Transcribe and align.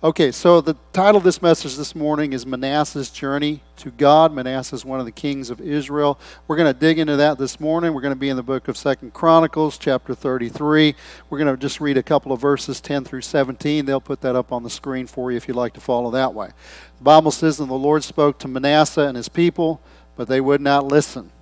Okay, 0.00 0.30
so 0.30 0.60
the 0.60 0.76
title 0.92 1.16
of 1.16 1.24
this 1.24 1.42
message 1.42 1.74
this 1.74 1.92
morning 1.92 2.32
is 2.32 2.46
Manasseh's 2.46 3.10
Journey 3.10 3.64
to 3.78 3.90
God. 3.90 4.32
Manasseh 4.32 4.76
is 4.76 4.84
one 4.84 5.00
of 5.00 5.06
the 5.06 5.10
kings 5.10 5.50
of 5.50 5.60
Israel. 5.60 6.20
We're 6.46 6.54
going 6.54 6.72
to 6.72 6.78
dig 6.78 7.00
into 7.00 7.16
that 7.16 7.36
this 7.36 7.58
morning. 7.58 7.92
We're 7.92 8.02
going 8.02 8.14
to 8.14 8.20
be 8.20 8.28
in 8.28 8.36
the 8.36 8.44
book 8.44 8.68
of 8.68 8.76
Second 8.76 9.12
Chronicles, 9.12 9.76
chapter 9.76 10.14
33. 10.14 10.94
We're 11.28 11.38
going 11.38 11.52
to 11.52 11.60
just 11.60 11.80
read 11.80 11.96
a 11.96 12.04
couple 12.04 12.30
of 12.30 12.40
verses 12.40 12.80
10 12.80 13.06
through 13.06 13.22
17. 13.22 13.86
They'll 13.86 14.00
put 14.00 14.20
that 14.20 14.36
up 14.36 14.52
on 14.52 14.62
the 14.62 14.70
screen 14.70 15.08
for 15.08 15.32
you 15.32 15.36
if 15.36 15.48
you'd 15.48 15.56
like 15.56 15.74
to 15.74 15.80
follow 15.80 16.12
that 16.12 16.32
way. 16.32 16.50
The 16.98 17.04
Bible 17.04 17.32
says, 17.32 17.58
And 17.58 17.68
the 17.68 17.74
Lord 17.74 18.04
spoke 18.04 18.38
to 18.38 18.46
Manasseh 18.46 19.02
and 19.02 19.16
his 19.16 19.28
people, 19.28 19.80
but 20.14 20.28
they 20.28 20.40
would 20.40 20.60
not 20.60 20.84
listen. 20.84 21.32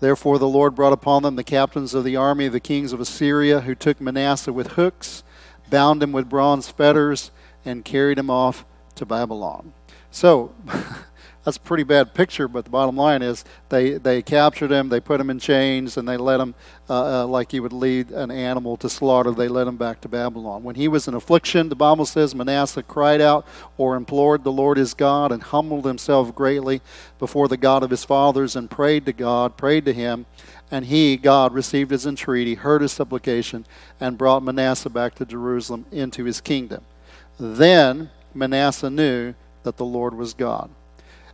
Therefore 0.00 0.38
the 0.38 0.46
Lord 0.46 0.74
brought 0.74 0.92
upon 0.92 1.22
them 1.22 1.36
the 1.36 1.42
captains 1.42 1.94
of 1.94 2.04
the 2.04 2.16
army 2.16 2.44
of 2.44 2.52
the 2.52 2.60
kings 2.60 2.92
of 2.92 3.00
Assyria, 3.00 3.62
who 3.62 3.74
took 3.74 3.98
Manasseh 3.98 4.52
with 4.52 4.72
hooks, 4.72 5.24
bound 5.70 6.02
him 6.02 6.12
with 6.12 6.28
bronze 6.28 6.68
fetters, 6.68 7.30
and 7.64 7.84
carried 7.84 8.18
him 8.18 8.30
off 8.30 8.64
to 8.96 9.06
Babylon. 9.06 9.72
So 10.10 10.54
that's 11.44 11.58
a 11.58 11.60
pretty 11.60 11.82
bad 11.82 12.14
picture, 12.14 12.48
but 12.48 12.64
the 12.64 12.70
bottom 12.70 12.96
line 12.96 13.20
is 13.20 13.44
they, 13.68 13.92
they 13.92 14.22
captured 14.22 14.70
him, 14.70 14.88
they 14.88 15.00
put 15.00 15.20
him 15.20 15.28
in 15.28 15.38
chains, 15.38 15.96
and 15.96 16.08
they 16.08 16.16
let 16.16 16.40
him, 16.40 16.54
uh, 16.88 17.22
uh, 17.22 17.26
like 17.26 17.52
you 17.52 17.62
would 17.62 17.72
lead 17.72 18.10
an 18.10 18.30
animal 18.30 18.76
to 18.78 18.88
slaughter, 18.88 19.30
they 19.30 19.48
led 19.48 19.66
him 19.66 19.76
back 19.76 20.00
to 20.00 20.08
Babylon. 20.08 20.62
When 20.62 20.76
he 20.76 20.88
was 20.88 21.06
in 21.06 21.14
affliction, 21.14 21.68
the 21.68 21.76
Bible 21.76 22.06
says 22.06 22.34
Manasseh 22.34 22.82
cried 22.82 23.20
out 23.20 23.46
or 23.76 23.94
implored 23.94 24.42
the 24.42 24.52
Lord 24.52 24.78
his 24.78 24.94
God 24.94 25.32
and 25.32 25.42
humbled 25.42 25.84
himself 25.84 26.34
greatly 26.34 26.80
before 27.18 27.48
the 27.48 27.58
God 27.58 27.82
of 27.82 27.90
his 27.90 28.04
fathers 28.04 28.56
and 28.56 28.70
prayed 28.70 29.04
to 29.06 29.12
God, 29.12 29.56
prayed 29.56 29.84
to 29.84 29.92
him. 29.92 30.24
And 30.70 30.86
he, 30.86 31.16
God, 31.16 31.52
received 31.52 31.90
his 31.90 32.06
entreaty, 32.06 32.54
heard 32.54 32.80
his 32.82 32.92
supplication, 32.92 33.66
and 34.00 34.16
brought 34.16 34.42
Manasseh 34.42 34.90
back 34.90 35.14
to 35.16 35.26
Jerusalem 35.26 35.84
into 35.92 36.24
his 36.24 36.40
kingdom. 36.40 36.84
Then 37.38 38.10
Manasseh 38.32 38.90
knew 38.90 39.34
that 39.62 39.76
the 39.76 39.84
Lord 39.84 40.14
was 40.14 40.34
God. 40.34 40.70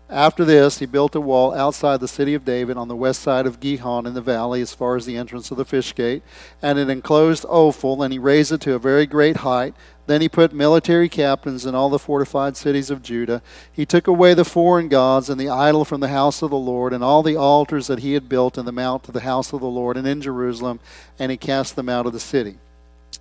After 0.08 0.44
this, 0.44 0.80
he 0.80 0.86
built 0.86 1.14
a 1.14 1.20
wall 1.20 1.54
outside 1.54 2.00
the 2.00 2.08
city 2.08 2.34
of 2.34 2.44
David 2.44 2.76
on 2.76 2.88
the 2.88 2.96
west 2.96 3.22
side 3.22 3.46
of 3.46 3.60
Gihon 3.60 4.06
in 4.06 4.14
the 4.14 4.20
valley 4.20 4.60
as 4.60 4.74
far 4.74 4.96
as 4.96 5.06
the 5.06 5.16
entrance 5.16 5.52
of 5.52 5.56
the 5.56 5.64
fish 5.64 5.94
gate, 5.94 6.24
and 6.60 6.80
it 6.80 6.90
enclosed 6.90 7.44
Ophel, 7.48 8.02
and 8.02 8.12
he 8.12 8.18
raised 8.18 8.50
it 8.50 8.60
to 8.62 8.74
a 8.74 8.80
very 8.80 9.06
great 9.06 9.38
height. 9.38 9.72
Then 10.08 10.20
he 10.20 10.28
put 10.28 10.52
military 10.52 11.08
captains 11.08 11.64
in 11.64 11.76
all 11.76 11.90
the 11.90 11.98
fortified 11.98 12.56
cities 12.56 12.90
of 12.90 13.02
Judah. 13.02 13.40
He 13.70 13.86
took 13.86 14.08
away 14.08 14.34
the 14.34 14.44
foreign 14.44 14.88
gods 14.88 15.30
and 15.30 15.40
the 15.40 15.48
idol 15.48 15.84
from 15.84 16.00
the 16.00 16.08
house 16.08 16.42
of 16.42 16.50
the 16.50 16.56
Lord, 16.56 16.92
and 16.92 17.04
all 17.04 17.22
the 17.22 17.36
altars 17.36 17.86
that 17.86 18.00
he 18.00 18.14
had 18.14 18.28
built 18.28 18.58
in 18.58 18.64
the 18.64 18.72
mount 18.72 19.04
to 19.04 19.12
the 19.12 19.20
house 19.20 19.52
of 19.52 19.60
the 19.60 19.66
Lord 19.66 19.96
and 19.96 20.08
in 20.08 20.20
Jerusalem, 20.20 20.80
and 21.20 21.30
he 21.30 21.36
cast 21.36 21.76
them 21.76 21.88
out 21.88 22.06
of 22.06 22.12
the 22.12 22.18
city. 22.18 22.58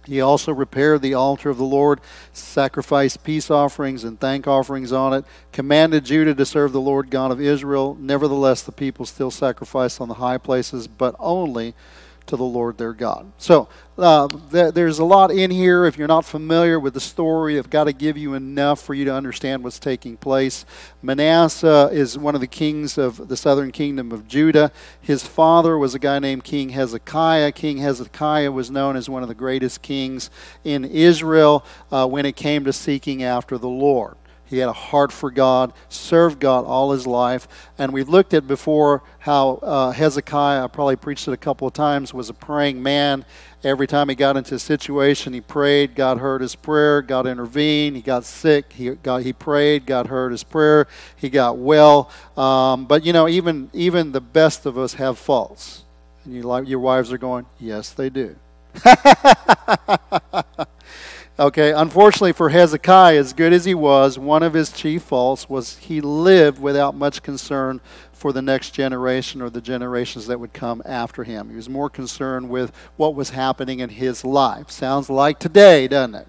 He 0.10 0.20
also 0.20 0.52
repaired 0.52 1.04
the 1.04 1.14
altar 1.14 1.52
of 1.52 1.58
the 1.58 1.64
Lord, 1.64 2.02
sacrificed 2.34 3.24
peace 3.24 3.52
offerings 3.52 4.04
and 4.04 4.20
thank 4.20 4.48
offerings 4.48 4.92
on 4.92 5.14
it, 5.14 5.24
commanded 5.52 6.06
Judah 6.06 6.34
to 6.34 6.46
serve 6.48 6.72
the 6.72 6.82
Lord 6.82 7.12
God 7.12 7.32
of 7.32 7.40
Israel. 7.40 7.96
Nevertheless, 8.00 8.64
the 8.64 8.72
people 8.72 9.06
still 9.06 9.30
sacrificed 9.30 10.02
on 10.02 10.08
the 10.08 10.16
high 10.16 10.40
places, 10.40 10.88
but 10.88 11.16
only 11.20 11.76
to 12.30 12.38
the 12.38 12.44
Lord 12.44 12.78
their 12.78 12.94
God. 12.94 13.32
So 13.38 13.68
uh, 13.98 14.28
th- 14.52 14.74
there's 14.74 15.00
a 15.00 15.06
lot 15.06 15.32
in 15.32 15.52
here. 15.52 15.86
If 15.86 15.98
you're 15.98 16.08
not 16.08 16.26
familiar 16.26 16.80
with 16.80 16.94
the 16.94 17.00
story, 17.00 17.58
I've 17.58 17.70
got 17.70 17.86
to 17.86 17.94
give 17.94 18.18
you 18.18 18.36
enough 18.36 18.80
for 18.82 18.94
you 18.94 19.04
to 19.06 19.14
understand 19.14 19.64
what's 19.64 19.80
taking 19.80 20.16
place. 20.16 20.64
Manasseh 21.02 21.90
is 21.92 22.18
one 22.18 22.36
of 22.36 22.42
the 22.42 22.48
kings 22.48 22.98
of 22.98 23.28
the 23.28 23.36
southern 23.36 23.72
kingdom 23.72 24.12
of 24.12 24.28
Judah. 24.28 24.72
His 25.02 25.26
father 25.26 25.78
was 25.78 25.96
a 25.96 26.00
guy 26.00 26.20
named 26.20 26.44
King 26.44 26.70
Hezekiah. 26.70 27.52
King 27.52 27.80
Hezekiah 27.80 28.52
was 28.52 28.70
known 28.70 28.95
as 28.95 29.10
one 29.10 29.23
of 29.23 29.28
the 29.28 29.36
greatest 29.36 29.82
kings 29.82 30.30
in 30.64 30.86
Israel 30.86 31.66
uh, 31.92 32.08
when 32.08 32.26
it 32.26 32.36
came 32.36 32.64
to 32.66 32.73
seeking 32.73 33.23
after 33.23 33.58
the 33.58 33.68
Lord. 33.68 34.16
He 34.49 34.58
had 34.58 34.67
a 34.67 34.73
heart 34.73 35.11
for 35.11 35.30
God, 35.30 35.73
served 35.89 36.39
God 36.39 36.65
all 36.65 36.92
his 36.92 37.05
life. 37.05 37.48
And 37.77 37.93
we've 37.93 38.10
looked 38.10 38.33
at 38.33 38.48
before 38.48 39.04
how 39.20 39.60
uh, 39.61 39.92
Hezekiah, 39.92 40.64
I 40.64 40.67
probably 40.67 40.95
preached 40.95 41.27
it 41.27 41.33
a 41.33 41.37
couple 41.37 41.67
of 41.67 41.73
times, 41.76 42.15
was 42.15 42.30
a 42.30 42.33
praying 42.33 42.82
man. 42.82 43.26
Every 43.64 43.86
time 43.86 44.09
he 44.09 44.15
got 44.15 44.38
into 44.38 44.55
a 44.55 44.59
situation, 44.59 45.33
he 45.33 45.42
prayed. 45.42 45.93
God 45.93 46.17
heard 46.17 46.42
his 46.42 46.55
prayer. 46.55 47.04
God 47.04 47.27
intervened. 47.27 47.95
He 47.95 48.02
got 48.02 48.26
sick. 48.26 48.73
He, 48.73 48.89
got, 48.89 49.21
he 49.21 49.33
prayed. 49.33 49.86
God 49.86 50.08
heard 50.08 50.32
his 50.32 50.43
prayer. 50.43 50.88
He 51.15 51.30
got 51.30 51.58
well. 51.58 52.09
Um, 52.36 52.86
but, 52.86 53.05
you 53.05 53.14
know, 53.14 53.27
even, 53.27 53.70
even 53.73 54.14
the 54.14 54.21
best 54.21 54.65
of 54.65 54.80
us 54.80 54.95
have 54.95 55.20
faults. 55.20 55.83
And 56.26 56.33
you, 56.33 56.64
your 56.64 56.80
wives 56.80 57.11
are 57.11 57.20
going, 57.20 57.45
yes, 57.59 57.92
they 57.92 58.09
do. 58.09 58.36
Okay, 61.39 61.72
unfortunately 61.72 62.33
for 62.33 62.50
Hezekiah, 62.50 63.17
as 63.17 63.32
good 63.32 63.54
as 63.54 63.64
he 63.64 63.73
was, 63.73 64.20
one 64.20 64.44
of 64.44 64.54
his 64.54 64.73
chief 64.73 65.04
faults 65.04 65.48
was 65.48 65.77
he 65.77 66.02
lived 66.02 66.60
without 66.60 66.95
much 66.95 67.23
concern 67.23 67.80
for 68.11 68.33
the 68.33 68.42
next 68.42 68.72
generation 68.72 69.42
or 69.42 69.50
the 69.50 69.61
generations 69.61 70.27
that 70.27 70.42
would 70.42 70.52
come 70.52 70.82
after 70.86 71.23
him. 71.23 71.50
He 71.50 71.55
was 71.55 71.70
more 71.70 71.89
concerned 71.89 72.50
with 72.50 72.76
what 72.98 73.16
was 73.16 73.30
happening 73.30 73.80
in 73.80 73.88
his 73.88 74.26
life. 74.26 74.70
Sounds 74.70 75.10
like 75.10 75.39
today, 75.39 75.88
doesn't 75.88 76.16
it? 76.16 76.27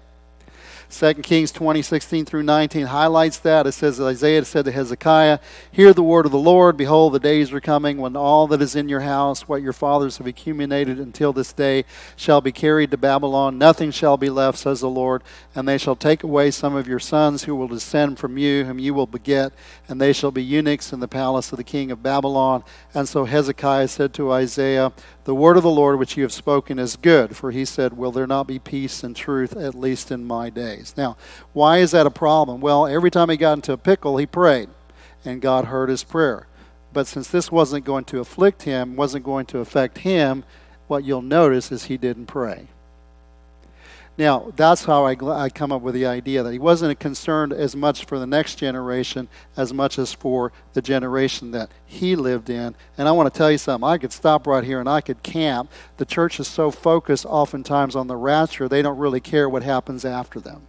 2 0.91 1.13
Kings 1.15 1.51
20, 1.51 1.81
16 1.81 2.25
through 2.25 2.43
19 2.43 2.87
highlights 2.87 3.37
that. 3.39 3.65
It 3.65 3.71
says, 3.71 3.99
Isaiah 3.99 4.43
said 4.43 4.65
to 4.65 4.71
Hezekiah, 4.71 5.39
Hear 5.71 5.93
the 5.93 6.03
word 6.03 6.25
of 6.25 6.33
the 6.33 6.37
Lord. 6.37 6.75
Behold, 6.75 7.13
the 7.13 7.19
days 7.19 7.53
are 7.53 7.61
coming 7.61 7.97
when 7.97 8.17
all 8.17 8.45
that 8.47 8.61
is 8.61 8.75
in 8.75 8.89
your 8.89 8.99
house, 8.99 9.47
what 9.47 9.61
your 9.61 9.73
fathers 9.73 10.17
have 10.17 10.27
accumulated 10.27 10.99
until 10.99 11.31
this 11.31 11.53
day, 11.53 11.85
shall 12.17 12.41
be 12.41 12.51
carried 12.51 12.91
to 12.91 12.97
Babylon. 12.97 13.57
Nothing 13.57 13.91
shall 13.91 14.17
be 14.17 14.29
left, 14.29 14.57
says 14.57 14.81
the 14.81 14.89
Lord. 14.89 15.23
And 15.55 15.65
they 15.67 15.77
shall 15.77 15.95
take 15.95 16.23
away 16.23 16.51
some 16.51 16.75
of 16.75 16.87
your 16.87 16.99
sons 16.99 17.43
who 17.43 17.55
will 17.55 17.69
descend 17.69 18.19
from 18.19 18.37
you, 18.37 18.65
whom 18.65 18.77
you 18.77 18.93
will 18.93 19.07
beget, 19.07 19.53
and 19.87 20.01
they 20.01 20.11
shall 20.11 20.31
be 20.31 20.43
eunuchs 20.43 20.91
in 20.91 20.99
the 20.99 21.07
palace 21.07 21.51
of 21.53 21.57
the 21.57 21.63
king 21.63 21.89
of 21.91 22.03
Babylon. 22.03 22.63
And 22.93 23.07
so 23.07 23.23
Hezekiah 23.23 23.87
said 23.87 24.13
to 24.15 24.31
Isaiah, 24.31 24.91
The 25.23 25.35
word 25.35 25.55
of 25.55 25.63
the 25.63 25.69
Lord 25.69 25.99
which 25.99 26.17
you 26.17 26.23
have 26.23 26.33
spoken 26.33 26.79
is 26.79 26.95
good. 26.95 27.35
For 27.35 27.51
he 27.51 27.65
said, 27.65 27.97
Will 27.97 28.11
there 28.11 28.27
not 28.27 28.47
be 28.47 28.59
peace 28.59 29.03
and 29.03 29.15
truth, 29.15 29.55
at 29.55 29.75
least 29.75 30.11
in 30.11 30.25
my 30.25 30.49
days? 30.49 30.95
Now, 30.97 31.17
why 31.53 31.77
is 31.77 31.91
that 31.91 32.07
a 32.07 32.11
problem? 32.11 32.59
Well, 32.59 32.87
every 32.87 33.11
time 33.11 33.29
he 33.29 33.37
got 33.37 33.53
into 33.53 33.73
a 33.73 33.77
pickle, 33.77 34.17
he 34.17 34.25
prayed, 34.25 34.69
and 35.23 35.41
God 35.41 35.65
heard 35.65 35.89
his 35.89 36.03
prayer. 36.03 36.47
But 36.93 37.07
since 37.07 37.27
this 37.27 37.51
wasn't 37.51 37.85
going 37.85 38.05
to 38.05 38.19
afflict 38.19 38.63
him, 38.63 38.95
wasn't 38.95 39.23
going 39.23 39.45
to 39.47 39.59
affect 39.59 39.99
him, 39.99 40.43
what 40.87 41.03
you'll 41.03 41.21
notice 41.21 41.71
is 41.71 41.85
he 41.85 41.97
didn't 41.97 42.25
pray. 42.25 42.67
Now, 44.21 44.53
that's 44.55 44.85
how 44.85 45.07
I, 45.07 45.15
I 45.31 45.49
come 45.49 45.71
up 45.71 45.81
with 45.81 45.95
the 45.95 46.05
idea 46.05 46.43
that 46.43 46.53
he 46.53 46.59
wasn't 46.59 46.99
concerned 46.99 47.51
as 47.51 47.75
much 47.75 48.05
for 48.05 48.19
the 48.19 48.27
next 48.27 48.53
generation 48.53 49.27
as 49.57 49.73
much 49.73 49.97
as 49.97 50.13
for 50.13 50.51
the 50.73 50.81
generation 50.83 51.49
that 51.53 51.71
he 51.87 52.15
lived 52.15 52.47
in. 52.47 52.75
And 52.99 53.07
I 53.07 53.13
want 53.13 53.33
to 53.33 53.35
tell 53.35 53.49
you 53.49 53.57
something. 53.57 53.89
I 53.89 53.97
could 53.97 54.13
stop 54.13 54.45
right 54.45 54.63
here 54.63 54.79
and 54.79 54.87
I 54.87 55.01
could 55.01 55.23
camp. 55.23 55.71
The 55.97 56.05
church 56.05 56.39
is 56.39 56.47
so 56.47 56.69
focused 56.69 57.25
oftentimes 57.25 57.95
on 57.95 58.05
the 58.05 58.15
rapture, 58.15 58.69
they 58.69 58.83
don't 58.83 58.99
really 58.99 59.21
care 59.21 59.49
what 59.49 59.63
happens 59.63 60.05
after 60.05 60.39
them. 60.39 60.61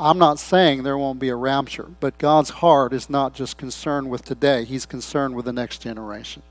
I'm 0.00 0.18
not 0.18 0.40
saying 0.40 0.82
there 0.82 0.98
won't 0.98 1.20
be 1.20 1.28
a 1.28 1.36
rapture, 1.36 1.86
but 2.00 2.18
God's 2.18 2.50
heart 2.50 2.92
is 2.92 3.08
not 3.08 3.34
just 3.34 3.56
concerned 3.56 4.10
with 4.10 4.24
today, 4.24 4.64
He's 4.64 4.84
concerned 4.84 5.36
with 5.36 5.44
the 5.44 5.52
next 5.52 5.80
generation. 5.80 6.42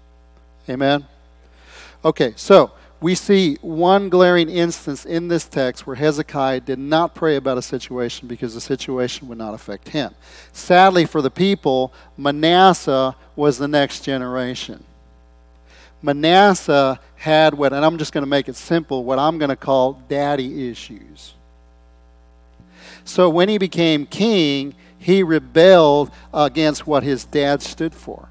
Amen? 0.69 1.05
Okay, 2.05 2.31
so 2.37 2.71
we 3.01 3.13
see 3.13 3.57
one 3.61 4.09
glaring 4.09 4.49
instance 4.49 5.05
in 5.05 5.27
this 5.27 5.45
text 5.45 5.85
where 5.85 5.95
Hezekiah 5.95 6.61
did 6.61 6.79
not 6.79 7.13
pray 7.13 7.35
about 7.35 7.57
a 7.57 7.61
situation 7.61 8.27
because 8.27 8.53
the 8.53 8.61
situation 8.61 9.27
would 9.27 9.37
not 9.37 9.53
affect 9.53 9.89
him. 9.89 10.15
Sadly 10.53 11.05
for 11.05 11.21
the 11.21 11.29
people, 11.29 11.93
Manasseh 12.17 13.15
was 13.35 13.57
the 13.57 13.67
next 13.67 14.01
generation. 14.01 14.83
Manasseh 16.01 16.99
had 17.15 17.53
what, 17.55 17.73
and 17.73 17.83
I'm 17.83 17.97
just 17.97 18.13
going 18.13 18.23
to 18.23 18.29
make 18.29 18.47
it 18.47 18.55
simple, 18.55 19.03
what 19.03 19.19
I'm 19.19 19.37
going 19.37 19.49
to 19.49 19.55
call 19.55 20.01
daddy 20.07 20.69
issues. 20.69 21.33
So 23.03 23.29
when 23.29 23.49
he 23.49 23.57
became 23.57 24.05
king, 24.05 24.73
he 24.97 25.21
rebelled 25.21 26.11
against 26.33 26.87
what 26.87 27.03
his 27.03 27.25
dad 27.25 27.61
stood 27.61 27.93
for. 27.93 28.29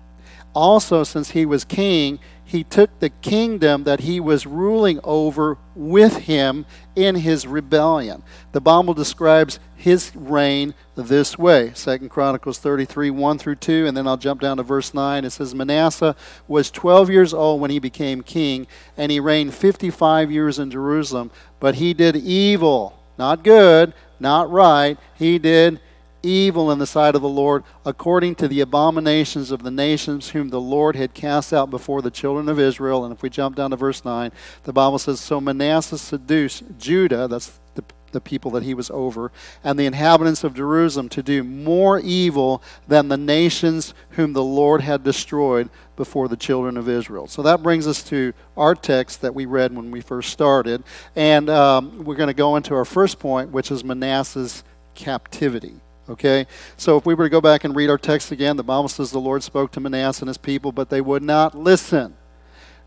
Also, 0.55 1.05
since 1.05 1.31
he 1.31 1.45
was 1.45 1.65
king, 1.65 2.19
he 2.55 2.63
took 2.63 3.01
the 3.01 3.11
kingdom 3.11 3.83
that 3.83 3.99
he 3.99 4.21
was 4.21 4.47
ruling 4.47 5.01
over 5.03 5.59
with 5.75 6.19
him 6.19 6.65
in 6.95 7.17
his 7.17 7.49
rebellion. 7.49 8.23
The 8.53 8.61
Bible 8.61 8.95
describes 8.95 9.59
his 9.75 10.15
reign 10.15 10.73
this 10.95 11.37
way. 11.37 11.73
Second 11.75 12.11
Chronicles 12.11 12.59
33, 12.59 13.11
1 13.11 13.39
through 13.39 13.57
2, 13.57 13.89
and 13.89 13.97
then 13.97 14.07
I'll 14.07 14.17
jump 14.17 14.41
down 14.41 14.59
to 14.59 14.63
verse 14.63 14.95
9. 14.95 15.25
It 15.25 15.31
says, 15.31 15.53
Manasseh 15.53 16.15
was 16.47 16.71
12 16.71 17.11
years 17.11 17.35
old 17.35 17.61
when 17.61 17.73
he 17.73 17.81
became 17.81 18.23
king, 18.23 18.69
and 18.97 19.11
he 19.11 19.19
reigned 19.19 19.53
55 19.53 20.31
years 20.31 20.61
in 20.61 20.71
Jerusalem, 20.71 21.33
but 21.59 21.75
he 21.75 21.93
did 21.93 22.15
evil, 22.15 22.97
not 23.19 23.43
good, 23.43 23.93
not 24.21 24.49
right. 24.49 24.97
He 25.17 25.41
did 25.41 25.81
evil 26.25 26.71
in 26.71 26.79
the 26.79 26.87
sight 26.87 27.15
of 27.15 27.23
the 27.23 27.29
Lord, 27.29 27.65
according 27.85 28.35
to 28.37 28.49
the 28.49 28.61
abominations 28.61 29.51
of 29.51 29.63
the 29.63 29.71
nations 29.71 30.31
whom 30.31 30.49
the 30.49 30.61
Lord 30.61 30.97
had 30.97 31.15
cast 31.15 31.53
out 31.53 31.71
before 31.71 32.03
the 32.03 32.11
children 32.11 32.49
of 32.49 32.59
Israel. 32.59 33.05
And 33.05 33.15
if 33.15 33.23
we 33.23 33.31
jump 33.31 33.57
down 33.57 33.71
to 33.71 33.77
verse 33.77 34.05
9, 34.05 34.33
the 34.65 34.73
Bible 34.73 34.99
says, 34.99 35.21
So 35.21 35.41
Manasseh 35.41 35.99
seduced 35.99 36.65
Judah, 36.79 37.29
that's 37.29 37.61
the 37.75 37.85
the 38.15 38.21
people 38.21 38.51
that 38.53 38.63
he 38.63 38.73
was 38.73 38.91
over, 38.91 39.31
and 39.63 39.79
the 39.79 39.85
inhabitants 39.85 40.43
of 40.43 40.55
Jerusalem 40.55 41.11
to 41.11 41.23
do 41.23 41.45
more 41.45 42.01
evil 42.01 42.63
than 42.89 43.09
the 43.09 43.19
nations 43.19 43.93
whom 44.11 44.33
the 44.33 44.43
Lord 44.43 44.81
had 44.81 45.05
destroyed 45.05 45.69
before 45.97 46.29
the 46.29 46.37
children 46.37 46.79
of 46.79 46.89
Israel. 46.89 47.27
So 47.27 47.43
that 47.43 47.63
brings 47.63 47.87
us 47.87 48.03
to 48.05 48.33
our 48.57 48.75
text 48.75 49.21
that 49.21 49.35
we 49.35 49.45
read 49.45 49.77
when 49.77 49.91
we 49.91 50.01
first 50.01 50.31
started. 50.31 50.83
And 51.15 51.51
um, 51.51 52.05
we're 52.05 52.17
going 52.17 52.29
to 52.29 52.35
go 52.35 52.57
into 52.57 52.75
our 52.75 52.87
first 52.87 53.19
point, 53.19 53.51
which 53.51 53.71
is 53.71 53.85
Manasseh's 53.85 54.65
captivity. 54.95 55.81
Okay? 56.09 56.47
So 56.77 56.97
if 56.97 57.07
we 57.07 57.15
were 57.15 57.25
to 57.25 57.31
go 57.31 57.41
back 57.41 57.65
and 57.65 57.75
read 57.75 57.91
our 57.91 57.99
text 57.99 58.31
again, 58.31 58.57
the 58.57 58.63
Bible 58.63 58.89
says 58.89 59.11
the 59.11 59.19
Lord 59.19 59.43
spoke 59.43 59.73
to 59.73 59.81
Manasseh 59.81 60.23
and 60.23 60.29
his 60.29 60.39
people, 60.39 60.73
but 60.73 60.91
they 60.91 61.01
would 61.01 61.23
not 61.23 61.55
listen. 61.55 62.17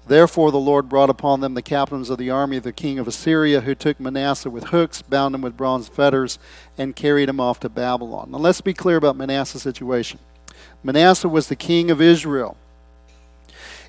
Therefore, 0.08 0.52
the 0.52 0.58
Lord 0.58 0.88
brought 0.88 1.10
upon 1.10 1.42
them 1.42 1.54
the 1.54 1.62
captains 1.62 2.10
of 2.10 2.18
the 2.18 2.30
army 2.30 2.58
of 2.58 2.64
the 2.64 2.72
king 2.72 2.98
of 2.98 3.08
Assyria, 3.08 3.62
who 3.62 3.76
took 3.76 4.00
Manasseh 4.00 4.50
with 4.50 4.66
hooks, 4.66 5.02
bound 5.02 5.36
him 5.36 5.42
with 5.42 5.58
bronze 5.58 5.90
fetters, 5.90 6.40
and 6.78 6.96
carried 6.96 7.28
him 7.28 7.42
off 7.42 7.60
to 7.60 7.70
Babylon. 7.70 8.32
Now, 8.32 8.38
let's 8.38 8.62
be 8.62 8.74
clear 8.74 8.96
about 8.96 9.18
Manasseh's 9.18 9.64
situation. 9.64 10.20
Manasseh 10.82 11.28
was 11.28 11.50
the 11.50 11.58
king 11.58 11.92
of 11.92 12.02
Israel 12.02 12.58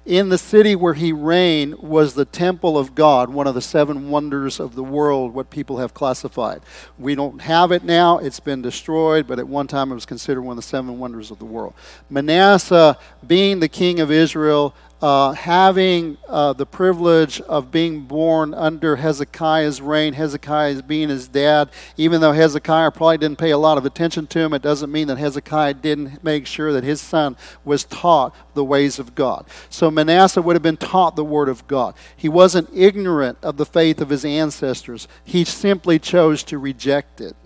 in 0.08 0.30
the 0.30 0.38
city 0.38 0.74
where 0.74 0.94
he 0.94 1.12
reigned 1.12 1.78
was 1.80 2.14
the 2.14 2.24
temple 2.24 2.78
of 2.78 2.94
God, 2.94 3.28
one 3.28 3.46
of 3.46 3.54
the 3.54 3.60
seven 3.60 4.08
wonders 4.08 4.58
of 4.58 4.74
the 4.74 4.82
world, 4.82 5.34
what 5.34 5.50
people 5.50 5.76
have 5.78 5.92
classified. 5.92 6.62
We 6.98 7.14
don't 7.14 7.42
have 7.42 7.72
it 7.72 7.84
now, 7.84 8.16
it's 8.16 8.40
been 8.40 8.62
destroyed, 8.62 9.26
but 9.28 9.38
at 9.38 9.46
one 9.46 9.66
time 9.66 9.92
it 9.92 9.94
was 9.94 10.06
considered 10.06 10.40
one 10.40 10.52
of 10.56 10.64
the 10.64 10.68
seven 10.68 10.98
wonders 10.98 11.30
of 11.30 11.38
the 11.38 11.44
world. 11.44 11.74
Manasseh, 12.08 12.96
being 13.26 13.60
the 13.60 13.68
king 13.68 14.00
of 14.00 14.10
Israel, 14.10 14.74
uh, 15.00 15.32
having 15.32 16.18
uh, 16.28 16.52
the 16.52 16.66
privilege 16.66 17.40
of 17.42 17.70
being 17.70 18.02
born 18.02 18.52
under 18.52 18.96
Hezekiah's 18.96 19.80
reign, 19.80 20.14
Hezekiah 20.14 20.82
being 20.82 21.08
his 21.08 21.28
dad, 21.28 21.70
even 21.96 22.20
though 22.20 22.32
Hezekiah 22.32 22.90
probably 22.90 23.18
didn't 23.18 23.38
pay 23.38 23.50
a 23.50 23.58
lot 23.58 23.78
of 23.78 23.86
attention 23.86 24.26
to 24.28 24.40
him, 24.40 24.52
it 24.52 24.62
doesn't 24.62 24.90
mean 24.90 25.06
that 25.08 25.18
Hezekiah 25.18 25.74
didn't 25.74 26.24
make 26.24 26.46
sure 26.46 26.72
that 26.72 26.84
his 26.84 27.00
son 27.00 27.36
was 27.64 27.84
taught 27.84 28.34
the 28.54 28.64
ways 28.64 28.98
of 28.98 29.14
God. 29.14 29.46
So 29.70 29.90
Manasseh 29.90 30.42
would 30.42 30.56
have 30.56 30.62
been 30.62 30.76
taught 30.76 31.14
the 31.14 31.24
word 31.24 31.48
of 31.48 31.66
God. 31.68 31.94
He 32.16 32.28
wasn't 32.28 32.68
ignorant 32.74 33.38
of 33.42 33.56
the 33.56 33.66
faith 33.66 34.00
of 34.00 34.10
his 34.10 34.24
ancestors, 34.24 35.06
he 35.24 35.44
simply 35.44 35.98
chose 35.98 36.42
to 36.44 36.58
reject 36.58 37.20
it. 37.20 37.36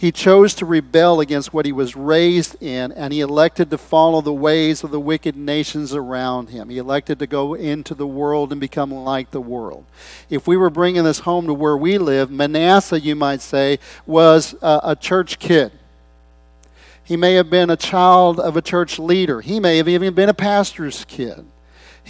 He 0.00 0.12
chose 0.12 0.54
to 0.54 0.64
rebel 0.64 1.20
against 1.20 1.52
what 1.52 1.66
he 1.66 1.72
was 1.72 1.94
raised 1.94 2.56
in, 2.62 2.90
and 2.92 3.12
he 3.12 3.20
elected 3.20 3.68
to 3.68 3.76
follow 3.76 4.22
the 4.22 4.32
ways 4.32 4.82
of 4.82 4.92
the 4.92 4.98
wicked 4.98 5.36
nations 5.36 5.92
around 5.92 6.48
him. 6.48 6.70
He 6.70 6.78
elected 6.78 7.18
to 7.18 7.26
go 7.26 7.52
into 7.52 7.94
the 7.94 8.06
world 8.06 8.50
and 8.50 8.58
become 8.58 8.90
like 8.90 9.30
the 9.30 9.42
world. 9.42 9.84
If 10.30 10.46
we 10.46 10.56
were 10.56 10.70
bringing 10.70 11.04
this 11.04 11.18
home 11.18 11.46
to 11.48 11.52
where 11.52 11.76
we 11.76 11.98
live, 11.98 12.30
Manasseh, 12.30 12.98
you 12.98 13.14
might 13.14 13.42
say, 13.42 13.78
was 14.06 14.54
a, 14.62 14.80
a 14.84 14.96
church 14.96 15.38
kid. 15.38 15.70
He 17.04 17.18
may 17.18 17.34
have 17.34 17.50
been 17.50 17.68
a 17.68 17.76
child 17.76 18.40
of 18.40 18.56
a 18.56 18.62
church 18.62 18.98
leader. 18.98 19.42
He 19.42 19.60
may 19.60 19.76
have 19.76 19.88
even 19.88 20.14
been 20.14 20.30
a 20.30 20.34
pastor's 20.34 21.04
kid. 21.04 21.44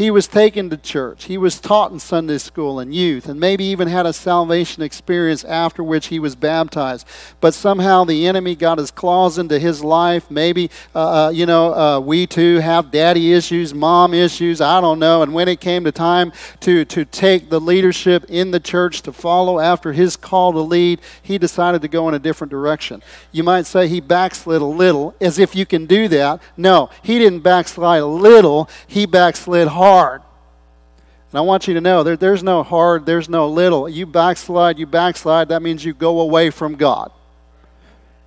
He 0.01 0.11
was 0.11 0.27
taken 0.27 0.71
to 0.71 0.79
church. 0.79 1.25
He 1.25 1.37
was 1.37 1.61
taught 1.61 1.93
in 1.93 1.99
Sunday 1.99 2.39
school 2.39 2.81
and 2.81 2.95
youth, 2.95 3.29
and 3.29 3.39
maybe 3.39 3.65
even 3.65 3.87
had 3.87 4.07
a 4.07 4.15
salvation 4.15 4.83
experience 4.83 5.45
after 5.45 5.85
which 5.85 6.07
he 6.07 6.19
was 6.19 6.35
baptized. 6.35 7.07
But 7.39 7.53
somehow 7.53 8.05
the 8.05 8.27
enemy 8.27 8.57
got 8.57 8.79
his 8.79 8.91
claws 8.91 9.37
into 9.37 9.59
his 9.59 9.85
life. 9.85 10.31
Maybe, 10.31 10.71
uh, 10.95 11.27
uh, 11.27 11.29
you 11.29 11.45
know, 11.45 11.75
uh, 11.75 12.01
we 12.01 12.27
too 12.27 12.61
have 12.61 12.91
daddy 12.91 13.35
issues, 13.35 13.75
mom 13.75 14.15
issues, 14.15 14.63
I 14.63 14.81
don't 14.81 15.01
know. 15.01 15.21
And 15.21 15.35
when 15.35 15.49
it 15.49 15.61
came 15.61 15.85
to 15.85 15.93
time 15.93 16.33
to, 16.61 16.87
to 16.87 17.05
take 17.05 17.51
the 17.51 17.61
leadership 17.61 18.25
in 18.31 18.53
the 18.53 18.61
church 18.61 19.03
to 19.03 19.13
follow 19.13 19.59
after 19.59 19.93
his 19.93 20.17
call 20.17 20.55
to 20.55 20.61
lead, 20.61 21.01
he 21.21 21.37
decided 21.37 21.83
to 21.83 21.89
go 21.89 22.09
in 22.09 22.15
a 22.15 22.19
different 22.19 22.51
direction. 22.51 23.03
You 23.33 23.45
might 23.45 23.67
say 23.67 23.87
he 23.87 24.01
backslid 24.01 24.63
a 24.63 24.65
little, 24.65 25.15
as 25.21 25.39
if 25.39 25.55
you 25.55 25.67
can 25.67 25.85
do 25.85 26.09
that. 26.09 26.41
No, 26.57 26.89
he 27.03 27.19
didn't 27.19 27.41
backslide 27.41 28.01
a 28.01 28.07
little, 28.07 28.67
he 28.87 29.05
backslid 29.05 29.69
hard 29.69 29.90
hard. 29.91 30.23
And 31.31 31.39
I 31.39 31.41
want 31.43 31.67
you 31.67 31.75
to 31.75 31.81
know 31.81 32.03
there, 32.03 32.17
there's 32.17 32.43
no 32.43 32.63
hard, 32.63 33.07
there's 33.07 33.29
no 33.29 33.49
little. 33.49 33.89
You 33.89 34.07
backslide, 34.07 34.79
you 34.79 34.87
backslide, 34.87 35.49
that 35.49 35.63
means 35.63 35.85
you 35.85 35.95
go 35.95 36.21
away 36.21 36.51
from 36.51 36.77
God. 36.77 37.11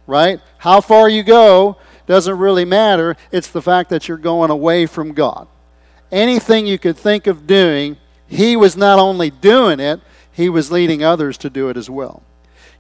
Right? 0.06 0.42
How 0.58 0.82
far 0.82 1.08
you 1.10 1.24
go 1.24 1.78
doesn't 2.06 2.38
really 2.38 2.66
matter. 2.66 3.16
It's 3.32 3.50
the 3.50 3.62
fact 3.62 3.90
that 3.92 4.08
you're 4.08 4.18
going 4.18 4.52
away 4.52 4.86
from 4.86 5.14
God. 5.14 5.48
Anything 6.12 6.68
you 6.68 6.78
could 6.78 6.98
think 6.98 7.28
of 7.28 7.48
doing, 7.48 7.98
he 8.28 8.58
was 8.58 8.76
not 8.76 9.00
only 9.00 9.30
doing 9.30 9.80
it, 9.80 10.02
he 10.34 10.50
was 10.50 10.72
leading 10.72 11.04
others 11.04 11.38
to 11.40 11.50
do 11.50 11.70
it 11.70 11.78
as 11.78 11.90
well. 11.90 12.24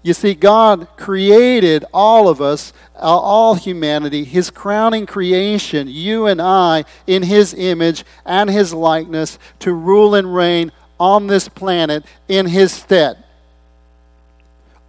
You 0.03 0.13
see, 0.13 0.33
God 0.33 0.89
created 0.97 1.85
all 1.93 2.27
of 2.27 2.41
us, 2.41 2.73
uh, 2.95 2.99
all 2.99 3.55
humanity, 3.55 4.25
His 4.25 4.49
crowning 4.49 5.05
creation, 5.05 5.87
you 5.87 6.27
and 6.27 6.41
I, 6.41 6.83
in 7.07 7.23
His 7.23 7.53
image 7.53 8.03
and 8.25 8.49
His 8.49 8.73
likeness, 8.73 9.39
to 9.59 9.71
rule 9.71 10.13
and 10.13 10.35
reign 10.35 10.73
on 10.99 11.27
this 11.27 11.47
planet 11.47 12.03
in 12.27 12.47
His 12.47 12.73
stead. 12.73 13.23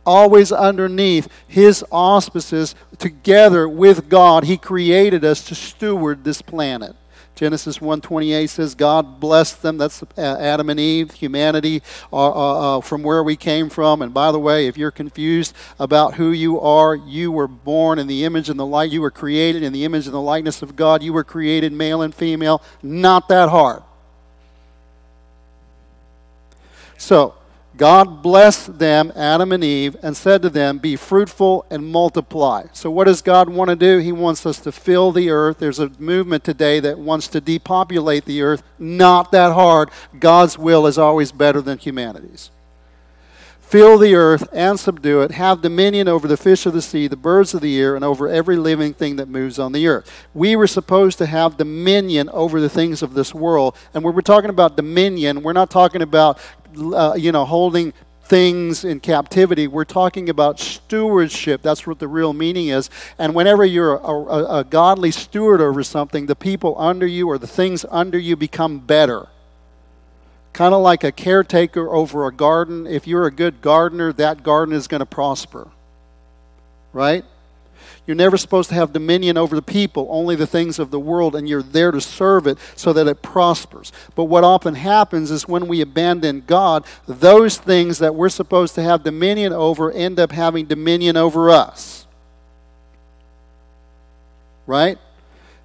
Always 0.05 0.51
underneath 0.51 1.29
His 1.47 1.85
auspices, 1.93 2.75
together 2.99 3.69
with 3.69 4.09
God, 4.09 4.43
He 4.45 4.57
created 4.57 5.25
us 5.25 5.45
to 5.45 5.55
steward 5.55 6.25
this 6.25 6.43
planet. 6.43 6.97
Genesis 7.35 7.79
1:28 7.79 8.49
says 8.49 8.75
God 8.75 9.19
blessed 9.19 9.63
them. 9.63 9.77
That's 9.77 10.03
uh, 10.03 10.07
Adam 10.17 10.71
and 10.71 10.79
Eve, 10.79 11.11
humanity, 11.13 11.83
uh, 12.13 12.17
uh, 12.17 12.79
uh, 12.79 12.81
from 12.81 13.03
where 13.03 13.25
we 13.25 13.35
came 13.35 13.69
from. 13.69 14.03
And 14.03 14.15
by 14.15 14.31
the 14.31 14.39
way, 14.39 14.69
if 14.69 14.79
you're 14.79 14.93
confused 14.93 15.55
about 15.79 16.15
who 16.15 16.31
you 16.31 16.61
are, 16.61 16.95
you 16.95 17.33
were 17.33 17.49
born 17.49 17.99
in 17.99 18.07
the 18.07 18.25
image 18.25 18.49
and 18.49 18.59
the 18.59 18.67
light. 18.67 18.93
You 18.93 19.01
were 19.01 19.11
created 19.11 19.65
in 19.65 19.73
the 19.73 19.85
image 19.85 20.07
and 20.07 20.15
the 20.15 20.21
likeness 20.21 20.63
of 20.63 20.77
God. 20.77 21.03
You 21.03 21.13
were 21.13 21.25
created 21.25 21.73
male 21.73 22.03
and 22.03 22.15
female. 22.15 22.63
Not 22.83 23.29
that 23.29 23.49
hard. 23.49 23.83
So 26.97 27.35
God 27.77 28.23
blessed 28.23 28.79
them, 28.79 29.13
Adam 29.17 29.51
and 29.51 29.65
Eve, 29.65 29.97
and 30.03 30.17
said 30.17 30.43
to 30.43 30.51
them, 30.51 30.79
Be 30.79 30.95
fruitful 30.95 31.67
and 31.71 31.91
multiply. 31.91 32.67
So, 32.73 32.91
what 32.91 33.05
does 33.05 33.21
God 33.21 33.49
want 33.49 33.71
to 33.71 33.77
do? 33.77 33.99
He 33.99 34.13
wants 34.13 34.47
us 34.47 34.61
to 34.61 34.71
fill 34.71 35.11
the 35.11 35.31
earth. 35.31 35.59
There's 35.59 35.81
a 35.81 35.91
movement 35.99 36.45
today 36.45 36.79
that 36.81 36.99
wants 36.99 37.27
to 37.29 37.41
depopulate 37.41 38.27
the 38.27 38.43
earth. 38.43 38.63
Not 38.79 39.33
that 39.33 39.53
hard. 39.55 39.91
God's 40.21 40.57
will 40.57 40.87
is 40.87 40.99
always 40.99 41.33
better 41.33 41.61
than 41.61 41.79
humanity's. 41.79 42.51
Fill 43.75 43.99
the 43.99 44.15
earth 44.15 44.49
and 44.53 44.79
subdue 44.79 45.23
it. 45.23 45.33
Have 45.33 45.61
dominion 45.61 46.07
over 46.07 46.29
the 46.29 46.37
fish 46.37 46.65
of 46.65 46.75
the 46.75 46.81
sea, 46.81 47.09
the 47.09 47.17
birds 47.17 47.55
of 47.55 47.61
the 47.61 47.77
air, 47.77 47.97
and 47.97 48.05
over 48.05 48.29
every 48.29 48.57
living 48.57 48.95
thing 48.95 49.17
that 49.17 49.27
moves 49.27 49.59
on 49.59 49.73
the 49.73 49.89
earth. 49.89 50.09
We 50.33 50.55
were 50.55 50.69
supposed 50.69 51.19
to 51.19 51.27
have 51.27 51.57
dominion 51.57 52.29
over 52.29 52.61
the 52.61 52.69
things 52.69 53.03
of 53.03 53.15
this 53.15 53.35
world. 53.35 53.77
And 53.93 54.05
when 54.05 54.15
we're 54.15 54.21
talking 54.21 54.49
about 54.49 54.77
dominion, 54.77 55.43
we're 55.43 55.55
not 55.55 55.71
talking 55.71 56.03
about 56.03 56.39
uh, 56.79 57.15
you 57.19 57.33
know, 57.33 57.45
holding 57.45 57.93
things 58.23 58.85
in 58.85 59.01
captivity. 59.01 59.67
We're 59.67 59.85
talking 59.85 60.29
about 60.29 60.61
stewardship. 60.61 61.61
That's 61.61 61.85
what 61.85 61.99
the 61.99 62.07
real 62.07 62.33
meaning 62.33 62.69
is. 62.69 62.91
And 63.19 63.35
whenever 63.35 63.65
you're 63.65 63.97
a, 63.97 64.09
a, 64.09 64.61
a, 64.61 64.65
godly 64.65 65.11
steward 65.11 65.61
over 65.61 65.83
something, 65.83 66.27
the 66.27 66.37
people 66.37 66.77
under 66.79 67.09
you 67.09 67.29
or 67.29 67.39
the 67.39 67.49
things 67.49 67.85
under 67.91 68.21
you 68.21 68.37
become 68.37 68.79
better. 68.79 69.27
Kind 70.55 70.73
of 70.73 70.81
like 70.83 71.03
a 71.03 71.13
caretaker 71.13 71.91
over 71.93 72.27
a 72.27 72.33
garden. 72.33 72.87
If 72.87 73.09
you're 73.09 73.27
a 73.27 73.31
good 73.31 73.61
gardener, 73.61 74.13
that 74.15 74.45
garden 74.45 74.73
is 74.75 74.87
going 74.87 75.01
to 75.01 75.07
prosper. 75.07 75.69
Right? 76.93 77.25
You're 78.07 78.15
never 78.15 78.37
supposed 78.37 78.69
to 78.69 78.77
have 78.77 78.93
dominion 78.93 79.37
over 79.37 79.57
the 79.57 79.63
people, 79.63 80.07
only 80.11 80.37
the 80.37 80.47
things 80.47 80.79
of 80.79 80.93
the 80.93 81.01
world, 81.01 81.35
and 81.35 81.49
you're 81.49 81.63
there 81.63 81.91
to 81.91 82.01
serve 82.01 82.47
it 82.47 82.59
so 82.77 82.93
that 82.93 83.09
it 83.09 83.21
prospers. 83.21 83.93
But 84.15 84.25
what 84.25 84.45
often 84.45 84.75
happens 84.75 85.33
is 85.33 85.49
when 85.49 85.67
we 85.67 85.81
abandon 85.81 86.45
God, 86.47 86.85
those 87.07 87.57
things 87.57 87.99
that 87.99 88.15
we're 88.15 88.29
supposed 88.29 88.77
to 88.77 88.83
have 88.83 89.03
dominion 89.03 89.53
over 89.53 89.91
end 89.91 90.21
up 90.21 90.31
having 90.31 90.67
dominion 90.67 91.17
over 91.17 91.51
us. 91.51 92.07
Right? 94.67 94.99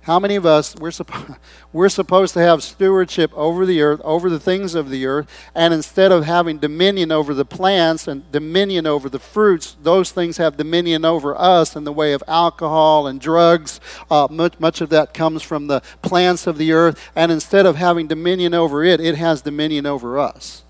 How 0.09 0.17
many 0.17 0.37
of 0.37 0.43
us, 0.43 0.75
we're, 0.75 0.89
suppo- 0.89 1.37
we're 1.71 1.87
supposed 1.87 2.33
to 2.33 2.39
have 2.39 2.63
stewardship 2.63 3.31
over 3.35 3.63
the 3.63 3.79
earth, 3.83 4.01
over 4.03 4.27
the 4.27 4.39
things 4.39 4.73
of 4.73 4.89
the 4.89 5.05
earth, 5.05 5.29
and 5.53 5.71
instead 5.71 6.11
of 6.11 6.25
having 6.25 6.57
dominion 6.57 7.11
over 7.11 7.35
the 7.35 7.45
plants 7.45 8.07
and 8.07 8.31
dominion 8.31 8.87
over 8.87 9.07
the 9.07 9.19
fruits, 9.19 9.77
those 9.83 10.11
things 10.11 10.37
have 10.37 10.57
dominion 10.57 11.05
over 11.05 11.39
us 11.39 11.75
in 11.75 11.83
the 11.83 11.93
way 11.93 12.13
of 12.13 12.23
alcohol 12.27 13.05
and 13.05 13.21
drugs. 13.21 13.79
Uh, 14.09 14.27
much, 14.31 14.59
much 14.59 14.81
of 14.81 14.89
that 14.89 15.13
comes 15.13 15.43
from 15.43 15.67
the 15.67 15.79
plants 16.01 16.47
of 16.47 16.57
the 16.57 16.71
earth, 16.71 17.11
and 17.15 17.31
instead 17.31 17.67
of 17.67 17.75
having 17.75 18.07
dominion 18.07 18.55
over 18.55 18.83
it, 18.83 18.99
it 18.99 19.13
has 19.13 19.43
dominion 19.43 19.85
over 19.85 20.17
us. 20.17 20.63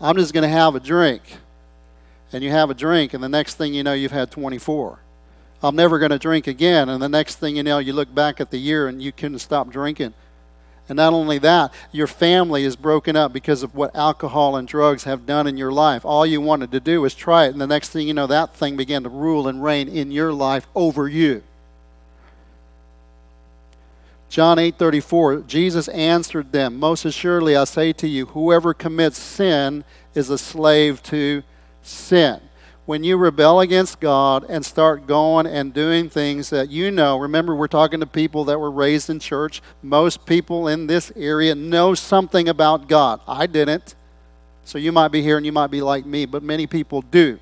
I'm 0.00 0.14
just 0.14 0.32
going 0.32 0.44
to 0.44 0.48
have 0.48 0.76
a 0.76 0.80
drink. 0.80 1.22
And 2.32 2.44
you 2.44 2.52
have 2.52 2.70
a 2.70 2.74
drink, 2.74 3.14
and 3.14 3.24
the 3.24 3.28
next 3.28 3.56
thing 3.56 3.74
you 3.74 3.82
know, 3.82 3.94
you've 3.94 4.12
had 4.12 4.30
24. 4.30 5.00
I'm 5.62 5.76
never 5.76 5.98
going 5.98 6.10
to 6.10 6.18
drink 6.18 6.46
again. 6.46 6.88
And 6.88 7.02
the 7.02 7.08
next 7.08 7.36
thing 7.36 7.56
you 7.56 7.62
know, 7.62 7.78
you 7.78 7.92
look 7.92 8.14
back 8.14 8.40
at 8.40 8.50
the 8.50 8.58
year 8.58 8.88
and 8.88 9.02
you 9.02 9.12
couldn't 9.12 9.40
stop 9.40 9.70
drinking. 9.70 10.14
And 10.90 10.96
not 10.96 11.12
only 11.12 11.38
that, 11.38 11.72
your 11.92 12.08
family 12.08 12.64
is 12.64 12.74
broken 12.74 13.14
up 13.14 13.32
because 13.32 13.62
of 13.62 13.76
what 13.76 13.94
alcohol 13.94 14.56
and 14.56 14.66
drugs 14.66 15.04
have 15.04 15.24
done 15.24 15.46
in 15.46 15.56
your 15.56 15.70
life. 15.70 16.04
All 16.04 16.26
you 16.26 16.40
wanted 16.40 16.72
to 16.72 16.80
do 16.80 17.00
was 17.00 17.14
try 17.14 17.44
it, 17.44 17.52
and 17.52 17.60
the 17.60 17.66
next 17.68 17.90
thing 17.90 18.08
you 18.08 18.14
know, 18.14 18.26
that 18.26 18.56
thing 18.56 18.76
began 18.76 19.04
to 19.04 19.08
rule 19.08 19.46
and 19.46 19.62
reign 19.62 19.88
in 19.88 20.10
your 20.10 20.32
life 20.32 20.66
over 20.74 21.08
you. 21.08 21.44
John 24.28 24.58
8:34 24.58 25.44
Jesus 25.46 25.86
answered 25.88 26.50
them, 26.50 26.80
"Most 26.80 27.04
assuredly 27.04 27.56
I 27.56 27.64
say 27.64 27.92
to 27.92 28.08
you, 28.08 28.26
whoever 28.26 28.74
commits 28.74 29.18
sin 29.20 29.84
is 30.14 30.28
a 30.28 30.38
slave 30.38 31.04
to 31.04 31.44
sin." 31.82 32.40
When 32.90 33.04
you 33.04 33.18
rebel 33.18 33.60
against 33.60 34.00
God 34.00 34.44
and 34.48 34.66
start 34.66 35.06
going 35.06 35.46
and 35.46 35.72
doing 35.72 36.10
things 36.10 36.50
that 36.50 36.70
you 36.70 36.90
know, 36.90 37.18
remember 37.20 37.54
we're 37.54 37.68
talking 37.68 38.00
to 38.00 38.06
people 38.06 38.46
that 38.46 38.58
were 38.58 38.68
raised 38.68 39.08
in 39.08 39.20
church. 39.20 39.62
Most 39.80 40.26
people 40.26 40.66
in 40.66 40.88
this 40.88 41.12
area 41.14 41.54
know 41.54 41.94
something 41.94 42.48
about 42.48 42.88
God. 42.88 43.20
I 43.28 43.46
didn't. 43.46 43.94
So 44.64 44.76
you 44.76 44.90
might 44.90 45.12
be 45.12 45.22
here 45.22 45.36
and 45.36 45.46
you 45.46 45.52
might 45.52 45.70
be 45.70 45.82
like 45.82 46.04
me, 46.04 46.26
but 46.26 46.42
many 46.42 46.66
people 46.66 47.02
do. 47.02 47.38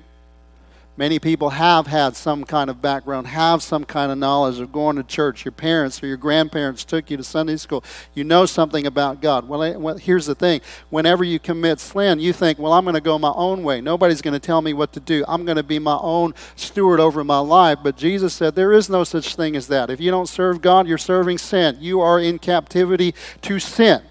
Many 0.99 1.17
people 1.17 1.51
have 1.51 1.87
had 1.87 2.17
some 2.17 2.43
kind 2.43 2.69
of 2.69 2.81
background, 2.81 3.27
have 3.27 3.63
some 3.63 3.85
kind 3.85 4.11
of 4.11 4.17
knowledge 4.17 4.59
of 4.59 4.73
going 4.73 4.97
to 4.97 5.03
church. 5.03 5.45
Your 5.45 5.53
parents 5.53 6.03
or 6.03 6.07
your 6.07 6.17
grandparents 6.17 6.83
took 6.83 7.09
you 7.09 7.15
to 7.15 7.23
Sunday 7.23 7.55
school. 7.55 7.85
You 8.13 8.25
know 8.25 8.45
something 8.45 8.85
about 8.85 9.21
God. 9.21 9.47
Well, 9.47 9.63
eh, 9.63 9.77
well 9.77 9.95
here's 9.95 10.25
the 10.25 10.35
thing 10.35 10.59
whenever 10.89 11.23
you 11.23 11.39
commit 11.39 11.79
sin, 11.79 12.19
you 12.19 12.33
think, 12.33 12.59
well, 12.59 12.73
I'm 12.73 12.83
going 12.83 12.95
to 12.95 13.01
go 13.01 13.17
my 13.17 13.31
own 13.33 13.63
way. 13.63 13.79
Nobody's 13.79 14.21
going 14.21 14.33
to 14.33 14.45
tell 14.45 14.61
me 14.61 14.73
what 14.73 14.91
to 14.91 14.99
do. 14.99 15.23
I'm 15.25 15.45
going 15.45 15.55
to 15.55 15.63
be 15.63 15.79
my 15.79 15.97
own 16.01 16.33
steward 16.57 16.99
over 16.99 17.23
my 17.23 17.39
life. 17.39 17.79
But 17.81 17.95
Jesus 17.95 18.33
said, 18.33 18.55
there 18.55 18.73
is 18.73 18.89
no 18.89 19.05
such 19.05 19.37
thing 19.37 19.55
as 19.55 19.67
that. 19.69 19.89
If 19.89 20.01
you 20.01 20.11
don't 20.11 20.27
serve 20.27 20.59
God, 20.59 20.85
you're 20.85 20.97
serving 20.97 21.37
sin. 21.37 21.77
You 21.79 22.01
are 22.01 22.19
in 22.19 22.39
captivity 22.39 23.15
to 23.43 23.57
sin. 23.57 24.01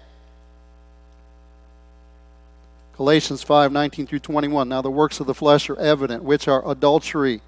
Galatians 2.99 3.41
5 3.43 3.71
19 3.71 4.07
through 4.07 4.19
21. 4.19 4.67
Now, 4.67 4.81
the 4.81 4.91
works 4.91 5.21
of 5.21 5.25
the 5.25 5.33
flesh 5.33 5.69
are 5.69 5.79
evident, 5.79 6.21
which 6.21 6.49
are 6.49 6.69
adultery. 6.69 7.39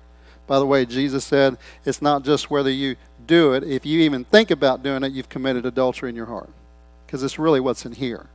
By 0.48 0.60
the 0.60 0.66
way, 0.66 0.86
Jesus 0.86 1.26
said 1.26 1.58
it's 1.84 2.02
not 2.02 2.24
just 2.24 2.50
whether 2.50 2.70
you 2.70 2.96
do 3.28 3.52
it, 3.52 3.66
if 3.66 3.86
you 3.86 4.00
even 4.00 4.24
think 4.24 4.50
about 4.50 4.82
doing 4.82 5.04
it, 5.04 5.12
you've 5.12 5.28
committed 5.28 5.66
adultery 5.66 6.10
in 6.10 6.16
your 6.16 6.28
heart. 6.28 6.50
Because 7.06 7.22
it's 7.22 7.38
really 7.38 7.60
what's 7.60 7.86
in 7.86 7.92
here 7.92 8.28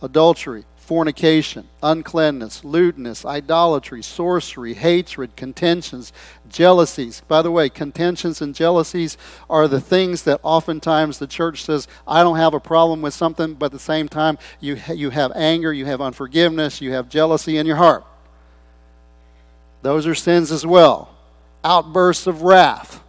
adultery, 0.00 0.64
fornication, 0.82 1.68
uncleanness, 1.80 2.64
lewdness, 2.64 3.24
idolatry, 3.24 4.02
sorcery, 4.02 4.74
hatred, 4.74 5.36
contentions, 5.36 6.12
jealousies. 6.48 7.22
By 7.28 7.40
the 7.40 7.52
way, 7.52 7.68
contentions 7.68 8.42
and 8.42 8.52
jealousies 8.52 9.16
are 9.48 9.68
the 9.68 9.80
things 9.80 10.24
that 10.24 10.40
oftentimes 10.42 11.18
the 11.18 11.28
church 11.28 11.62
says, 11.62 11.86
I 12.06 12.24
don't 12.24 12.36
have 12.36 12.52
a 12.52 12.60
problem 12.60 13.00
with 13.00 13.14
something, 13.14 13.54
but 13.54 13.66
at 13.66 13.72
the 13.72 13.78
same 13.78 14.08
time, 14.08 14.38
you, 14.58 14.76
you 14.92 15.10
have 15.10 15.30
anger, 15.36 15.72
you 15.72 15.86
have 15.86 16.00
unforgiveness, 16.00 16.80
you 16.80 16.92
have 16.92 17.08
jealousy 17.08 17.58
in 17.58 17.66
your 17.66 17.76
heart. 17.76 18.04
Those 19.82 20.04
are 20.06 20.16
sins 20.16 20.50
as 20.50 20.66
well. 20.66 21.14
Outbursts 21.62 22.26
of 22.26 22.42
wrath 22.42 23.01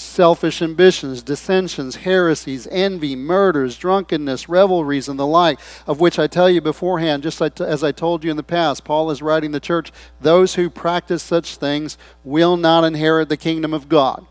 selfish 0.00 0.62
ambitions, 0.62 1.22
dissensions, 1.22 1.96
heresies, 1.96 2.66
envy, 2.70 3.14
murders, 3.14 3.76
drunkenness, 3.76 4.48
revelries, 4.48 5.08
and 5.08 5.18
the 5.18 5.26
like, 5.26 5.58
of 5.86 6.00
which 6.00 6.18
I 6.18 6.26
tell 6.26 6.50
you 6.50 6.60
beforehand, 6.60 7.22
just 7.22 7.40
as 7.60 7.84
I 7.84 7.92
told 7.92 8.24
you 8.24 8.30
in 8.30 8.36
the 8.36 8.42
past. 8.42 8.84
Paul 8.84 9.10
is 9.10 9.22
writing 9.22 9.52
the 9.52 9.60
church, 9.60 9.92
those 10.20 10.54
who 10.54 10.70
practice 10.70 11.22
such 11.22 11.56
things 11.56 11.98
will 12.24 12.56
not 12.56 12.84
inherit 12.84 13.28
the 13.28 13.36
kingdom 13.36 13.72
of 13.72 13.88
God. 13.88 14.26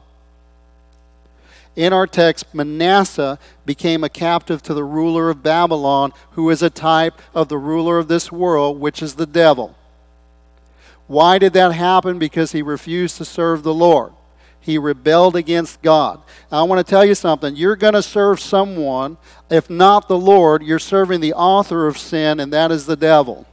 In 1.76 1.94
our 1.94 2.08
text, 2.08 2.54
Manasseh 2.54 3.40
became 3.66 4.04
a 4.04 4.10
captive 4.10 4.62
to 4.64 4.74
the 4.74 4.84
ruler 4.84 5.30
of 5.30 5.44
Babylon, 5.44 6.12
who 6.32 6.50
is 6.50 6.62
a 6.62 6.70
type 6.70 7.22
of 7.34 7.48
the 7.48 7.58
ruler 7.58 7.98
of 7.98 8.08
this 8.08 8.32
world, 8.32 8.80
which 8.80 9.02
is 9.02 9.16
the 9.16 9.26
devil. 9.26 9.76
Why 11.08 11.38
did 11.40 11.54
that 11.54 11.72
happen? 11.72 12.20
Because 12.20 12.52
he 12.52 12.62
refused 12.62 13.18
to 13.18 13.26
serve 13.26 13.64
the 13.64 13.74
Lord. 13.74 14.12
He 14.62 14.78
rebelled 14.78 15.36
against 15.36 15.82
God. 15.82 16.22
Now, 16.52 16.60
I 16.60 16.64
want 16.64 16.86
to 16.86 16.90
tell 16.90 17.06
you 17.06 17.16
something. 17.16 17.56
You're 17.56 17.76
going 17.76 17.94
to 17.94 18.04
serve 18.04 18.40
someone. 18.40 19.18
If 19.50 19.70
not 19.70 20.08
the 20.08 20.18
Lord, 20.18 20.64
you're 20.64 20.80
serving 20.80 21.22
the 21.22 21.34
author 21.34 21.88
of 21.88 21.98
sin, 21.98 22.40
and 22.40 22.52
that 22.54 22.72
is 22.72 22.86
the 22.86 22.98
devil. 22.98 23.48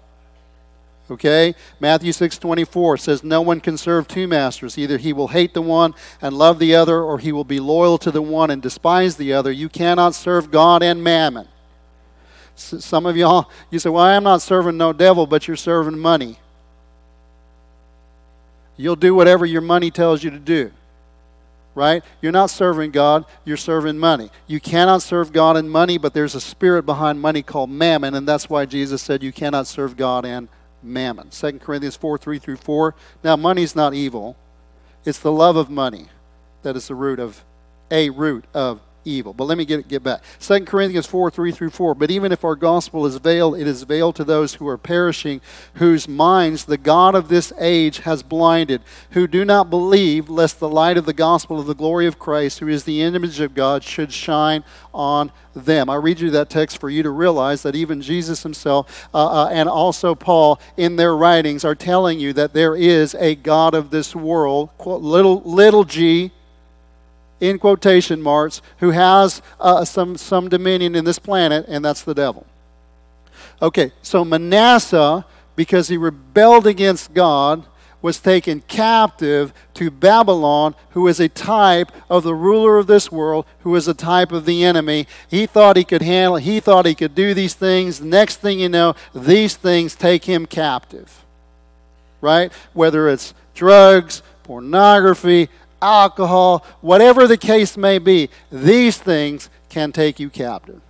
Okay? 1.10 1.54
Matthew 1.78 2.12
6:24 2.12 2.98
says 2.98 3.22
no 3.22 3.40
one 3.40 3.60
can 3.60 3.76
serve 3.76 4.08
two 4.08 4.26
masters. 4.26 4.76
Either 4.76 4.98
he 4.98 5.12
will 5.12 5.28
hate 5.28 5.54
the 5.54 5.62
one 5.62 5.94
and 6.20 6.36
love 6.36 6.58
the 6.58 6.74
other 6.74 7.00
or 7.00 7.18
he 7.18 7.30
will 7.30 7.44
be 7.44 7.60
loyal 7.60 7.96
to 7.98 8.10
the 8.10 8.22
one 8.22 8.50
and 8.50 8.60
despise 8.60 9.16
the 9.16 9.32
other. 9.32 9.52
You 9.52 9.68
cannot 9.68 10.14
serve 10.14 10.50
God 10.50 10.82
and 10.82 11.04
mammon. 11.04 11.46
Some 12.56 13.06
of 13.06 13.16
y'all 13.16 13.50
you 13.70 13.78
say, 13.78 13.90
"Well, 13.90 14.02
I'm 14.02 14.24
not 14.24 14.42
serving 14.42 14.76
no 14.76 14.92
devil, 14.92 15.26
but 15.26 15.46
you're 15.46 15.56
serving 15.56 15.98
money." 15.98 16.38
You'll 18.76 18.96
do 18.96 19.14
whatever 19.14 19.46
your 19.46 19.62
money 19.62 19.90
tells 19.90 20.24
you 20.24 20.30
to 20.30 20.38
do 20.38 20.72
right? 21.76 22.02
You're 22.22 22.32
not 22.32 22.50
serving 22.50 22.90
God, 22.90 23.26
you're 23.44 23.58
serving 23.58 23.98
money. 23.98 24.30
You 24.46 24.58
cannot 24.58 25.02
serve 25.02 25.30
God 25.30 25.56
and 25.56 25.70
money, 25.70 25.98
but 25.98 26.14
there's 26.14 26.34
a 26.34 26.40
spirit 26.40 26.84
behind 26.84 27.20
money 27.20 27.42
called 27.42 27.70
mammon, 27.70 28.14
and 28.14 28.26
that's 28.26 28.48
why 28.50 28.64
Jesus 28.64 29.02
said 29.02 29.22
you 29.22 29.30
cannot 29.30 29.66
serve 29.66 29.96
God 29.96 30.24
and 30.24 30.48
mammon. 30.82 31.28
2 31.28 31.58
Corinthians 31.58 31.94
4 31.94 32.16
3 32.16 32.38
through 32.38 32.56
4. 32.56 32.94
Now, 33.22 33.36
money's 33.36 33.76
not 33.76 33.92
evil, 33.92 34.36
it's 35.04 35.20
the 35.20 35.30
love 35.30 35.56
of 35.56 35.68
money 35.68 36.06
that 36.62 36.76
is 36.76 36.88
the 36.88 36.94
root 36.94 37.20
of, 37.20 37.44
a 37.90 38.10
root 38.10 38.46
of 38.54 38.80
evil. 39.06 39.32
But 39.32 39.44
let 39.44 39.56
me 39.56 39.64
get, 39.64 39.88
get 39.88 40.02
back. 40.02 40.22
2 40.40 40.60
Corinthians 40.64 41.06
4 41.06 41.30
3 41.30 41.52
through 41.52 41.70
4. 41.70 41.94
But 41.94 42.10
even 42.10 42.32
if 42.32 42.44
our 42.44 42.56
gospel 42.56 43.06
is 43.06 43.16
veiled, 43.16 43.58
it 43.58 43.66
is 43.66 43.84
veiled 43.84 44.16
to 44.16 44.24
those 44.24 44.54
who 44.54 44.68
are 44.68 44.76
perishing, 44.78 45.40
whose 45.74 46.08
minds 46.08 46.64
the 46.64 46.76
God 46.76 47.14
of 47.14 47.28
this 47.28 47.52
age 47.58 48.00
has 48.00 48.22
blinded, 48.22 48.82
who 49.10 49.26
do 49.26 49.44
not 49.44 49.70
believe, 49.70 50.28
lest 50.28 50.58
the 50.58 50.68
light 50.68 50.96
of 50.96 51.06
the 51.06 51.12
gospel 51.12 51.60
of 51.60 51.66
the 51.66 51.74
glory 51.74 52.06
of 52.06 52.18
Christ, 52.18 52.58
who 52.58 52.68
is 52.68 52.84
the 52.84 53.02
image 53.02 53.40
of 53.40 53.54
God, 53.54 53.82
should 53.82 54.12
shine 54.12 54.64
on 54.92 55.30
them. 55.54 55.88
I 55.88 55.96
read 55.96 56.20
you 56.20 56.30
that 56.30 56.50
text 56.50 56.78
for 56.78 56.90
you 56.90 57.02
to 57.02 57.10
realize 57.10 57.62
that 57.62 57.74
even 57.74 58.02
Jesus 58.02 58.42
himself 58.42 59.08
uh, 59.14 59.44
uh, 59.44 59.48
and 59.48 59.68
also 59.68 60.14
Paul 60.14 60.60
in 60.76 60.96
their 60.96 61.16
writings 61.16 61.64
are 61.64 61.74
telling 61.74 62.20
you 62.20 62.32
that 62.34 62.52
there 62.52 62.76
is 62.76 63.14
a 63.14 63.34
God 63.34 63.74
of 63.74 63.90
this 63.90 64.14
world, 64.14 64.70
little, 64.84 65.40
little 65.42 65.84
g, 65.84 66.32
in 67.40 67.58
quotation 67.58 68.22
marks, 68.22 68.62
who 68.78 68.90
has 68.90 69.42
uh, 69.60 69.84
some, 69.84 70.16
some 70.16 70.48
dominion 70.48 70.94
in 70.94 71.04
this 71.04 71.18
planet, 71.18 71.66
and 71.68 71.84
that's 71.84 72.02
the 72.02 72.14
devil. 72.14 72.46
Okay, 73.60 73.92
so 74.02 74.24
Manasseh, 74.24 75.24
because 75.54 75.88
he 75.88 75.96
rebelled 75.96 76.66
against 76.66 77.14
God, 77.14 77.64
was 78.02 78.20
taken 78.20 78.60
captive 78.60 79.52
to 79.74 79.90
Babylon, 79.90 80.74
who 80.90 81.08
is 81.08 81.18
a 81.18 81.28
type 81.28 81.90
of 82.08 82.22
the 82.22 82.34
ruler 82.34 82.78
of 82.78 82.86
this 82.86 83.10
world, 83.10 83.46
who 83.60 83.74
is 83.74 83.88
a 83.88 83.94
type 83.94 84.30
of 84.32 84.44
the 84.44 84.64
enemy. 84.64 85.06
He 85.28 85.46
thought 85.46 85.76
he 85.76 85.84
could 85.84 86.02
handle, 86.02 86.36
he 86.36 86.60
thought 86.60 86.86
he 86.86 86.94
could 86.94 87.14
do 87.14 87.34
these 87.34 87.54
things. 87.54 88.00
Next 88.00 88.36
thing 88.36 88.60
you 88.60 88.68
know, 88.68 88.94
these 89.14 89.56
things 89.56 89.94
take 89.94 90.24
him 90.24 90.46
captive. 90.46 91.24
Right? 92.20 92.52
Whether 92.74 93.08
it's 93.08 93.34
drugs, 93.54 94.22
pornography, 94.44 95.48
alcohol, 95.86 96.66
whatever 96.80 97.26
the 97.26 97.36
case 97.36 97.76
may 97.76 97.98
be, 97.98 98.28
these 98.50 98.98
things 98.98 99.48
can 99.68 99.92
take 99.92 100.18
you 100.18 100.28
captive. 100.28 100.80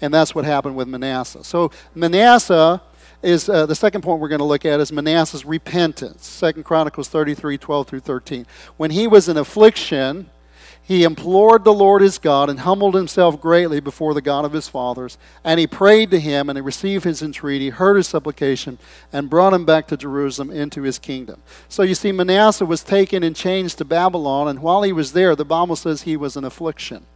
And 0.00 0.14
that's 0.14 0.34
what 0.34 0.44
happened 0.44 0.76
with 0.76 0.88
Manasseh. 0.88 1.44
So 1.44 1.70
Manasseh 1.94 2.80
is 3.22 3.48
uh, 3.48 3.66
the 3.66 3.74
second 3.74 4.00
point 4.02 4.20
we're 4.20 4.28
going 4.28 4.38
to 4.38 4.44
look 4.44 4.64
at 4.64 4.80
is 4.80 4.92
Manasseh's 4.92 5.44
repentance. 5.44 6.26
Second 6.26 6.64
Chronicles 6.64 7.08
33, 7.08 7.58
12 7.58 7.86
through 7.86 8.00
13. 8.00 8.46
When 8.76 8.90
he 8.90 9.06
was 9.06 9.28
in 9.28 9.36
affliction, 9.36 10.30
he 10.90 11.04
implored 11.04 11.62
the 11.62 11.72
Lord 11.72 12.02
his 12.02 12.18
God 12.18 12.50
and 12.50 12.58
humbled 12.58 12.96
himself 12.96 13.40
greatly 13.40 13.78
before 13.78 14.12
the 14.12 14.20
God 14.20 14.44
of 14.44 14.52
his 14.52 14.66
fathers. 14.66 15.18
And 15.44 15.60
he 15.60 15.68
prayed 15.68 16.10
to 16.10 16.18
him, 16.18 16.50
and 16.50 16.56
he 16.56 16.60
received 16.60 17.04
his 17.04 17.22
entreaty, 17.22 17.68
heard 17.68 17.94
his 17.94 18.08
supplication, 18.08 18.76
and 19.12 19.30
brought 19.30 19.52
him 19.52 19.64
back 19.64 19.86
to 19.86 19.96
Jerusalem 19.96 20.50
into 20.50 20.82
his 20.82 20.98
kingdom. 20.98 21.44
So 21.68 21.84
you 21.84 21.94
see, 21.94 22.10
Manasseh 22.10 22.66
was 22.66 22.82
taken 22.82 23.22
and 23.22 23.36
changed 23.36 23.78
to 23.78 23.84
Babylon, 23.84 24.48
and 24.48 24.62
while 24.62 24.82
he 24.82 24.92
was 24.92 25.12
there, 25.12 25.36
the 25.36 25.44
Bible 25.44 25.76
says 25.76 26.02
he 26.02 26.16
was 26.16 26.36
in 26.36 26.42
affliction. 26.42 27.06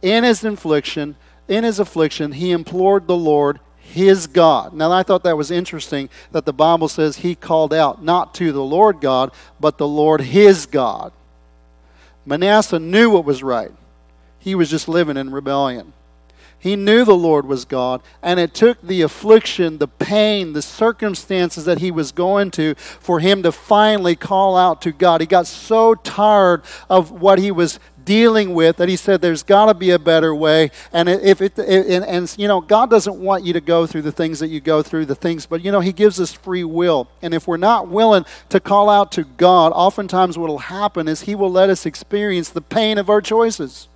In 0.00 0.24
his 0.24 0.42
affliction, 0.42 1.16
in 1.46 1.62
his 1.62 1.78
affliction, 1.78 2.32
he 2.32 2.52
implored 2.52 3.06
the 3.06 3.18
Lord 3.18 3.60
his 3.76 4.28
God. 4.28 4.72
Now, 4.72 4.92
I 4.92 5.02
thought 5.02 5.24
that 5.24 5.36
was 5.36 5.50
interesting 5.50 6.08
that 6.32 6.46
the 6.46 6.54
Bible 6.54 6.88
says 6.88 7.16
he 7.16 7.34
called 7.34 7.74
out 7.74 8.02
not 8.02 8.32
to 8.36 8.50
the 8.50 8.64
Lord 8.64 9.02
God, 9.02 9.30
but 9.60 9.76
the 9.76 9.86
Lord 9.86 10.22
his 10.22 10.64
God. 10.64 11.12
Manasseh 12.24 12.78
knew 12.78 13.10
what 13.10 13.24
was 13.24 13.42
right. 13.42 13.72
He 14.38 14.54
was 14.54 14.70
just 14.70 14.88
living 14.88 15.16
in 15.16 15.30
rebellion. 15.30 15.92
He 16.58 16.76
knew 16.76 17.06
the 17.06 17.16
Lord 17.16 17.46
was 17.46 17.64
God, 17.64 18.02
and 18.22 18.38
it 18.38 18.52
took 18.52 18.82
the 18.82 19.00
affliction, 19.00 19.78
the 19.78 19.88
pain, 19.88 20.52
the 20.52 20.60
circumstances 20.60 21.64
that 21.64 21.78
he 21.78 21.90
was 21.90 22.12
going 22.12 22.50
to 22.52 22.74
for 22.74 23.18
him 23.20 23.42
to 23.44 23.50
finally 23.50 24.14
call 24.14 24.58
out 24.58 24.82
to 24.82 24.92
God. 24.92 25.22
He 25.22 25.26
got 25.26 25.46
so 25.46 25.94
tired 25.94 26.62
of 26.90 27.10
what 27.10 27.38
he 27.38 27.50
was 27.50 27.80
dealing 28.10 28.54
with 28.54 28.78
that 28.78 28.88
he 28.88 28.96
said 28.96 29.20
there's 29.20 29.44
got 29.44 29.66
to 29.66 29.74
be 29.74 29.90
a 29.90 29.98
better 29.98 30.34
way. 30.34 30.72
And 30.92 31.08
if 31.08 31.40
it, 31.40 31.56
and, 31.56 32.04
and, 32.04 32.34
you 32.36 32.48
know, 32.48 32.60
God 32.60 32.90
doesn't 32.90 33.20
want 33.20 33.44
you 33.44 33.52
to 33.52 33.60
go 33.60 33.86
through 33.86 34.02
the 34.02 34.10
things 34.10 34.40
that 34.40 34.48
you 34.48 34.58
go 34.58 34.82
through, 34.82 35.06
the 35.06 35.14
things, 35.14 35.46
but 35.46 35.64
you 35.64 35.70
know, 35.70 35.78
he 35.78 35.92
gives 35.92 36.18
us 36.18 36.32
free 36.32 36.64
will. 36.64 37.06
And 37.22 37.32
if 37.32 37.46
we're 37.46 37.56
not 37.56 37.86
willing 37.86 38.24
to 38.48 38.58
call 38.58 38.90
out 38.90 39.12
to 39.12 39.22
God, 39.22 39.70
oftentimes 39.76 40.36
what 40.36 40.48
will 40.48 40.58
happen 40.58 41.06
is 41.06 41.20
he 41.20 41.36
will 41.36 41.52
let 41.52 41.70
us 41.70 41.86
experience 41.86 42.48
the 42.48 42.60
pain 42.60 42.98
of 42.98 43.08
our 43.08 43.20
choices. 43.20 43.86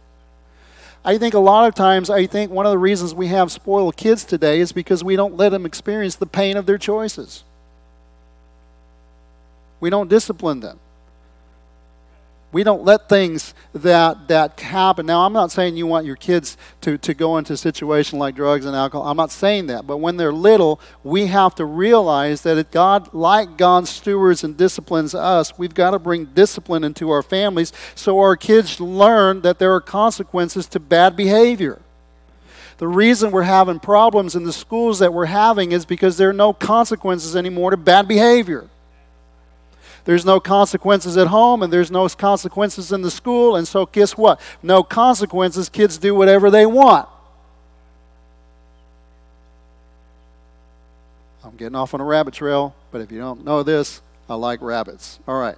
I 1.05 1.19
think 1.19 1.35
a 1.35 1.41
lot 1.41 1.67
of 1.67 1.75
times, 1.75 2.09
I 2.09 2.27
think 2.27 2.53
one 2.53 2.67
of 2.67 2.71
the 2.71 2.79
reasons 2.79 3.17
we 3.17 3.27
have 3.27 3.51
spoiled 3.51 3.97
kids 3.97 4.23
today 4.23 4.61
is 4.61 4.71
because 4.71 5.03
we 5.03 5.17
don't 5.17 5.37
let 5.37 5.49
them 5.49 5.67
experience 5.67 6.15
the 6.15 6.27
pain 6.27 6.57
of 6.57 6.67
their 6.67 6.79
choices. 6.79 7.43
We 9.81 9.91
don't 9.91 10.09
discipline 10.09 10.61
them. 10.61 10.79
We 12.55 12.63
don't 12.63 12.85
let 12.85 13.09
things 13.09 13.53
that, 13.73 14.29
that 14.29 14.61
happen. 14.61 15.07
Now, 15.07 15.27
I'm 15.27 15.33
not 15.33 15.51
saying 15.51 15.77
you 15.77 15.89
want 15.89 16.07
your 16.07 16.15
kids 16.15 16.57
to, 16.83 16.97
to 16.99 17.13
go 17.13 17.37
into 17.37 17.55
a 17.55 17.57
situation 17.57 18.21
like 18.21 18.37
drugs 18.37 18.65
and 18.65 18.77
alcohol. 18.77 19.09
I'm 19.09 19.17
not 19.17 19.33
saying 19.33 19.67
that. 19.67 19.89
But 19.89 19.97
when 19.97 20.19
they're 20.19 20.33
little, 20.33 20.81
we 21.03 21.27
have 21.27 21.57
to 21.57 21.65
realize 21.65 22.43
that 22.43 22.71
God, 22.71 23.13
like 23.13 23.57
God 23.57 23.89
stewards 23.89 24.45
and 24.45 24.57
disciplines 24.57 25.17
us, 25.17 25.59
we've 25.59 25.75
got 25.75 25.91
to 25.91 25.99
bring 25.99 26.27
discipline 26.27 26.85
into 26.85 27.11
our 27.11 27.23
families 27.25 27.73
so 27.97 28.21
our 28.21 28.37
kids 28.37 28.81
learn 28.81 29.41
that 29.41 29.59
there 29.59 29.75
are 29.75 29.81
consequences 29.81 30.69
to 30.69 30.79
bad 30.79 31.17
behavior. 31.17 31.83
The 32.79 32.87
reason 32.87 33.33
we're 33.33 33.43
having 33.43 33.81
problems 33.81 34.37
in 34.37 34.45
the 34.45 34.53
schools 34.53 35.01
that 35.01 35.13
we're 35.13 35.27
having 35.27 35.73
is 35.73 35.85
because 35.85 36.19
there 36.19 36.31
are 36.31 36.33
no 36.33 36.53
consequences 36.53 37.35
anymore 37.35 37.73
to 37.73 37.77
bad 37.77 38.07
behavior. 38.07 38.69
There's 40.05 40.25
no 40.25 40.39
consequences 40.39 41.17
at 41.17 41.29
home, 41.29 41.63
and 41.63 41.73
there's 41.73 41.91
no 41.91 42.07
consequences 42.09 42.93
in 42.93 43.03
the 43.03 43.11
school. 43.11 43.57
And 43.57 43.67
so, 43.67 43.87
guess 43.87 44.17
what? 44.17 44.41
No 44.63 44.83
consequences. 44.83 45.69
Kids 45.69 45.97
do 45.99 46.15
whatever 46.15 46.51
they 46.51 46.67
want. 46.67 47.09
I'm 51.43 51.57
getting 51.57 51.77
off 51.77 51.95
on 51.95 52.01
a 52.01 52.05
rabbit 52.05 52.35
trail, 52.35 52.75
but 52.91 53.01
if 53.01 53.13
you 53.13 53.19
don't 53.19 53.45
know 53.45 53.63
this, 53.63 54.01
I 54.29 54.35
like 54.35 54.61
rabbits. 54.63 55.21
All 55.29 55.39
right. 55.39 55.57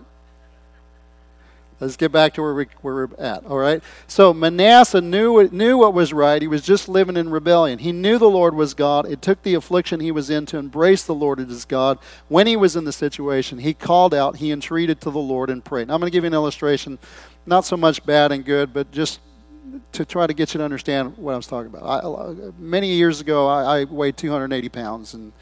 Let's 1.79 1.97
get 1.97 2.11
back 2.11 2.33
to 2.35 2.43
where, 2.43 2.55
we, 2.55 2.67
where 2.81 2.95
we're 2.95 3.17
at, 3.19 3.45
all 3.45 3.59
right? 3.59 3.83
So 4.07 4.33
Manasseh 4.33 5.03
knew, 5.03 5.47
knew 5.51 5.77
what 5.77 5.93
was 5.93 6.13
right. 6.13 6.41
He 6.41 6.49
was 6.49 6.63
just 6.63 6.89
living 6.89 7.19
in 7.19 7.29
rebellion. 7.29 7.79
He 7.79 7.93
knew 7.93 8.19
the 8.19 8.31
Lord 8.31 8.55
was 8.55 8.73
God. 8.73 9.05
It 9.05 9.21
took 9.21 9.43
the 9.43 9.53
affliction 9.53 10.01
he 10.01 10.11
was 10.11 10.31
in 10.31 10.47
to 10.47 10.57
embrace 10.57 11.05
the 11.05 11.15
Lord 11.15 11.39
as 11.39 11.67
God. 11.67 11.99
When 12.29 12.47
he 12.47 12.57
was 12.57 12.77
in 12.77 12.85
the 12.85 12.93
situation, 12.93 13.59
he 13.59 13.75
called 13.75 14.15
out, 14.15 14.37
he 14.37 14.51
entreated 14.53 15.03
to 15.03 15.11
the 15.11 15.19
Lord 15.19 15.51
and 15.51 15.63
prayed. 15.63 15.89
Now, 15.89 15.95
I'm 15.95 16.01
going 16.01 16.11
to 16.11 16.17
give 16.17 16.25
you 16.25 16.29
an 16.29 16.35
illustration, 16.35 16.99
not 17.45 17.67
so 17.67 17.77
much 17.77 18.05
bad 18.07 18.33
and 18.33 18.43
good, 18.43 18.73
but 18.73 18.91
just 18.91 19.21
to 19.93 20.07
try 20.07 20.27
to 20.27 20.33
get 20.33 20.55
you 20.55 20.59
to 20.59 20.65
understand 20.65 21.19
what 21.19 21.35
I 21.35 21.37
was 21.37 21.47
talking 21.47 21.75
about. 21.75 22.05
I, 22.05 22.53
many 22.59 22.95
years 22.95 23.21
ago, 23.21 23.49
I, 23.49 23.81
I 23.81 23.85
weighed 23.85 24.17
280 24.17 24.69
pounds, 24.71 25.13
and, 25.13 25.33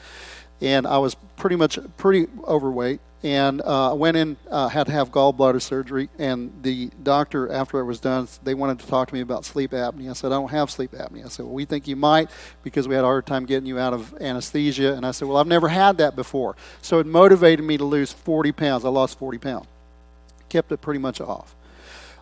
and 0.65 0.87
I 0.87 0.99
was 0.99 1.15
pretty 1.37 1.57
much 1.57 1.79
pretty 1.99 2.27
overweight 2.45 3.01
and 3.23 3.63
uh, 3.63 3.95
went 3.97 4.17
in, 4.19 4.37
uh, 4.51 4.69
had 4.69 4.85
to 4.87 4.93
have 4.93 5.11
gallbladder 5.11 5.61
surgery. 5.61 6.11
And 6.19 6.53
the 6.63 6.91
doctor, 7.03 7.51
after 7.51 7.81
it 7.81 7.85
was 7.85 7.99
done, 7.99 8.29
they 8.43 8.53
wanted 8.53 8.81
to 8.81 8.87
talk 8.87 9.09
to 9.09 9.15
me 9.15 9.21
about 9.21 9.47
sleep 9.47 9.71
apnea. 9.71 10.11
I 10.11 10.13
said, 10.13 10.27
I 10.31 10.37
don't 10.37 10.51
have 10.51 10.71
sleep 10.71 10.93
apnea. 10.93 11.25
I 11.25 11.29
said, 11.29 11.47
Well, 11.47 11.55
we 11.55 11.65
think 11.65 11.89
you 11.89 11.97
might 11.97 12.31
because 12.63 12.87
we 12.87 12.95
had 12.95 13.03
a 13.03 13.07
hard 13.07 13.27
time 13.27 13.47
getting 13.47 13.67
you 13.67 13.79
out 13.79 13.95
of 13.95 14.15
anesthesia. 14.21 14.95
And 14.95 15.07
I 15.07 15.11
said, 15.13 15.29
Well, 15.29 15.39
I've 15.39 15.47
never 15.47 15.69
had 15.69 15.99
that 15.99 16.17
before. 16.17 16.55
So 16.83 16.99
it 16.99 17.07
motivated 17.07 17.65
me 17.65 17.79
to 17.79 17.85
lose 17.85 18.13
40 18.13 18.53
pounds. 18.53 18.85
I 18.85 18.91
lost 18.91 19.19
40 19.19 19.39
pounds, 19.39 19.67
kept 20.51 20.71
it 20.73 20.83
pretty 20.83 21.01
much 21.01 21.21
off. 21.21 21.55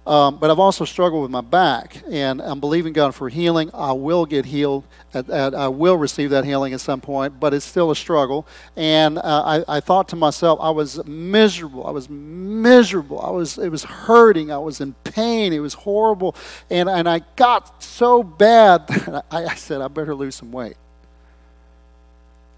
Um, 0.05 0.39
but 0.39 0.51
I've 0.51 0.59
also 0.59 0.85
struggled 0.85 1.23
with 1.23 1.31
my 1.31 1.43
back, 1.43 2.03
and 2.11 2.43
I'm 2.43 2.59
believing 2.59 2.93
God 2.93 3.15
for 3.15 3.29
healing. 3.29 3.71
I 3.73 3.93
will 3.93 4.27
get 4.27 4.47
healed. 4.47 4.85
At, 5.15 5.31
at, 5.31 5.55
I 5.55 5.69
will 5.69 5.97
receive 5.97 6.31
that 6.31 6.45
healing 6.45 6.73
at 6.73 6.81
some 6.81 7.01
point, 7.01 7.39
but 7.39 7.55
it's 7.55 7.65
still 7.65 7.91
a 7.93 7.97
struggle. 7.97 8.47
And 8.75 9.19
uh, 9.19 9.63
I, 9.69 9.77
I, 9.77 9.81
thought 9.81 10.09
to 10.09 10.17
myself, 10.17 10.59
I 10.61 10.71
was 10.71 11.05
miserable. 11.07 11.87
I 11.87 11.93
was 11.93 12.11
miserable. 12.11 13.21
I 13.21 13.31
was. 13.31 13.59
It 13.59 13.69
was 13.69 13.85
hurting. 13.85 14.51
I 14.51 14.59
was 14.59 14.81
in 14.81 14.95
pain. 15.05 15.53
It 15.53 15.61
was 15.61 15.75
horrible, 15.75 16.35
and 16.69 16.89
and 16.89 17.09
I 17.09 17.21
got 17.37 17.81
so 17.81 18.25
bad 18.25 18.87
that 18.89 19.25
I, 19.31 19.45
I 19.45 19.55
said, 19.55 19.81
I 19.81 19.89
better 19.89 20.17
lose 20.17 20.35
some 20.35 20.51
weight. 20.51 20.77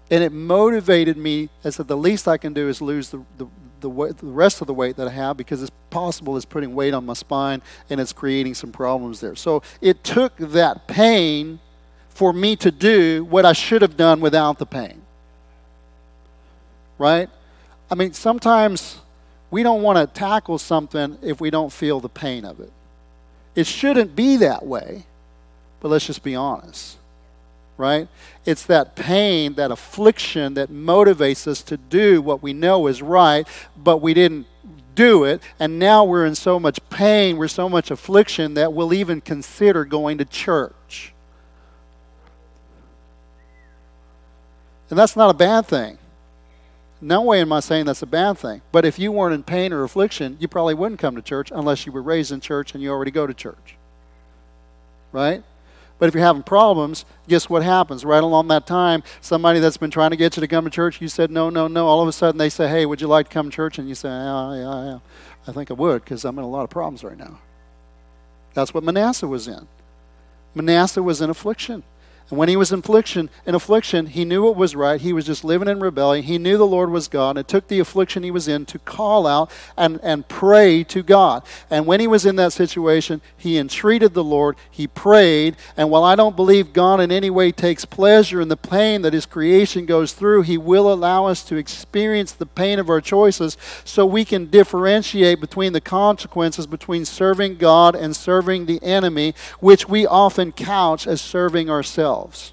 And 0.09 0.23
it 0.23 0.31
motivated 0.31 1.17
me. 1.17 1.49
I 1.63 1.71
said, 1.71 1.87
the 1.87 1.97
least 1.97 2.27
I 2.27 2.37
can 2.37 2.53
do 2.53 2.69
is 2.69 2.81
lose 2.81 3.09
the, 3.09 3.23
the, 3.37 3.47
the, 3.89 4.13
the 4.17 4.31
rest 4.31 4.61
of 4.61 4.67
the 4.67 4.73
weight 4.73 4.95
that 4.97 5.07
I 5.07 5.11
have 5.11 5.37
because 5.37 5.61
it's 5.61 5.71
possible 5.89 6.35
it's 6.35 6.45
putting 6.45 6.75
weight 6.75 6.93
on 6.93 7.05
my 7.05 7.13
spine 7.13 7.61
and 7.89 8.01
it's 8.01 8.13
creating 8.13 8.53
some 8.53 8.71
problems 8.71 9.21
there. 9.21 9.35
So 9.35 9.61
it 9.81 10.03
took 10.03 10.35
that 10.37 10.87
pain 10.87 11.59
for 12.09 12.33
me 12.33 12.55
to 12.57 12.71
do 12.71 13.25
what 13.25 13.45
I 13.45 13.53
should 13.53 13.81
have 13.81 13.97
done 13.97 14.21
without 14.21 14.57
the 14.57 14.65
pain. 14.65 15.01
Right? 16.97 17.29
I 17.89 17.95
mean, 17.95 18.13
sometimes 18.13 18.99
we 19.51 19.63
don't 19.63 19.81
want 19.81 19.97
to 19.97 20.19
tackle 20.19 20.57
something 20.57 21.17
if 21.21 21.39
we 21.39 21.49
don't 21.49 21.71
feel 21.71 21.99
the 21.99 22.09
pain 22.09 22.45
of 22.45 22.59
it. 22.59 22.71
It 23.55 23.67
shouldn't 23.67 24.15
be 24.15 24.37
that 24.37 24.65
way, 24.65 25.05
but 25.79 25.89
let's 25.89 26.07
just 26.07 26.23
be 26.23 26.35
honest 26.35 26.97
right? 27.77 28.07
It's 28.45 28.65
that 28.67 28.95
pain, 28.95 29.55
that 29.55 29.71
affliction 29.71 30.53
that 30.53 30.69
motivates 30.69 31.47
us 31.47 31.63
to 31.63 31.77
do 31.77 32.21
what 32.21 32.43
we 32.43 32.53
know 32.53 32.87
is 32.87 33.01
right, 33.01 33.47
but 33.75 33.97
we 33.97 34.13
didn't 34.13 34.45
do 34.93 35.23
it. 35.23 35.41
And 35.59 35.79
now 35.79 36.03
we're 36.03 36.25
in 36.25 36.35
so 36.35 36.59
much 36.59 36.79
pain, 36.89 37.37
we're 37.37 37.47
so 37.47 37.67
much 37.67 37.91
affliction 37.91 38.53
that 38.53 38.71
we'll 38.73 38.93
even 38.93 39.19
consider 39.21 39.83
going 39.83 40.17
to 40.19 40.25
church. 40.25 41.13
And 44.89 44.99
that's 44.99 45.15
not 45.15 45.31
a 45.31 45.37
bad 45.37 45.65
thing. 45.65 45.97
No 47.01 47.21
way 47.21 47.41
am 47.41 47.51
I 47.51 47.59
saying 47.59 47.85
that's 47.85 48.01
a 48.01 48.07
bad 48.07 48.37
thing. 48.37 48.61
But 48.71 48.85
if 48.85 48.97
you 48.97 49.11
weren't 49.11 49.33
in 49.33 49.43
pain 49.43 49.73
or 49.73 49.83
affliction, 49.83 50.37
you 50.39 50.47
probably 50.47 50.73
wouldn't 50.73 50.99
come 50.99 51.15
to 51.15 51.21
church 51.21 51.51
unless 51.53 51.85
you 51.85 51.91
were 51.91 52.01
raised 52.01 52.31
in 52.31 52.39
church 52.39 52.73
and 52.73 52.81
you 52.81 52.89
already 52.89 53.11
go 53.11 53.27
to 53.27 53.33
church. 53.33 53.75
Right? 55.11 55.43
But 55.97 56.09
if 56.09 56.13
you're 56.13 56.23
having 56.23 56.43
problems, 56.43 57.05
guess 57.27 57.49
what 57.49 57.63
happens? 57.63 58.03
Right 58.03 58.23
along 58.23 58.49
that 58.49 58.67
time, 58.67 59.01
somebody 59.21 59.59
that's 59.59 59.77
been 59.77 59.91
trying 59.91 60.11
to 60.11 60.17
get 60.17 60.35
you 60.35 60.41
to 60.41 60.47
come 60.47 60.65
to 60.65 60.69
church, 60.69 60.99
you 60.99 61.07
said 61.07 61.31
no, 61.31 61.49
no, 61.49 61.67
no. 61.67 61.87
All 61.87 62.01
of 62.01 62.07
a 62.07 62.11
sudden 62.11 62.37
they 62.37 62.49
say, 62.49 62.67
hey, 62.67 62.85
would 62.85 62.99
you 62.99 63.07
like 63.07 63.29
to 63.29 63.33
come 63.33 63.49
to 63.49 63.55
church? 63.55 63.79
And 63.79 63.87
you 63.87 63.95
say, 63.95 64.09
yeah, 64.09 64.55
yeah, 64.55 64.85
yeah. 64.85 64.99
I 65.47 65.51
think 65.51 65.71
I 65.71 65.73
would 65.73 66.03
because 66.03 66.25
I'm 66.25 66.37
in 66.37 66.43
a 66.43 66.49
lot 66.49 66.63
of 66.63 66.69
problems 66.69 67.03
right 67.03 67.17
now. 67.17 67.39
That's 68.53 68.73
what 68.73 68.83
Manasseh 68.83 69.27
was 69.27 69.47
in. 69.47 69.67
Manasseh 70.53 71.03
was 71.03 71.21
in 71.21 71.29
affliction. 71.29 71.83
And 72.31 72.39
when 72.39 72.49
he 72.49 72.57
was 72.57 72.71
in 72.71 72.79
affliction, 72.79 73.29
in 73.45 73.53
affliction, 73.53 74.07
he 74.07 74.25
knew 74.25 74.43
what 74.43 74.55
was 74.55 74.75
right. 74.75 74.99
He 74.99 75.13
was 75.13 75.27
just 75.27 75.43
living 75.43 75.67
in 75.67 75.79
rebellion. 75.79 76.25
He 76.25 76.39
knew 76.39 76.57
the 76.57 76.65
Lord 76.65 76.89
was 76.89 77.07
God. 77.07 77.37
It 77.37 77.47
took 77.47 77.67
the 77.67 77.79
affliction 77.79 78.23
he 78.23 78.31
was 78.31 78.47
in 78.47 78.65
to 78.65 78.79
call 78.79 79.27
out 79.27 79.51
and, 79.77 79.99
and 80.01 80.27
pray 80.27 80.83
to 80.85 81.03
God. 81.03 81.43
And 81.69 81.85
when 81.85 81.99
he 81.99 82.07
was 82.07 82.25
in 82.25 82.35
that 82.37 82.51
situation, 82.51 83.21
he 83.37 83.59
entreated 83.59 84.15
the 84.15 84.23
Lord. 84.23 84.55
He 84.71 84.87
prayed. 84.87 85.55
And 85.77 85.91
while 85.91 86.03
I 86.03 86.15
don't 86.15 86.35
believe 86.35 86.73
God 86.73 86.99
in 86.99 87.11
any 87.11 87.29
way 87.29 87.51
takes 87.51 87.85
pleasure 87.85 88.41
in 88.41 88.47
the 88.47 88.57
pain 88.57 89.03
that 89.03 89.13
his 89.13 89.27
creation 89.27 89.85
goes 89.85 90.13
through, 90.13 90.43
he 90.43 90.57
will 90.57 90.91
allow 90.91 91.27
us 91.27 91.43
to 91.45 91.57
experience 91.57 92.31
the 92.31 92.47
pain 92.47 92.79
of 92.79 92.89
our 92.89 93.01
choices 93.01 93.55
so 93.83 94.03
we 94.03 94.25
can 94.25 94.47
differentiate 94.47 95.39
between 95.39 95.73
the 95.73 95.81
consequences 95.81 96.65
between 96.65 97.05
serving 97.05 97.57
God 97.57 97.95
and 97.95 98.15
serving 98.15 98.65
the 98.65 98.81
enemy, 98.81 99.35
which 99.59 99.87
we 99.87 100.07
often 100.07 100.51
couch 100.51 101.05
as 101.05 101.21
serving 101.21 101.69
ourselves 101.69 102.14
themselves. 102.15 102.51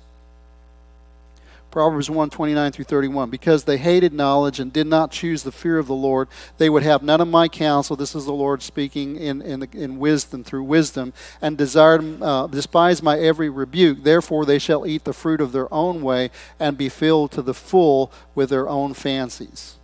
Proverbs 1.70 2.11
1 2.11 2.29
29 2.29 2.72
through 2.72 2.85
31. 2.85 3.31
Because 3.31 3.64
they 3.64 3.79
hated 3.79 4.12
knowledge 4.12 4.61
and 4.61 4.70
did 4.70 4.87
not 4.87 5.11
choose 5.11 5.42
the 5.42 5.51
fear 5.51 5.79
of 5.79 5.87
the 5.87 5.94
Lord, 5.94 6.29
they 6.59 6.68
would 6.68 6.83
have 6.83 7.03
none 7.03 7.22
of 7.22 7.29
my 7.29 7.48
counsel. 7.48 7.96
This 7.96 8.14
is 8.14 8.27
the 8.27 8.33
Lord 8.33 8.61
speaking 8.61 9.16
in, 9.16 9.40
in, 9.40 9.62
in 9.72 9.98
wisdom, 9.98 10.44
through 10.44 10.64
wisdom, 10.64 11.14
and 11.40 11.57
desired, 11.57 12.22
uh, 12.22 12.46
despised 12.46 13.03
my 13.03 13.18
every 13.18 13.48
rebuke. 13.48 14.05
Therefore, 14.05 14.44
they 14.44 14.59
shall 14.59 14.87
eat 14.87 15.05
the 15.05 15.14
fruit 15.14 15.40
of 15.40 15.53
their 15.53 15.72
own 15.72 16.03
way 16.03 16.31
and 16.61 16.77
be 16.77 16.90
filled 16.90 17.31
to 17.33 17.42
the 17.42 17.55
full 17.55 18.12
with 18.35 18.51
their 18.51 18.68
own 18.68 18.92
fancies. 18.92 19.77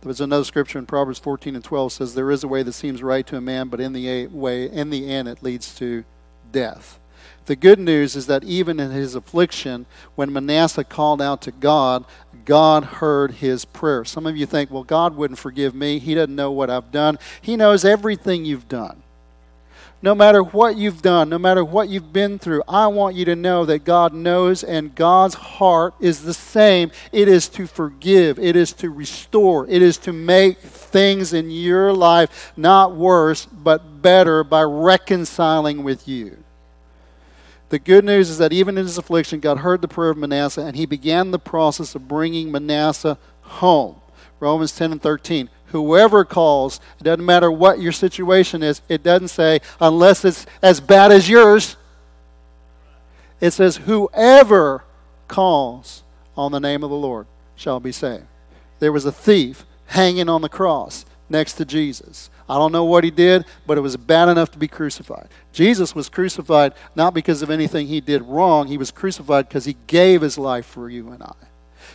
There's 0.00 0.20
another 0.20 0.44
scripture 0.44 0.78
in 0.78 0.86
Proverbs 0.86 1.18
14 1.18 1.54
and 1.54 1.64
12 1.64 1.92
says, 1.92 2.14
There 2.14 2.30
is 2.30 2.42
a 2.42 2.48
way 2.48 2.62
that 2.62 2.72
seems 2.72 3.02
right 3.02 3.26
to 3.26 3.36
a 3.36 3.40
man, 3.42 3.68
but 3.68 3.80
in 3.80 3.92
the 3.92 4.26
way, 4.28 4.64
in 4.70 4.88
the 4.88 5.10
end, 5.10 5.28
it 5.28 5.42
leads 5.42 5.74
to 5.76 6.04
death. 6.52 6.98
The 7.46 7.56
good 7.56 7.78
news 7.78 8.16
is 8.16 8.26
that 8.26 8.44
even 8.44 8.80
in 8.80 8.90
his 8.90 9.14
affliction, 9.14 9.86
when 10.14 10.32
Manasseh 10.32 10.84
called 10.84 11.20
out 11.20 11.42
to 11.42 11.50
God, 11.50 12.04
God 12.44 12.84
heard 12.84 13.32
his 13.32 13.64
prayer. 13.64 14.04
Some 14.04 14.26
of 14.26 14.36
you 14.36 14.46
think, 14.46 14.70
well, 14.70 14.84
God 14.84 15.16
wouldn't 15.16 15.38
forgive 15.38 15.74
me. 15.74 15.98
He 15.98 16.14
doesn't 16.14 16.34
know 16.34 16.50
what 16.50 16.70
I've 16.70 16.90
done. 16.90 17.18
He 17.42 17.56
knows 17.56 17.84
everything 17.84 18.44
you've 18.44 18.68
done. 18.68 19.02
No 20.00 20.14
matter 20.14 20.42
what 20.42 20.76
you've 20.76 21.00
done, 21.00 21.30
no 21.30 21.38
matter 21.38 21.64
what 21.64 21.88
you've 21.88 22.12
been 22.12 22.38
through, 22.38 22.62
I 22.68 22.88
want 22.88 23.16
you 23.16 23.24
to 23.24 23.36
know 23.36 23.64
that 23.64 23.86
God 23.86 24.12
knows 24.12 24.62
and 24.62 24.94
God's 24.94 25.34
heart 25.34 25.94
is 25.98 26.22
the 26.22 26.34
same. 26.34 26.90
It 27.10 27.26
is 27.26 27.48
to 27.50 27.66
forgive, 27.66 28.38
it 28.38 28.54
is 28.54 28.74
to 28.74 28.90
restore, 28.90 29.66
it 29.66 29.80
is 29.80 29.96
to 29.98 30.12
make 30.12 30.58
things 30.58 31.32
in 31.32 31.50
your 31.50 31.94
life 31.94 32.52
not 32.54 32.94
worse, 32.94 33.46
but 33.46 34.02
better 34.02 34.44
by 34.44 34.62
reconciling 34.62 35.82
with 35.82 36.06
you. 36.06 36.43
The 37.74 37.80
good 37.80 38.04
news 38.04 38.30
is 38.30 38.38
that 38.38 38.52
even 38.52 38.78
in 38.78 38.84
his 38.84 38.98
affliction, 38.98 39.40
God 39.40 39.58
heard 39.58 39.82
the 39.82 39.88
prayer 39.88 40.10
of 40.10 40.16
Manasseh 40.16 40.60
and 40.60 40.76
he 40.76 40.86
began 40.86 41.32
the 41.32 41.40
process 41.40 41.96
of 41.96 42.06
bringing 42.06 42.52
Manasseh 42.52 43.18
home. 43.42 43.96
Romans 44.38 44.70
10 44.76 44.92
and 44.92 45.02
13. 45.02 45.50
Whoever 45.66 46.24
calls, 46.24 46.78
it 47.00 47.02
doesn't 47.02 47.26
matter 47.26 47.50
what 47.50 47.80
your 47.80 47.90
situation 47.90 48.62
is, 48.62 48.80
it 48.88 49.02
doesn't 49.02 49.26
say, 49.26 49.58
unless 49.80 50.24
it's 50.24 50.46
as 50.62 50.78
bad 50.78 51.10
as 51.10 51.28
yours. 51.28 51.76
It 53.40 53.50
says, 53.50 53.78
whoever 53.78 54.84
calls 55.26 56.04
on 56.36 56.52
the 56.52 56.60
name 56.60 56.84
of 56.84 56.90
the 56.90 56.96
Lord 56.96 57.26
shall 57.56 57.80
be 57.80 57.90
saved. 57.90 58.26
There 58.78 58.92
was 58.92 59.04
a 59.04 59.10
thief 59.10 59.66
hanging 59.86 60.28
on 60.28 60.42
the 60.42 60.48
cross 60.48 61.04
next 61.28 61.54
to 61.54 61.64
Jesus. 61.64 62.30
I 62.48 62.56
don't 62.58 62.72
know 62.72 62.84
what 62.84 63.04
he 63.04 63.10
did, 63.10 63.44
but 63.66 63.78
it 63.78 63.80
was 63.80 63.96
bad 63.96 64.28
enough 64.28 64.50
to 64.52 64.58
be 64.58 64.68
crucified. 64.68 65.28
Jesus 65.52 65.94
was 65.94 66.08
crucified 66.08 66.74
not 66.94 67.14
because 67.14 67.42
of 67.42 67.50
anything 67.50 67.86
he 67.86 68.00
did 68.00 68.22
wrong, 68.22 68.66
he 68.66 68.78
was 68.78 68.90
crucified 68.90 69.48
because 69.48 69.64
he 69.64 69.76
gave 69.86 70.20
his 70.20 70.36
life 70.36 70.66
for 70.66 70.90
you 70.90 71.10
and 71.10 71.22
I. 71.22 71.34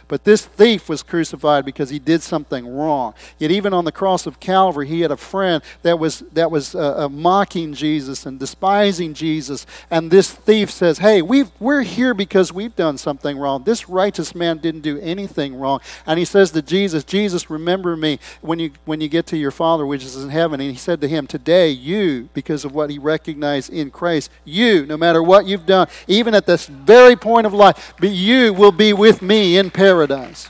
But 0.09 0.23
this 0.23 0.43
thief 0.43 0.89
was 0.89 1.03
crucified 1.03 1.65
because 1.65 1.91
he 1.91 1.99
did 1.99 2.23
something 2.23 2.67
wrong. 2.67 3.13
Yet 3.37 3.51
even 3.51 3.73
on 3.73 3.85
the 3.85 3.91
cross 3.91 4.25
of 4.25 4.39
Calvary, 4.39 4.87
he 4.87 5.01
had 5.01 5.11
a 5.11 5.17
friend 5.17 5.61
that 5.83 5.99
was 5.99 6.21
that 6.33 6.49
was 6.49 6.73
uh, 6.73 7.05
uh, 7.05 7.09
mocking 7.09 7.75
Jesus 7.75 8.25
and 8.25 8.39
despising 8.39 9.13
Jesus. 9.13 9.67
And 9.91 10.09
this 10.09 10.31
thief 10.31 10.71
says, 10.71 10.97
"Hey, 10.97 11.21
we 11.21 11.45
we're 11.59 11.83
here 11.83 12.15
because 12.15 12.51
we've 12.51 12.75
done 12.75 12.97
something 12.97 13.37
wrong. 13.37 13.63
This 13.63 13.87
righteous 13.87 14.33
man 14.33 14.57
didn't 14.57 14.81
do 14.81 14.99
anything 14.99 15.53
wrong." 15.55 15.79
And 16.07 16.17
he 16.17 16.25
says 16.25 16.49
to 16.51 16.63
Jesus, 16.63 17.03
"Jesus, 17.03 17.51
remember 17.51 17.95
me 17.95 18.17
when 18.41 18.57
you 18.57 18.71
when 18.85 19.01
you 19.01 19.09
get 19.09 19.27
to 19.27 19.37
your 19.37 19.51
Father 19.51 19.85
which 19.85 20.03
is 20.03 20.15
in 20.15 20.29
heaven." 20.29 20.59
And 20.59 20.71
he 20.71 20.77
said 20.77 21.01
to 21.01 21.07
him, 21.07 21.27
"Today, 21.27 21.69
you, 21.69 22.29
because 22.33 22.65
of 22.65 22.73
what 22.73 22.89
he 22.89 22.97
recognized 22.97 23.71
in 23.71 23.91
Christ, 23.91 24.31
you, 24.43 24.87
no 24.87 24.97
matter 24.97 25.21
what 25.21 25.45
you've 25.45 25.67
done, 25.67 25.87
even 26.07 26.33
at 26.33 26.47
this 26.47 26.65
very 26.65 27.15
point 27.15 27.45
of 27.45 27.53
life, 27.53 27.93
but 27.99 28.09
you 28.09 28.53
will 28.53 28.71
be 28.71 28.91
with 28.91 29.21
me 29.21 29.55
in 29.55 29.69
paradise." 29.69 29.98
Paradise. 29.99 30.47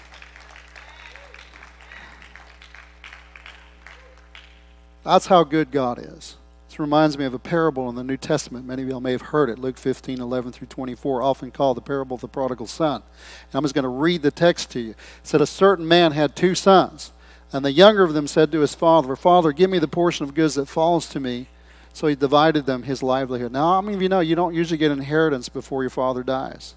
That's 5.04 5.26
how 5.26 5.44
good 5.44 5.72
God 5.72 5.98
is. 5.98 6.38
This 6.68 6.78
reminds 6.78 7.18
me 7.18 7.26
of 7.26 7.34
a 7.34 7.40
parable 7.40 7.90
in 7.90 7.96
the 7.96 8.04
New 8.04 8.16
Testament. 8.16 8.68
Many 8.68 8.84
of 8.84 8.90
y'all 8.90 9.02
may 9.02 9.14
have 9.14 9.24
heard 9.24 9.50
it. 9.50 9.58
Luke 9.58 9.80
15, 9.80 10.22
11 10.22 10.52
through 10.52 10.68
24, 10.68 11.24
often 11.24 11.50
called 11.50 11.78
the 11.78 11.82
parable 11.82 12.14
of 12.14 12.22
the 12.22 12.28
prodigal 12.28 12.68
son. 12.68 13.02
And 13.52 13.56
I'm 13.56 13.64
just 13.64 13.74
going 13.74 13.84
to 13.84 13.90
read 13.90 14.22
the 14.22 14.30
text 14.30 14.70
to 14.74 14.80
you. 14.80 14.92
It 14.92 14.98
said, 15.24 15.42
A 15.42 15.48
certain 15.48 15.88
man 15.88 16.12
had 16.12 16.36
two 16.36 16.54
sons. 16.54 17.12
And 17.52 17.66
the 17.66 17.72
younger 17.72 18.04
of 18.04 18.14
them 18.14 18.28
said 18.28 18.52
to 18.52 18.60
his 18.60 18.76
father, 18.76 19.16
Father, 19.16 19.52
give 19.52 19.72
me 19.72 19.80
the 19.80 19.88
portion 19.88 20.26
of 20.26 20.36
goods 20.36 20.54
that 20.56 20.68
falls 20.68 21.10
to 21.10 21.20
me. 21.20 21.48
So 21.92 22.06
he 22.06 22.14
divided 22.14 22.68
them 22.68 22.84
his 22.84 23.02
livelihood. 23.02 23.52
Now, 23.52 23.74
how 23.74 23.82
many 23.82 23.96
of 23.96 24.04
you 24.04 24.10
know 24.10 24.20
you 24.20 24.36
don't 24.36 24.54
usually 24.54 24.78
get 24.78 24.92
inheritance 24.92 25.50
before 25.50 25.82
your 25.82 25.90
father 25.90 26.22
dies? 26.22 26.76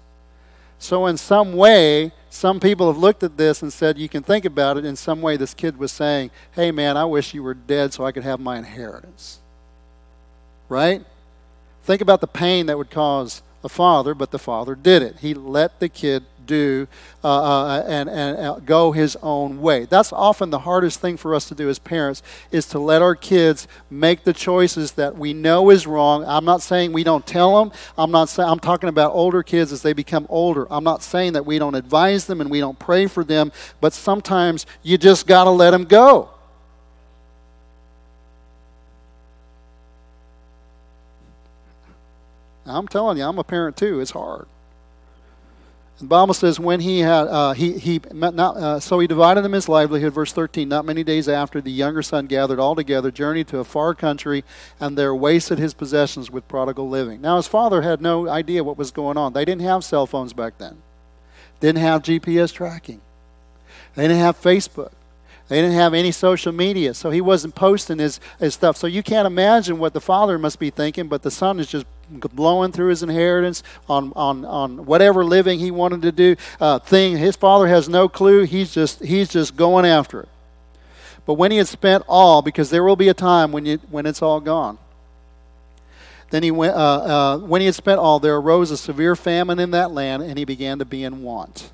So, 0.79 1.05
in 1.05 1.15
some 1.15 1.53
way, 1.53 2.11
some 2.33 2.59
people 2.59 2.87
have 2.87 2.97
looked 2.97 3.21
at 3.21 3.37
this 3.37 3.61
and 3.61 3.71
said, 3.71 3.99
you 3.99 4.09
can 4.09 4.23
think 4.23 4.43
about 4.43 4.75
it. 4.75 4.85
In 4.85 4.95
some 4.95 5.21
way, 5.21 5.37
this 5.37 5.53
kid 5.53 5.77
was 5.77 5.91
saying, 5.91 6.31
hey, 6.53 6.71
man, 6.71 6.97
I 6.97 7.05
wish 7.05 7.35
you 7.35 7.43
were 7.43 7.53
dead 7.53 7.93
so 7.93 8.03
I 8.03 8.11
could 8.11 8.23
have 8.23 8.39
my 8.39 8.57
inheritance. 8.57 9.37
Right? 10.67 11.05
Think 11.83 12.01
about 12.01 12.21
the 12.21 12.27
pain 12.27 12.65
that 12.65 12.77
would 12.77 12.89
cause 12.89 13.43
a 13.63 13.69
father, 13.69 14.15
but 14.15 14.31
the 14.31 14.39
father 14.39 14.73
did 14.73 15.03
it. 15.03 15.19
He 15.19 15.35
let 15.35 15.79
the 15.79 15.87
kid 15.87 16.23
do 16.45 16.87
uh, 17.23 17.27
uh, 17.27 17.83
and, 17.87 18.09
and 18.09 18.37
uh, 18.37 18.59
go 18.65 18.91
his 18.91 19.17
own 19.21 19.61
way. 19.61 19.85
That's 19.85 20.13
often 20.13 20.49
the 20.49 20.59
hardest 20.59 20.99
thing 20.99 21.17
for 21.17 21.33
us 21.35 21.47
to 21.49 21.55
do 21.55 21.69
as 21.69 21.79
parents 21.79 22.21
is 22.51 22.67
to 22.67 22.79
let 22.79 23.01
our 23.01 23.15
kids 23.15 23.67
make 23.89 24.23
the 24.23 24.33
choices 24.33 24.93
that 24.93 25.17
we 25.17 25.33
know 25.33 25.69
is 25.69 25.87
wrong. 25.87 26.23
I'm 26.25 26.45
not 26.45 26.61
saying 26.61 26.93
we 26.93 27.03
don't 27.03 27.25
tell 27.25 27.63
them. 27.63 27.71
I'm 27.97 28.11
not 28.11 28.29
saying 28.29 28.49
I'm 28.49 28.59
talking 28.59 28.89
about 28.89 29.13
older 29.13 29.43
kids 29.43 29.71
as 29.71 29.81
they 29.81 29.93
become 29.93 30.27
older. 30.29 30.67
I'm 30.69 30.83
not 30.83 31.01
saying 31.01 31.33
that 31.33 31.45
we 31.45 31.59
don't 31.59 31.75
advise 31.75 32.25
them 32.25 32.41
and 32.41 32.49
we 32.49 32.59
don't 32.59 32.79
pray 32.79 33.07
for 33.07 33.23
them, 33.23 33.51
but 33.81 33.93
sometimes 33.93 34.65
you 34.81 34.97
just 34.97 35.27
got 35.27 35.45
to 35.45 35.49
let 35.49 35.71
them 35.71 35.85
go. 35.85 36.29
I'm 42.65 42.87
telling 42.87 43.17
you, 43.17 43.25
I'm 43.25 43.37
a 43.37 43.43
parent 43.43 43.77
too. 43.77 43.99
It's 43.99 44.11
hard. 44.11 44.47
The 45.99 46.05
Bible 46.05 46.33
says 46.33 46.59
when 46.59 46.79
he 46.79 46.99
had 46.99 47.27
uh, 47.27 47.53
he 47.53 47.77
he 47.77 48.01
not, 48.11 48.57
uh, 48.57 48.79
so 48.79 48.99
he 48.99 49.07
divided 49.07 49.43
them 49.43 49.53
his 49.53 49.69
livelihood. 49.69 50.13
Verse 50.13 50.33
thirteen. 50.33 50.67
Not 50.67 50.85
many 50.85 51.03
days 51.03 51.29
after, 51.29 51.61
the 51.61 51.71
younger 51.71 52.01
son 52.01 52.25
gathered 52.25 52.59
all 52.59 52.75
together, 52.75 53.11
journeyed 53.11 53.47
to 53.49 53.59
a 53.59 53.63
far 53.63 53.93
country, 53.93 54.43
and 54.79 54.97
there 54.97 55.13
wasted 55.13 55.59
his 55.59 55.73
possessions 55.73 56.31
with 56.31 56.47
prodigal 56.47 56.89
living. 56.89 57.21
Now 57.21 57.37
his 57.37 57.47
father 57.47 57.83
had 57.83 58.01
no 58.01 58.27
idea 58.27 58.63
what 58.63 58.77
was 58.77 58.91
going 58.91 59.17
on. 59.17 59.33
They 59.33 59.45
didn't 59.45 59.61
have 59.61 59.83
cell 59.83 60.07
phones 60.07 60.33
back 60.33 60.57
then. 60.57 60.81
Didn't 61.59 61.81
have 61.81 62.01
GPS 62.01 62.51
tracking. 62.51 63.01
They 63.95 64.07
didn't 64.07 64.17
have 64.17 64.41
Facebook. 64.41 64.91
They 65.47 65.61
didn't 65.61 65.75
have 65.75 65.93
any 65.93 66.11
social 66.11 66.51
media, 66.51 66.93
so 66.93 67.11
he 67.11 67.21
wasn't 67.21 67.53
posting 67.53 67.99
his, 67.99 68.19
his 68.39 68.53
stuff. 68.53 68.77
So 68.77 68.87
you 68.87 69.03
can't 69.03 69.27
imagine 69.27 69.77
what 69.77 69.93
the 69.93 70.01
father 70.01 70.39
must 70.39 70.57
be 70.57 70.69
thinking, 70.69 71.07
but 71.07 71.21
the 71.21 71.31
son 71.31 71.59
is 71.59 71.67
just 71.67 71.85
blowing 72.09 72.71
through 72.71 72.89
his 72.89 73.03
inheritance 73.03 73.63
on, 73.87 74.13
on, 74.15 74.45
on 74.45 74.85
whatever 74.85 75.23
living 75.25 75.59
he 75.59 75.71
wanted 75.71 76.01
to 76.03 76.11
do 76.11 76.35
uh, 76.59 76.79
thing. 76.79 77.17
His 77.17 77.35
father 77.35 77.67
has 77.67 77.89
no 77.89 78.07
clue. 78.07 78.43
He's 78.43 78.73
just, 78.73 79.03
he's 79.03 79.29
just 79.29 79.55
going 79.55 79.85
after 79.85 80.21
it. 80.21 80.29
But 81.25 81.35
when 81.35 81.51
he 81.51 81.57
had 81.57 81.67
spent 81.67 82.03
all, 82.07 82.41
because 82.41 82.69
there 82.69 82.83
will 82.83 82.95
be 82.95 83.07
a 83.07 83.13
time 83.13 83.51
when, 83.51 83.65
you, 83.65 83.77
when 83.89 84.05
it's 84.05 84.21
all 84.21 84.41
gone, 84.41 84.77
then 86.31 86.43
he 86.43 86.51
went, 86.51 86.73
uh, 86.73 86.77
uh, 86.77 87.37
when 87.37 87.61
he 87.61 87.65
had 87.65 87.75
spent 87.75 87.99
all, 87.99 88.19
there 88.19 88.35
arose 88.35 88.71
a 88.71 88.77
severe 88.77 89.15
famine 89.15 89.59
in 89.59 89.71
that 89.71 89.91
land, 89.91 90.23
and 90.23 90.37
he 90.37 90.45
began 90.45 90.79
to 90.79 90.85
be 90.85 91.03
in 91.03 91.21
want. 91.21 91.71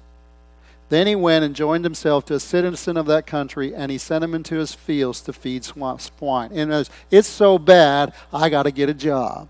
Then 0.89 1.07
he 1.07 1.15
went 1.15 1.45
and 1.45 1.55
joined 1.55 1.85
himself 1.85 2.25
to 2.25 2.33
a 2.33 2.39
citizen 2.39 2.97
of 2.97 3.05
that 3.05 3.25
country, 3.25 3.73
and 3.73 3.91
he 3.91 3.97
sent 3.97 4.23
him 4.23 4.33
into 4.33 4.55
his 4.55 4.73
fields 4.73 5.21
to 5.21 5.33
feed 5.33 5.63
swine. 5.63 6.51
And 6.51 6.89
it's 7.09 7.27
so 7.27 7.57
bad, 7.57 8.11
I 8.33 8.49
got 8.49 8.63
to 8.63 8.71
get 8.71 8.89
a 8.89 8.93
job. 8.93 9.47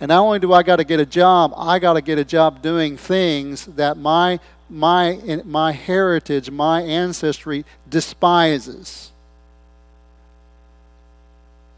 And 0.00 0.10
not 0.10 0.20
only 0.20 0.38
do 0.38 0.52
I 0.52 0.62
got 0.62 0.76
to 0.76 0.84
get 0.84 1.00
a 1.00 1.06
job, 1.06 1.52
I 1.56 1.78
got 1.78 1.94
to 1.94 2.02
get 2.02 2.18
a 2.18 2.24
job 2.24 2.62
doing 2.62 2.96
things 2.96 3.66
that 3.66 3.96
my 3.96 4.40
my 4.68 5.42
my 5.44 5.72
heritage, 5.72 6.50
my 6.50 6.82
ancestry 6.82 7.64
despises. 7.88 9.12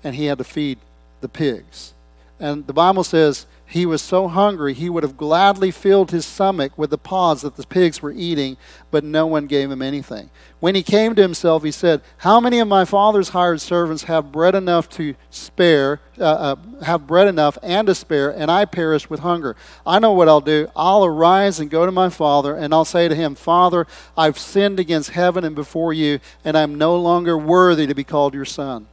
And 0.02 0.14
he 0.14 0.26
had 0.26 0.38
to 0.38 0.44
feed 0.44 0.78
the 1.20 1.28
pigs. 1.28 1.92
And 2.40 2.66
the 2.66 2.72
Bible 2.72 3.04
says 3.04 3.46
he 3.68 3.84
was 3.84 4.00
so 4.00 4.28
hungry 4.28 4.72
he 4.72 4.88
would 4.88 5.02
have 5.02 5.18
gladly 5.18 5.70
filled 5.70 6.10
his 6.10 6.24
stomach 6.24 6.72
with 6.78 6.88
the 6.88 6.96
pods 6.96 7.42
that 7.42 7.56
the 7.56 7.66
pigs 7.66 8.00
were 8.00 8.10
eating, 8.10 8.56
but 8.90 9.04
no 9.04 9.26
one 9.26 9.46
gave 9.46 9.70
him 9.70 9.82
anything. 9.82 10.30
When 10.58 10.74
he 10.74 10.82
came 10.82 11.14
to 11.14 11.22
himself, 11.22 11.62
he 11.62 11.70
said, 11.70 12.00
How 12.18 12.40
many 12.40 12.60
of 12.60 12.66
my 12.66 12.86
father's 12.86 13.28
hired 13.28 13.60
servants 13.60 14.04
have 14.04 14.32
bread 14.32 14.54
enough 14.54 14.88
to 14.90 15.14
spare, 15.28 16.00
uh, 16.18 16.24
uh, 16.24 16.56
have 16.82 17.06
bread 17.06 17.28
enough 17.28 17.58
and 17.62 17.86
to 17.88 17.94
spare, 17.94 18.30
and 18.30 18.50
I 18.50 18.64
perish 18.64 19.10
with 19.10 19.20
hunger? 19.20 19.54
I 19.86 19.98
know 19.98 20.12
what 20.12 20.28
I'll 20.28 20.40
do. 20.40 20.68
I'll 20.74 21.04
arise 21.04 21.60
and 21.60 21.70
go 21.70 21.84
to 21.84 21.92
my 21.92 22.08
father, 22.08 22.56
and 22.56 22.72
I'll 22.72 22.86
say 22.86 23.06
to 23.06 23.14
him, 23.14 23.34
Father, 23.34 23.86
I've 24.16 24.38
sinned 24.38 24.80
against 24.80 25.10
heaven 25.10 25.44
and 25.44 25.54
before 25.54 25.92
you, 25.92 26.20
and 26.42 26.56
I'm 26.56 26.76
no 26.76 26.96
longer 26.96 27.36
worthy 27.36 27.86
to 27.86 27.94
be 27.94 28.04
called 28.04 28.32
your 28.32 28.46
son. 28.46 28.88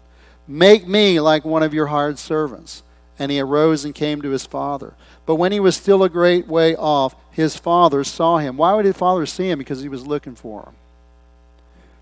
Make 0.50 0.86
me 0.86 1.22
like 1.22 1.46
one 1.46 1.64
of 1.64 1.74
your 1.74 1.88
hired 1.88 2.20
servants. 2.20 2.84
And 3.18 3.32
he 3.32 3.40
arose 3.40 3.86
and 3.86 3.96
came 3.96 4.22
to 4.22 4.30
his 4.30 4.46
father. 4.46 4.94
But 5.26 5.36
when 5.36 5.52
he 5.52 5.60
was 5.60 5.76
still 5.76 6.04
a 6.04 6.10
great 6.10 6.48
way 6.48 6.76
off, 6.76 7.16
his 7.32 7.58
father 7.58 8.04
saw 8.04 8.38
him. 8.38 8.58
Why 8.58 8.74
would 8.74 8.86
his 8.86 8.98
father 8.98 9.26
see 9.26 9.50
him? 9.50 9.60
Because 9.60 9.82
he 9.82 9.90
was 9.90 10.06
looking 10.06 10.36
for 10.36 10.64
him. 10.64 10.76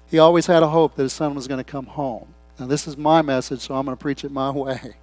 He 0.09 0.19
always 0.19 0.47
had 0.47 0.63
a 0.63 0.67
hope 0.67 0.95
that 0.95 1.03
his 1.03 1.13
son 1.13 1.35
was 1.35 1.47
going 1.47 1.63
to 1.63 1.71
come 1.71 1.85
home. 1.85 2.33
Now, 2.59 2.67
this 2.67 2.87
is 2.87 2.97
my 2.97 3.21
message, 3.21 3.61
so 3.61 3.75
I'm 3.75 3.85
going 3.85 3.97
to 3.97 4.01
preach 4.01 4.23
it 4.23 4.31
my 4.31 4.51
way. 4.51 4.95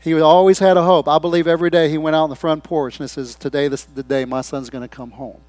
He 0.00 0.18
always 0.20 0.58
had 0.58 0.76
a 0.76 0.82
hope. 0.82 1.08
I 1.08 1.18
believe 1.18 1.46
every 1.46 1.70
day 1.70 1.88
he 1.88 1.96
went 1.96 2.14
out 2.14 2.24
on 2.24 2.30
the 2.30 2.36
front 2.36 2.62
porch 2.62 3.00
and 3.00 3.08
says, 3.08 3.34
Today, 3.34 3.68
this 3.68 3.82
is 3.86 3.94
the 3.94 4.02
day 4.02 4.26
my 4.26 4.42
son's 4.42 4.68
going 4.68 4.82
to 4.82 4.88
come 4.88 5.12
home. 5.12 5.40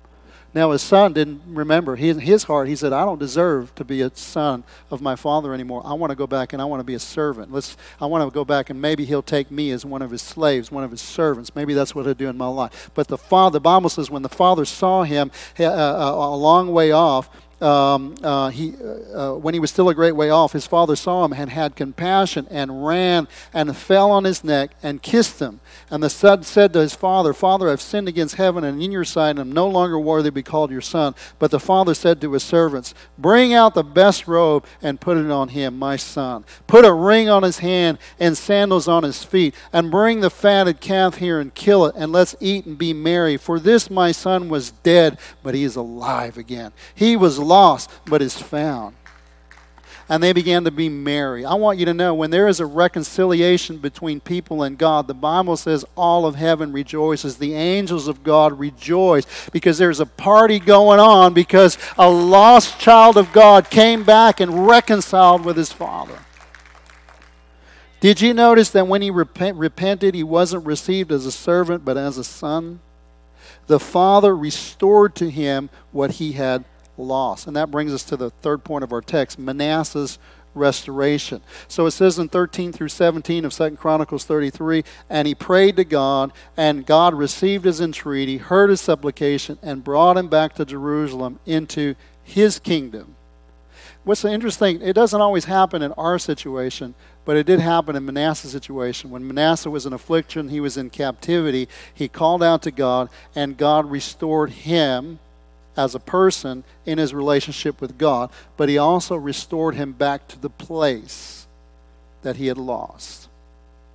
Now, 0.55 0.71
his 0.71 0.81
son 0.81 1.11
didn't 1.11 1.41
remember. 1.47 1.97
He, 1.97 2.07
in 2.07 2.19
his 2.19 2.45
heart, 2.45 2.69
he 2.69 2.77
said, 2.77 2.93
I 2.93 3.03
don't 3.03 3.19
deserve 3.19 3.75
to 3.75 3.83
be 3.83 4.01
a 4.01 4.09
son 4.15 4.63
of 4.89 5.01
my 5.01 5.17
father 5.17 5.53
anymore. 5.53 5.81
I 5.83 5.91
want 5.95 6.11
to 6.11 6.15
go 6.15 6.27
back 6.27 6.53
and 6.53 6.61
I 6.61 6.65
want 6.65 6.79
to 6.79 6.85
be 6.85 6.93
a 6.93 6.99
servant. 6.99 7.51
Let's, 7.51 7.75
I 7.99 8.05
want 8.05 8.25
to 8.25 8.33
go 8.33 8.45
back 8.45 8.69
and 8.69 8.81
maybe 8.81 9.03
he'll 9.03 9.21
take 9.21 9.51
me 9.51 9.71
as 9.71 9.83
one 9.83 10.01
of 10.01 10.11
his 10.11 10.21
slaves, 10.21 10.71
one 10.71 10.85
of 10.85 10.91
his 10.91 11.01
servants. 11.01 11.53
Maybe 11.55 11.73
that's 11.73 11.93
what 11.93 12.05
he'll 12.05 12.13
do 12.13 12.29
in 12.29 12.37
my 12.37 12.47
life. 12.47 12.89
But 12.93 13.09
the 13.09 13.17
father, 13.17 13.55
the 13.55 13.59
Bible 13.59 13.89
says, 13.89 14.09
when 14.09 14.21
the 14.21 14.29
father 14.29 14.63
saw 14.63 15.03
him 15.03 15.29
uh, 15.59 15.65
uh, 15.65 16.13
a 16.15 16.37
long 16.37 16.71
way 16.71 16.93
off, 16.93 17.29
um, 17.61 18.15
uh, 18.21 18.49
he, 18.49 18.75
uh, 18.81 19.33
uh, 19.33 19.37
when 19.37 19.53
he 19.53 19.59
was 19.59 19.71
still 19.71 19.89
a 19.89 19.95
great 19.95 20.15
way 20.15 20.29
off, 20.29 20.53
his 20.53 20.67
father 20.67 20.95
saw 20.95 21.25
him 21.25 21.33
and 21.33 21.49
had 21.49 21.75
compassion 21.75 22.47
and 22.49 22.85
ran 22.85 23.27
and 23.53 23.75
fell 23.75 24.11
on 24.11 24.23
his 24.23 24.43
neck 24.43 24.71
and 24.83 25.01
kissed 25.01 25.39
him. 25.39 25.59
And 25.91 26.02
the 26.02 26.10
son 26.10 26.41
said 26.41 26.74
to 26.74 26.80
his 26.80 26.95
father, 26.95 27.32
Father, 27.32 27.69
I've 27.69 27.82
sinned 27.82 28.08
against 28.08 28.36
heaven 28.36 28.63
and 28.63 28.82
in 28.82 28.91
your 28.91 29.04
sight, 29.04 29.32
and 29.32 29.39
am 29.39 29.52
no 29.52 29.67
longer 29.67 30.00
worthy 30.00 30.30
to 30.30 30.34
be 30.34 30.41
called 30.41 30.71
your 30.71 30.82
son. 30.82 31.13
But 31.38 31.52
the 31.52 31.60
father 31.60 31.93
said 31.93 32.19
to 32.21 32.34
his 32.34 32.43
servants, 32.43 32.95
Bring 33.19 33.54
out 33.54 33.76
the 33.76 33.84
best 33.84 34.28
robe 34.28 34.65
and 34.82 35.00
put 35.00 35.17
it 35.17 35.30
on 35.30 35.50
him, 35.50 35.78
my 35.78 35.95
son. 35.95 36.43
Put 36.65 36.86
a 36.86 36.93
ring 36.93 37.30
on 37.30 37.43
his 37.43 37.60
hand 37.60 38.00
and 38.19 38.36
sandals 38.36 38.88
on 38.88 39.04
his 39.04 39.24
feet, 39.24 39.54
and 39.71 39.91
bring 39.91 40.21
the 40.21 40.32
fatted 40.32 40.82
calf 40.82 41.17
here 41.17 41.39
and 41.39 41.54
kill 41.54 41.86
it, 41.86 41.95
and 41.95 42.12
let's 42.12 42.36
eat 42.39 42.65
and 42.65 42.78
be 42.78 42.91
merry. 42.91 43.38
For 43.38 43.60
this 43.60 43.91
my 43.91 44.12
son 44.12 44.50
was 44.50 44.71
dead, 44.71 45.19
but 45.43 45.54
he 45.54 45.63
is 45.63 45.76
alive 45.76 46.38
again. 46.38 46.71
He 46.95 47.15
was 47.15 47.38
lost, 47.38 47.91
but 48.06 48.24
is 48.24 48.41
found. 48.41 48.95
And 50.07 50.21
they 50.21 50.33
began 50.33 50.63
to 50.65 50.71
be 50.71 50.87
merry. 50.87 51.45
I 51.45 51.55
want 51.55 51.79
you 51.79 51.85
to 51.85 51.93
know 51.93 52.13
when 52.13 52.29
there 52.29 52.47
is 52.47 52.59
a 52.59 52.65
reconciliation 52.65 53.77
between 53.77 54.19
people 54.19 54.61
and 54.61 54.77
God, 54.77 55.07
the 55.07 55.15
Bible 55.15 55.57
says 55.57 55.83
all 55.95 56.27
of 56.27 56.35
heaven 56.35 56.71
rejoices. 56.71 57.37
The 57.37 57.55
angels 57.55 58.07
of 58.07 58.23
God 58.23 58.59
rejoice 58.59 59.49
because 59.49 59.79
there's 59.79 59.99
a 59.99 60.05
party 60.05 60.59
going 60.59 60.99
on 60.99 61.33
because 61.33 61.79
a 61.97 62.07
lost 62.07 62.79
child 62.79 63.17
of 63.17 63.33
God 63.33 63.71
came 63.71 64.03
back 64.03 64.39
and 64.39 64.67
reconciled 64.67 65.43
with 65.43 65.57
his 65.57 65.71
father. 65.71 66.19
Did 67.99 68.21
you 68.21 68.35
notice 68.35 68.69
that 68.69 68.87
when 68.87 69.01
he 69.01 69.09
repent, 69.09 69.57
repented, 69.57 70.13
he 70.13 70.21
wasn't 70.21 70.67
received 70.67 71.11
as 71.11 71.25
a 71.25 71.31
servant 71.31 71.83
but 71.83 71.97
as 71.97 72.19
a 72.19 72.23
son? 72.23 72.81
The 73.65 73.79
father 73.79 74.35
restored 74.35 75.15
to 75.15 75.31
him 75.31 75.71
what 75.91 76.11
he 76.11 76.33
had 76.33 76.65
loss. 76.97 77.47
And 77.47 77.55
that 77.55 77.71
brings 77.71 77.93
us 77.93 78.03
to 78.05 78.17
the 78.17 78.29
third 78.29 78.63
point 78.63 78.84
of 78.84 78.91
our 78.91 79.01
text 79.01 79.38
Manasseh's 79.39 80.19
restoration. 80.55 81.41
So 81.67 81.86
it 81.86 81.91
says 81.91 82.17
in 82.17 82.29
13 82.29 82.71
through 82.71 82.88
17 82.88 83.45
of 83.45 83.53
2 83.53 83.71
Chronicles 83.71 84.23
33 84.23 84.84
and 85.10 85.27
he 85.27 85.36
prayed 85.36 85.75
to 85.75 85.84
God, 85.84 86.31
and 86.58 86.86
God 86.86 87.13
received 87.13 87.65
his 87.65 87.81
entreaty, 87.81 88.38
heard 88.38 88.69
his 88.69 88.81
supplication, 88.81 89.60
and 89.62 89.84
brought 89.84 90.17
him 90.17 90.29
back 90.29 90.55
to 90.55 90.65
Jerusalem 90.65 91.39
into 91.45 91.95
his 92.23 92.58
kingdom. 92.58 93.15
What's 94.03 94.23
interesting, 94.23 94.81
it 94.81 94.93
doesn't 94.93 95.19
always 95.19 95.45
happen 95.45 95.81
in 95.81 95.91
our 95.93 96.19
situation, 96.19 96.93
but 97.25 97.38
it 97.38 97.47
did 97.47 97.60
happen 97.60 97.95
in 97.95 98.05
Manasseh's 98.05 98.51
situation. 98.51 99.10
When 99.10 99.25
Manasseh 99.25 99.71
was 99.71 99.88
in 99.88 99.93
affliction, 99.93 100.49
he 100.49 100.60
was 100.60 100.77
in 100.77 100.91
captivity, 100.91 101.67
he 101.91 102.08
called 102.08 102.43
out 102.43 102.62
to 102.63 102.71
God, 102.71 103.10
and 103.34 103.58
God 103.58 103.89
restored 103.89 104.51
him 104.51 105.19
as 105.77 105.95
a 105.95 105.99
person 105.99 106.63
in 106.85 106.97
his 106.97 107.13
relationship 107.13 107.81
with 107.81 107.97
God, 107.97 108.29
but 108.57 108.69
he 108.69 108.77
also 108.77 109.15
restored 109.15 109.75
him 109.75 109.91
back 109.91 110.27
to 110.29 110.39
the 110.39 110.49
place 110.49 111.47
that 112.21 112.38
he 112.38 112.47
had 112.47 112.57
lost. 112.57 113.29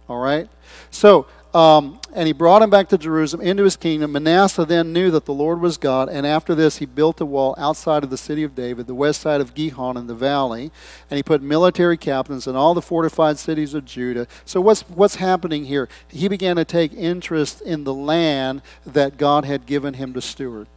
All 0.08 0.20
right? 0.20 0.48
So, 0.90 1.26
um, 1.52 2.00
and 2.14 2.28
he 2.28 2.32
brought 2.32 2.62
him 2.62 2.70
back 2.70 2.88
to 2.90 2.98
Jerusalem 2.98 3.44
into 3.44 3.64
his 3.64 3.76
kingdom. 3.76 4.12
Manasseh 4.12 4.64
then 4.64 4.92
knew 4.92 5.10
that 5.10 5.24
the 5.24 5.34
Lord 5.34 5.60
was 5.60 5.76
God, 5.78 6.08
and 6.08 6.24
after 6.24 6.54
this 6.54 6.76
he 6.76 6.86
built 6.86 7.20
a 7.20 7.24
wall 7.24 7.56
outside 7.58 8.04
of 8.04 8.10
the 8.10 8.16
city 8.16 8.44
of 8.44 8.54
David, 8.54 8.86
the 8.86 8.94
west 8.94 9.20
side 9.20 9.40
of 9.40 9.54
Gihon 9.54 9.96
in 9.96 10.06
the 10.06 10.14
valley, 10.14 10.70
and 11.10 11.16
he 11.16 11.24
put 11.24 11.42
military 11.42 11.96
captains 11.96 12.46
in 12.46 12.54
all 12.54 12.74
the 12.74 12.82
fortified 12.82 13.38
cities 13.38 13.74
of 13.74 13.84
Judah. 13.84 14.28
So 14.44 14.60
what's 14.60 14.82
what's 14.82 15.16
happening 15.16 15.64
here? 15.64 15.88
He 16.08 16.28
began 16.28 16.54
to 16.54 16.64
take 16.64 16.92
interest 16.92 17.60
in 17.62 17.82
the 17.82 17.94
land 17.94 18.62
that 18.86 19.16
God 19.16 19.44
had 19.44 19.66
given 19.66 19.94
him 19.94 20.12
to 20.14 20.20
steward 20.20 20.68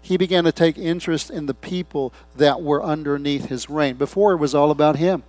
he 0.00 0.16
began 0.16 0.44
to 0.44 0.52
take 0.52 0.78
interest 0.78 1.30
in 1.30 1.46
the 1.46 1.54
people 1.54 2.12
that 2.36 2.62
were 2.62 2.82
underneath 2.82 3.46
his 3.46 3.68
reign. 3.68 3.96
Before 3.96 4.32
it 4.32 4.38
was 4.38 4.54
all 4.54 4.70
about 4.70 4.96
him. 4.96 5.22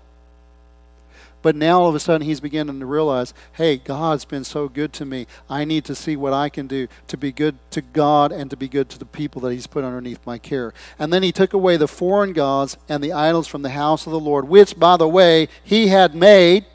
But 1.41 1.55
now 1.55 1.82
all 1.82 1.89
of 1.89 1.95
a 1.95 1.99
sudden 1.99 2.27
he's 2.27 2.41
beginning 2.41 2.79
to 2.79 2.86
realize, 2.86 3.34
hey, 3.53 3.77
God's 3.77 4.25
been 4.25 4.43
so 4.43 4.67
good 4.67 4.91
to 4.93 5.05
me. 5.05 5.25
I 5.49 5.63
need 5.63 5.86
to 5.86 5.95
see 5.95 6.17
what 6.17 6.34
I 6.34 6.49
can 6.49 6.67
do 6.67 6.88
to 7.08 7.17
be 7.17 7.32
good 7.32 7.58
to 7.71 7.82
God 7.82 8.32
and 8.32 8.49
to 8.49 8.58
be 8.58 8.67
good 8.67 8.89
to 8.89 8.99
the 8.99 9.05
people 9.05 9.41
that 9.41 9.53
he's 9.53 9.67
put 9.67 9.86
underneath 9.86 10.19
my 10.25 10.38
care. 10.38 10.73
And 10.97 11.13
then 11.13 11.23
he 11.23 11.32
took 11.32 11.53
away 11.53 11.77
the 11.77 11.88
foreign 11.88 12.34
gods 12.34 12.77
and 12.89 13.01
the 13.01 13.13
idols 13.13 13.47
from 13.47 13.62
the 13.62 13.69
house 13.69 14.05
of 14.05 14.12
the 14.12 14.19
Lord, 14.19 14.49
which, 14.49 14.77
by 14.77 14.97
the 14.97 15.08
way, 15.08 15.47
he 15.63 15.88
had 15.88 16.13
made 16.13 16.65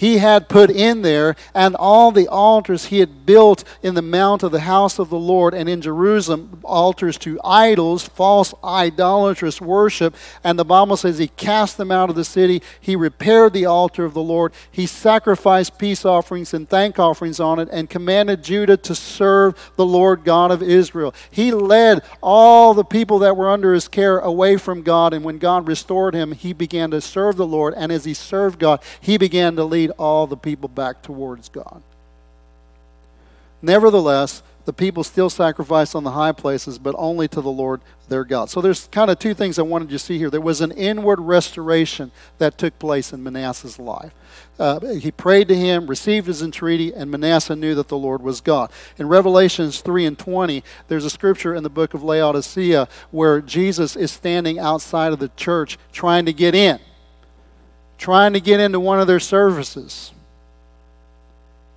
he 0.00 0.16
had 0.16 0.48
put 0.48 0.70
in 0.70 1.02
there, 1.02 1.36
and 1.54 1.76
all 1.76 2.10
the 2.10 2.26
altars 2.26 2.86
he 2.86 3.00
had 3.00 3.26
built 3.26 3.64
in 3.82 3.94
the 3.94 4.00
mount 4.00 4.42
of 4.42 4.50
the 4.50 4.60
house 4.60 4.98
of 4.98 5.10
the 5.10 5.18
Lord 5.18 5.52
and 5.52 5.68
in 5.68 5.82
Jerusalem, 5.82 6.58
altars 6.64 7.18
to 7.18 7.38
idols, 7.44 8.08
false 8.08 8.54
idolatrous 8.64 9.60
worship. 9.60 10.16
And 10.42 10.58
the 10.58 10.64
Bible 10.64 10.96
says 10.96 11.18
he 11.18 11.28
cast 11.28 11.76
them 11.76 11.92
out 11.92 12.08
of 12.08 12.16
the 12.16 12.24
city. 12.24 12.62
He 12.80 12.96
repaired 12.96 13.52
the 13.52 13.66
altar 13.66 14.06
of 14.06 14.14
the 14.14 14.22
Lord. 14.22 14.54
He 14.70 14.86
sacrificed 14.86 15.76
peace 15.76 16.06
offerings 16.06 16.54
and 16.54 16.66
thank 16.66 16.98
offerings 16.98 17.38
on 17.38 17.58
it 17.58 17.68
and 17.70 17.90
commanded 17.90 18.42
Judah 18.42 18.78
to 18.78 18.94
serve 18.94 19.72
the 19.76 19.84
Lord 19.84 20.24
God 20.24 20.50
of 20.50 20.62
Israel. 20.62 21.14
He 21.30 21.52
led 21.52 22.02
all 22.22 22.72
the 22.72 22.84
people 22.84 23.18
that 23.18 23.36
were 23.36 23.50
under 23.50 23.74
his 23.74 23.86
care 23.86 24.18
away 24.18 24.56
from 24.56 24.80
God, 24.80 25.12
and 25.12 25.26
when 25.26 25.36
God 25.36 25.68
restored 25.68 26.14
him, 26.14 26.32
he 26.32 26.54
began 26.54 26.90
to 26.92 27.02
serve 27.02 27.36
the 27.36 27.46
Lord. 27.46 27.74
And 27.76 27.92
as 27.92 28.06
he 28.06 28.14
served 28.14 28.58
God, 28.58 28.82
he 28.98 29.18
began 29.18 29.56
to 29.56 29.64
lead 29.64 29.89
lead 29.90 29.96
all 29.98 30.26
the 30.26 30.36
people 30.36 30.68
back 30.68 31.02
towards 31.02 31.48
God. 31.48 31.82
Nevertheless, 33.62 34.42
the 34.64 34.72
people 34.72 35.04
still 35.04 35.30
sacrifice 35.30 35.94
on 35.94 36.04
the 36.04 36.12
high 36.12 36.32
places, 36.32 36.78
but 36.78 36.94
only 36.96 37.28
to 37.28 37.40
the 37.40 37.50
Lord 37.50 37.80
their 38.08 38.24
God. 38.24 38.50
So 38.50 38.60
there's 38.60 38.88
kind 38.88 39.10
of 39.10 39.18
two 39.18 39.34
things 39.34 39.58
I 39.58 39.62
wanted 39.62 39.90
you 39.90 39.98
to 39.98 40.04
see 40.04 40.18
here. 40.18 40.30
There 40.30 40.40
was 40.40 40.60
an 40.60 40.70
inward 40.72 41.20
restoration 41.20 42.10
that 42.38 42.58
took 42.58 42.78
place 42.78 43.12
in 43.12 43.22
Manasseh's 43.22 43.78
life. 43.78 44.12
Uh, 44.58 44.80
he 44.94 45.10
prayed 45.10 45.48
to 45.48 45.56
him, 45.56 45.86
received 45.86 46.26
his 46.26 46.42
entreaty, 46.42 46.92
and 46.92 47.10
Manasseh 47.10 47.56
knew 47.56 47.74
that 47.74 47.88
the 47.88 47.98
Lord 47.98 48.22
was 48.22 48.40
God. 48.40 48.70
In 48.98 49.08
Revelations 49.08 49.80
3 49.80 50.06
and 50.06 50.18
20, 50.18 50.62
there's 50.88 51.04
a 51.04 51.10
scripture 51.10 51.54
in 51.54 51.62
the 51.62 51.70
book 51.70 51.94
of 51.94 52.02
Laodicea 52.02 52.88
where 53.10 53.40
Jesus 53.40 53.96
is 53.96 54.10
standing 54.10 54.58
outside 54.58 55.12
of 55.12 55.18
the 55.18 55.30
church 55.36 55.78
trying 55.92 56.26
to 56.26 56.32
get 56.32 56.54
in 56.54 56.80
trying 58.00 58.32
to 58.32 58.40
get 58.40 58.58
into 58.58 58.80
one 58.80 58.98
of 58.98 59.06
their 59.06 59.20
services. 59.20 60.10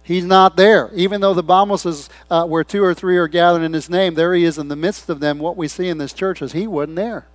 He's 0.03 0.23
not 0.23 0.55
there. 0.55 0.89
Even 0.95 1.21
though 1.21 1.33
the 1.33 1.43
Bible 1.43 1.77
says 1.77 2.09
uh, 2.31 2.45
where 2.45 2.63
two 2.63 2.81
or 2.81 2.93
three 2.93 3.17
are 3.17 3.27
gathered 3.27 3.61
in 3.61 3.73
his 3.73 3.89
name, 3.89 4.15
there 4.15 4.33
he 4.33 4.45
is 4.45 4.57
in 4.57 4.69
the 4.69 4.75
midst 4.75 5.09
of 5.09 5.19
them. 5.19 5.37
What 5.37 5.57
we 5.57 5.67
see 5.67 5.89
in 5.89 5.97
this 5.97 6.13
church 6.13 6.41
is 6.41 6.53
he 6.53 6.65
wasn't 6.65 6.95
there. 6.95 7.25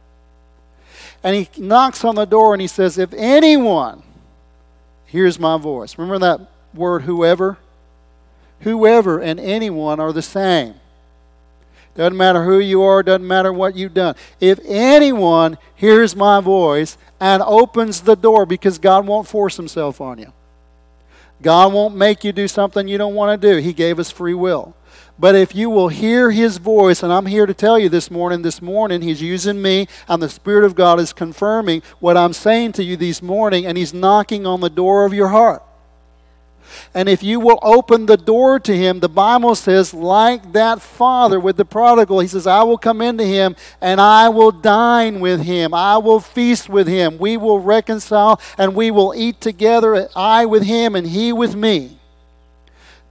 And 1.23 1.37
he 1.37 1.49
knocks 1.61 2.03
on 2.03 2.15
the 2.15 2.25
door 2.25 2.55
and 2.55 2.63
he 2.63 2.67
says, 2.67 2.97
If 2.97 3.13
anyone 3.13 4.03
hears 5.05 5.39
my 5.39 5.59
voice, 5.59 5.99
remember 5.99 6.19
that 6.21 6.51
word, 6.75 7.03
whoever? 7.03 7.59
Whoever 8.61 9.21
and 9.21 9.39
anyone 9.39 10.01
are 10.01 10.13
the 10.13 10.23
same. 10.23 10.75
Doesn't 11.99 12.17
matter 12.17 12.45
who 12.45 12.61
you 12.61 12.83
are, 12.83 13.03
doesn't 13.03 13.27
matter 13.27 13.53
what 13.53 13.75
you've 13.75 13.93
done. 13.93 14.15
If 14.39 14.61
anyone 14.65 15.59
hears 15.75 16.15
my 16.15 16.41
voice 16.41 16.97
and 17.19 17.43
opens 17.43 18.03
the 18.03 18.15
door, 18.15 18.47
because 18.47 18.79
God 18.79 19.05
won't 19.05 19.27
force 19.27 19.57
himself 19.57 20.01
on 20.01 20.19
you, 20.19 20.33
God 21.43 21.73
won't 21.73 21.97
make 21.97 22.23
you 22.23 22.31
do 22.31 22.47
something 22.47 22.87
you 22.87 22.99
don't 22.99 23.17
want 23.17 23.41
to 23.41 23.49
do. 23.53 23.61
He 23.61 23.73
gave 23.73 23.99
us 23.99 24.13
free 24.13 24.33
will. 24.33 24.77
But 25.19 25.35
if 25.35 25.57
you 25.57 25.71
will 25.71 25.89
hear 25.89 26.31
his 26.31 26.59
voice, 26.59 27.03
and 27.03 27.13
I'm 27.13 27.27
here 27.27 27.47
to 27.47 27.55
tell 27.55 27.81
you 27.81 27.89
this 27.89 28.13
morning, 28.13 28.43
this 28.43 28.63
morning, 28.63 29.03
he's 29.03 29.21
using 29.21 29.61
me, 29.61 29.89
and 30.07 30.23
the 30.23 30.29
Spirit 30.29 30.65
of 30.65 30.77
God 30.77 31.01
is 31.01 31.13
confirming 31.13 31.83
what 31.99 32.17
I'm 32.17 32.33
saying 32.33 32.75
to 32.75 32.85
you 32.85 32.97
this 32.97 33.21
morning, 33.21 33.67
and 33.67 33.77
he's 33.77 33.93
knocking 33.93 34.47
on 34.47 34.61
the 34.61 34.71
door 34.71 35.05
of 35.05 35.13
your 35.13 35.29
heart. 35.29 35.65
And 36.95 37.09
if 37.09 37.23
you 37.23 37.41
will 37.41 37.59
open 37.63 38.07
the 38.07 38.17
door 38.17 38.59
to 38.61 38.77
him, 38.77 39.01
the 39.01 39.09
Bible 39.09 39.55
says, 39.55 39.93
like 39.95 40.53
that 40.53 40.81
father 40.81 41.39
with 41.39 41.57
the 41.57 41.65
prodigal, 41.65 42.21
he 42.21 42.29
says, 42.29 42.47
I 42.47 42.63
will 42.63 42.79
come 42.79 43.01
into 43.01 43.25
him 43.25 43.57
and 43.81 44.01
I 44.01 44.29
will 44.29 44.53
dine 44.53 45.21
with 45.21 45.43
him. 45.43 45.75
I 45.75 45.99
will 45.99 46.21
feast 46.21 46.69
with 46.69 46.89
him. 46.89 47.19
We 47.19 47.37
will 47.37 47.61
reconcile 47.61 48.41
and 48.57 48.75
we 48.75 48.91
will 48.91 49.15
eat 49.17 49.41
together, 49.41 50.09
I 50.15 50.47
with 50.47 50.65
him 50.65 50.95
and 50.95 51.07
he 51.07 51.33
with 51.33 51.55
me. 51.55 51.99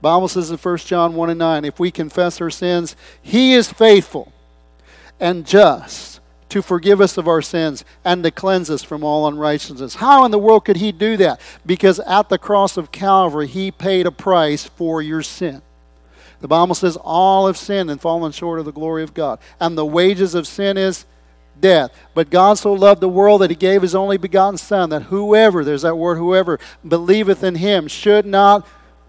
Bible 0.00 0.28
says 0.28 0.50
in 0.50 0.58
1 0.58 0.76
John 0.78 1.14
1 1.14 1.30
and 1.30 1.38
9, 1.38 1.64
if 1.64 1.80
we 1.80 1.90
confess 1.90 2.40
our 2.40 2.50
sins, 2.50 2.94
he 3.20 3.54
is 3.54 3.72
faithful 3.72 4.32
and 5.18 5.44
just 5.44 6.17
to 6.48 6.62
forgive 6.62 7.00
us 7.00 7.16
of 7.18 7.28
our 7.28 7.42
sins 7.42 7.84
and 8.04 8.22
to 8.24 8.30
cleanse 8.30 8.70
us 8.70 8.82
from 8.82 9.04
all 9.04 9.26
unrighteousness. 9.26 9.96
How 9.96 10.24
in 10.24 10.30
the 10.30 10.38
world 10.38 10.64
could 10.64 10.76
he 10.76 10.92
do 10.92 11.16
that? 11.18 11.40
Because 11.66 12.00
at 12.00 12.28
the 12.28 12.38
cross 12.38 12.76
of 12.76 12.92
Calvary, 12.92 13.46
he 13.46 13.70
paid 13.70 14.06
a 14.06 14.10
price 14.10 14.64
for 14.64 15.02
your 15.02 15.22
sin. 15.22 15.62
The 16.40 16.48
Bible 16.48 16.74
says, 16.74 16.96
All 16.96 17.46
have 17.46 17.56
sinned 17.56 17.90
and 17.90 18.00
fallen 18.00 18.32
short 18.32 18.58
of 18.58 18.64
the 18.64 18.72
glory 18.72 19.02
of 19.02 19.14
God. 19.14 19.38
And 19.60 19.76
the 19.76 19.86
wages 19.86 20.34
of 20.34 20.46
sin 20.46 20.76
is 20.76 21.04
death. 21.60 21.90
But 22.14 22.30
God 22.30 22.58
so 22.58 22.72
loved 22.72 23.00
the 23.00 23.08
world 23.08 23.40
that 23.40 23.50
he 23.50 23.56
gave 23.56 23.82
his 23.82 23.94
only 23.94 24.16
begotten 24.16 24.58
Son, 24.58 24.90
that 24.90 25.04
whoever, 25.04 25.64
there's 25.64 25.82
that 25.82 25.96
word, 25.96 26.16
whoever, 26.16 26.60
believeth 26.86 27.42
in 27.42 27.56
him 27.56 27.88
should 27.88 28.24
not 28.24 28.66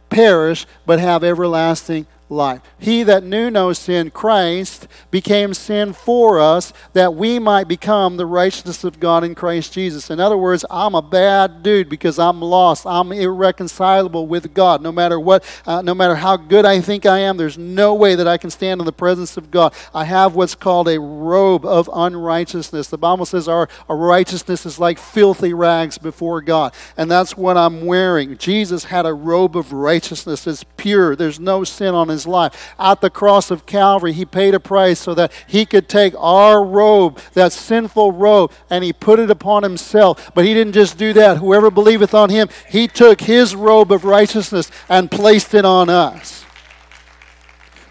perish, 0.09 0.65
but 0.85 0.99
have 0.99 1.23
everlasting 1.23 2.07
life. 2.29 2.61
He 2.77 3.03
that 3.03 3.23
knew 3.23 3.49
no 3.49 3.73
sin, 3.73 4.11
Christ, 4.11 4.87
became 5.11 5.53
sin 5.53 5.93
for 5.93 6.39
us 6.39 6.71
that 6.93 7.15
we 7.15 7.39
might 7.39 7.67
become 7.67 8.17
the 8.17 8.25
righteousness 8.25 8.83
of 8.83 8.99
God 8.99 9.23
in 9.23 9.35
Christ 9.35 9.73
Jesus. 9.73 10.09
In 10.09 10.19
other 10.19 10.37
words, 10.37 10.63
I'm 10.69 10.95
a 10.95 11.01
bad 11.01 11.63
dude 11.63 11.89
because 11.89 12.19
I'm 12.19 12.41
lost. 12.41 12.85
I'm 12.85 13.11
irreconcilable 13.11 14.27
with 14.27 14.53
God. 14.53 14.81
No 14.81 14.91
matter 14.91 15.19
what, 15.19 15.43
uh, 15.65 15.81
no 15.81 15.93
matter 15.93 16.15
how 16.15 16.37
good 16.37 16.65
I 16.65 16.79
think 16.81 17.05
I 17.05 17.19
am, 17.19 17.37
there's 17.37 17.57
no 17.57 17.93
way 17.95 18.15
that 18.15 18.27
I 18.27 18.37
can 18.37 18.49
stand 18.49 18.79
in 18.79 18.85
the 18.85 18.91
presence 18.91 19.35
of 19.37 19.51
God. 19.51 19.73
I 19.93 20.05
have 20.05 20.35
what's 20.35 20.55
called 20.55 20.87
a 20.87 20.99
robe 20.99 21.65
of 21.65 21.89
unrighteousness. 21.91 22.87
The 22.87 22.97
Bible 22.97 23.25
says 23.25 23.47
our, 23.47 23.67
our 23.87 23.97
righteousness 23.97 24.65
is 24.65 24.79
like 24.79 24.99
filthy 24.99 25.53
rags 25.53 25.97
before 25.97 26.41
God. 26.41 26.73
And 26.97 27.09
that's 27.09 27.35
what 27.35 27.57
I'm 27.57 27.85
wearing. 27.85 28.37
Jesus 28.37 28.85
had 28.85 29.05
a 29.05 29.13
robe 29.13 29.57
of 29.57 29.73
righteousness. 29.73 30.45
It's 30.45 30.63
pure. 30.77 31.15
There's 31.15 31.39
no 31.39 31.63
sin 31.63 31.95
on 31.95 32.07
his 32.07 32.18
his 32.19 32.27
life. 32.27 32.73
At 32.77 33.01
the 33.01 33.09
cross 33.09 33.51
of 33.51 33.65
Calvary, 33.65 34.13
he 34.13 34.25
paid 34.25 34.53
a 34.53 34.59
price 34.59 34.99
so 34.99 35.13
that 35.15 35.31
he 35.47 35.65
could 35.65 35.87
take 35.87 36.13
our 36.17 36.63
robe, 36.63 37.19
that 37.33 37.53
sinful 37.53 38.11
robe, 38.11 38.51
and 38.69 38.83
he 38.83 38.93
put 38.93 39.19
it 39.19 39.31
upon 39.31 39.63
himself. 39.63 40.31
But 40.33 40.45
he 40.45 40.53
didn't 40.53 40.73
just 40.73 40.97
do 40.97 41.13
that. 41.13 41.37
Whoever 41.37 41.71
believeth 41.71 42.13
on 42.13 42.29
him, 42.29 42.49
he 42.69 42.87
took 42.87 43.21
his 43.21 43.55
robe 43.55 43.91
of 43.91 44.05
righteousness 44.05 44.69
and 44.87 45.09
placed 45.09 45.53
it 45.53 45.65
on 45.65 45.89
us. 45.89 46.45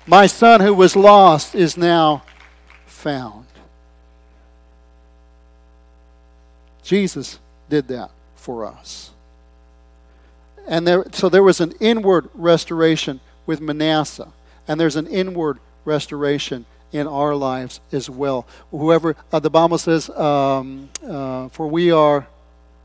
My 0.07 0.27
son 0.27 0.61
who 0.61 0.75
was 0.75 0.97
lost 0.97 1.55
is 1.55 1.77
now 1.77 2.23
found. 2.87 3.47
Jesus 6.83 7.39
did 7.69 7.89
that 7.89 8.11
for 8.35 8.65
us. 8.65 9.11
And 10.67 10.87
there, 10.87 11.05
so 11.13 11.29
there 11.29 11.43
was 11.43 11.61
an 11.61 11.73
inward 11.81 12.29
restoration 12.35 13.21
with 13.49 13.63
Manasseh. 13.63 14.29
And 14.69 14.79
there's 14.79 14.95
an 14.95 15.07
inward 15.07 15.59
restoration 15.87 16.67
in 16.93 17.07
our 17.07 17.35
lives 17.35 17.81
as 17.91 18.09
well. 18.09 18.47
Whoever, 18.71 19.17
uh, 19.33 19.39
the 19.41 19.51
Bible 19.51 19.79
says, 19.79 20.11
um, 20.11 20.91
uh, 21.03 21.49
for 21.49 21.67
we 21.67 21.91
are 21.91 22.29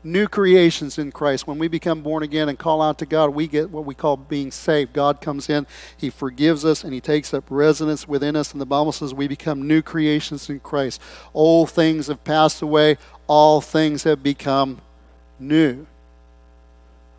new 0.02 0.26
creations 0.26 0.98
in 0.98 1.12
Christ. 1.12 1.46
When 1.46 1.58
we 1.58 1.68
become 1.68 2.02
born 2.02 2.22
again 2.22 2.48
and 2.48 2.58
call 2.58 2.80
out 2.80 2.98
to 2.98 3.06
God, 3.06 3.30
we 3.30 3.46
get 3.46 3.70
what 3.70 3.84
we 3.84 3.94
call 3.94 4.16
being 4.16 4.50
saved. 4.50 4.94
God 4.94 5.20
comes 5.20 5.50
in, 5.50 5.66
He 5.98 6.08
forgives 6.08 6.64
us, 6.64 6.82
and 6.82 6.94
He 6.94 7.00
takes 7.00 7.34
up 7.34 7.44
residence 7.50 8.08
within 8.08 8.34
us. 8.34 8.52
And 8.52 8.60
the 8.60 8.66
Bible 8.66 8.92
says 8.92 9.12
we 9.12 9.28
become 9.28 9.68
new 9.68 9.82
creations 9.82 10.48
in 10.48 10.60
Christ. 10.60 11.00
Old 11.34 11.70
things 11.70 12.06
have 12.06 12.24
passed 12.24 12.62
away, 12.62 12.96
all 13.26 13.60
things 13.60 14.04
have 14.04 14.22
become 14.22 14.80
new. 15.38 15.86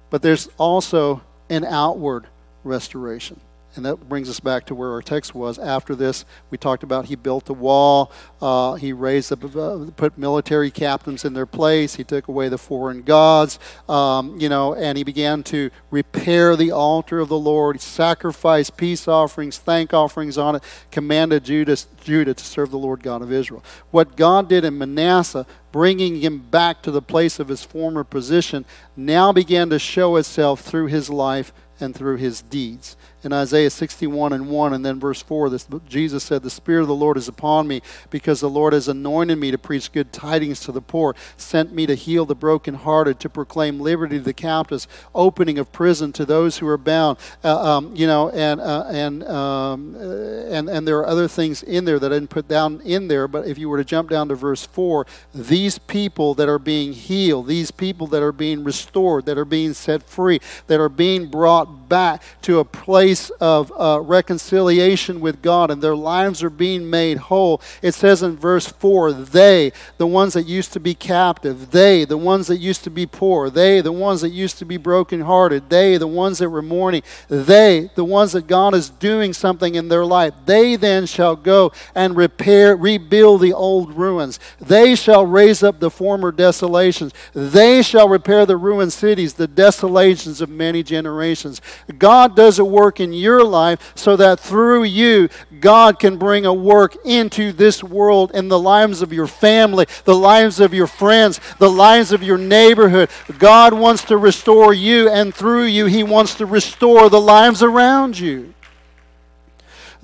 But 0.10 0.24
there's 0.24 0.50
also 0.58 1.22
an 1.48 1.64
outward 1.64 2.26
restoration. 2.66 3.40
And 3.76 3.86
that 3.86 4.08
brings 4.08 4.30
us 4.30 4.40
back 4.40 4.66
to 4.68 4.76
where 4.76 4.92
our 4.92 5.02
text 5.02 5.36
was. 5.36 5.60
After 5.60 5.96
this, 5.96 6.24
we 6.50 6.58
talked 6.58 6.84
about 6.84 7.06
he 7.06 7.16
built 7.16 7.50
a 7.50 7.54
wall, 7.54 8.12
uh, 8.42 8.76
he 8.76 8.94
raised 8.94 9.34
up, 9.34 9.44
uh, 9.56 9.92
put 9.98 10.18
military 10.18 10.72
captains 10.72 11.26
in 11.26 11.34
their 11.34 11.46
place, 11.46 11.96
he 11.96 12.04
took 12.06 12.30
away 12.30 12.48
the 12.48 12.58
foreign 12.58 13.02
gods, 13.02 13.60
um, 13.90 14.40
you 14.40 14.48
know, 14.48 14.74
and 14.76 14.98
he 14.98 15.04
began 15.04 15.44
to 15.44 15.70
repair 15.92 16.56
the 16.56 16.72
altar 16.72 17.20
of 17.20 17.28
the 17.28 17.38
Lord, 17.38 17.76
he 17.76 17.82
sacrificed 17.82 18.78
peace 18.78 19.10
offerings, 19.10 19.58
thank 19.58 19.94
offerings 19.94 20.38
on 20.38 20.56
it, 20.56 20.64
commanded 20.90 21.44
Judas, 21.44 21.88
Judah 22.02 22.34
to 22.34 22.46
serve 22.46 22.72
the 22.72 22.78
Lord 22.78 23.04
God 23.04 23.22
of 23.22 23.32
Israel. 23.32 23.64
What 23.92 24.16
God 24.16 24.48
did 24.48 24.64
in 24.64 24.78
Manasseh 24.78 25.46
bringing 25.76 26.22
him 26.22 26.40
back 26.40 26.82
to 26.82 26.90
the 26.90 27.02
place 27.02 27.38
of 27.38 27.50
his 27.50 27.62
former 27.62 28.06
position, 28.06 28.64
now 28.96 29.34
began 29.34 29.70
to 29.70 29.78
show 29.78 30.16
itself 30.16 30.62
through 30.62 30.86
his 30.86 31.10
life 31.10 31.52
and 31.80 31.96
through 31.96 32.18
his 32.18 32.42
deeds 32.42 32.96
in 33.26 33.34
Isaiah 33.34 33.70
61 33.70 34.34
and 34.34 34.50
1, 34.50 34.74
and 34.74 34.86
then 34.86 35.00
verse 35.00 35.22
4, 35.22 35.50
this, 35.50 35.68
Jesus 35.88 36.24
said, 36.24 36.44
The 36.44 36.50
Spirit 36.50 36.84
of 36.84 36.88
the 36.88 36.96
Lord 36.96 37.18
is 37.18 37.28
upon 37.28 37.68
me, 37.68 37.82
because 38.10 38.40
the 38.40 38.50
Lord 38.50 38.74
has 38.74 38.88
anointed 38.88 39.38
me 39.38 39.52
to 39.52 39.58
preach 39.58 39.92
good 39.92 40.14
tidings 40.14 40.60
to 40.62 40.72
the 40.72 40.82
poor, 40.82 41.16
sent 41.38 41.74
me 41.74 41.86
to 41.88 41.96
heal 41.96 42.26
the 42.26 42.36
brokenhearted, 42.36 43.20
to 43.20 43.30
proclaim 43.30 43.80
liberty 43.80 44.18
to 44.18 44.24
the 44.24 44.34
captives, 44.34 44.88
opening 45.14 45.58
of 45.58 45.72
prison 45.72 46.14
to 46.14 46.26
those 46.26 46.58
who 46.58 46.68
are 46.68 46.78
bound. 46.78 47.18
Uh, 47.44 47.78
um, 47.78 47.96
you 47.96 48.08
know, 48.08 48.30
and, 48.30 48.62
uh, 48.62 48.86
and, 48.90 49.24
um, 49.24 49.96
uh, 49.96 50.46
and, 50.52 50.70
and 50.70 50.88
there 50.88 51.00
are 51.00 51.08
other 51.08 51.28
things 51.28 51.64
in 51.64 51.86
there 51.86 52.00
that 52.00 52.12
I 52.12 52.16
didn't 52.16 52.30
put 52.30 52.48
down 52.48 52.82
in 52.82 53.08
there, 53.08 53.28
but 53.28 53.48
if 53.48 53.58
you 53.58 53.70
were 53.70 53.78
to 53.78 53.86
jump 53.86 54.10
down 54.10 54.28
to 54.30 54.36
verse 54.36 54.66
4, 54.66 55.06
these 55.34 55.80
people 55.80 56.34
that 56.36 56.50
are 56.50 56.60
being 56.60 56.94
healed, 56.94 57.48
these 57.48 57.72
people 57.72 58.08
that 58.08 58.22
are 58.22 58.32
being 58.32 58.64
restored, 58.64 59.26
that 59.26 59.38
are 59.38 59.46
being 59.46 59.74
set 59.74 60.04
free, 60.04 60.40
that 60.68 60.80
are 60.80 60.90
being 60.90 61.28
brought 61.28 61.90
back 61.90 62.22
to 62.42 62.60
a 62.60 62.66
place 62.66 63.15
place 63.16 63.30
of 63.40 63.72
uh, 63.78 64.02
reconciliation 64.02 65.22
with 65.22 65.42
God 65.42 65.72
and 65.72 65.82
their 65.82 65.96
lives 65.96 66.44
are 66.44 66.50
being 66.50 66.90
made 66.90 67.18
whole. 67.18 67.62
It 67.82 67.94
says 67.94 68.22
in 68.22 68.36
verse 68.36 68.68
4 68.68 69.14
they, 69.14 69.72
the 69.98 70.08
ones 70.08 70.34
that 70.34 70.46
used 70.46 70.74
to 70.74 70.80
be 70.82 70.94
captive, 70.94 71.72
they, 71.72 72.04
the 72.04 72.18
ones 72.18 72.48
that 72.48 72.58
used 72.58 72.84
to 72.84 72.90
be 72.90 73.06
poor, 73.06 73.50
they, 73.50 73.80
the 73.80 73.92
ones 73.92 74.20
that 74.22 74.32
used 74.32 74.58
to 74.58 74.66
be 74.66 74.76
brokenhearted, 74.76 75.70
they, 75.70 75.98
the 75.98 76.08
ones 76.08 76.40
that 76.40 76.50
were 76.50 76.62
mourning, 76.62 77.04
they, 77.30 77.90
the 77.96 78.04
ones 78.04 78.34
that 78.34 78.48
God 78.48 78.74
is 78.74 78.90
doing 78.90 79.32
something 79.32 79.76
in 79.76 79.88
their 79.88 80.06
life, 80.06 80.34
they 80.46 80.76
then 80.76 81.06
shall 81.06 81.38
go 81.38 81.72
and 81.94 82.18
repair, 82.18 82.76
rebuild 82.76 83.42
the 83.42 83.54
old 83.54 83.94
ruins. 83.94 84.40
They 84.60 84.96
shall 84.96 85.26
raise 85.26 85.64
up 85.64 85.80
the 85.80 85.90
former 85.90 86.34
desolations. 86.34 87.14
They 87.34 87.82
shall 87.82 88.10
repair 88.10 88.46
the 88.46 88.58
ruined 88.58 88.92
cities, 88.92 89.36
the 89.36 89.48
desolations 89.48 90.42
of 90.42 90.50
many 90.50 90.84
generations. 90.84 91.62
God 91.98 92.36
does 92.36 92.60
a 92.60 92.66
work 92.66 92.95
in 93.00 93.14
your 93.14 93.44
life 93.44 93.94
so 93.96 94.16
that 94.16 94.40
through 94.40 94.84
you, 94.84 95.30
God 95.60 96.00
can 96.00 96.18
bring 96.18 96.46
a 96.46 96.54
work 96.54 96.96
into 97.06 97.52
this 97.52 97.84
world 97.84 98.32
in 98.34 98.48
the 98.48 98.60
lives 98.60 99.02
of 99.02 99.14
your 99.14 99.28
family, 99.28 99.86
the 100.04 100.16
lives 100.16 100.60
of 100.60 100.74
your 100.74 100.88
friends, 100.88 101.40
the 101.60 101.70
lives 101.70 102.12
of 102.12 102.24
your 102.24 102.38
neighborhood. 102.38 103.10
God 103.38 103.74
wants 103.74 104.04
to 104.06 104.18
restore 104.18 104.74
you, 104.74 105.10
and 105.10 105.34
through 105.34 105.66
you, 105.66 105.86
He 105.86 106.04
wants 106.04 106.36
to 106.36 106.46
restore 106.46 107.10
the 107.10 107.22
lives 107.22 107.62
around 107.62 108.20
you. 108.20 108.54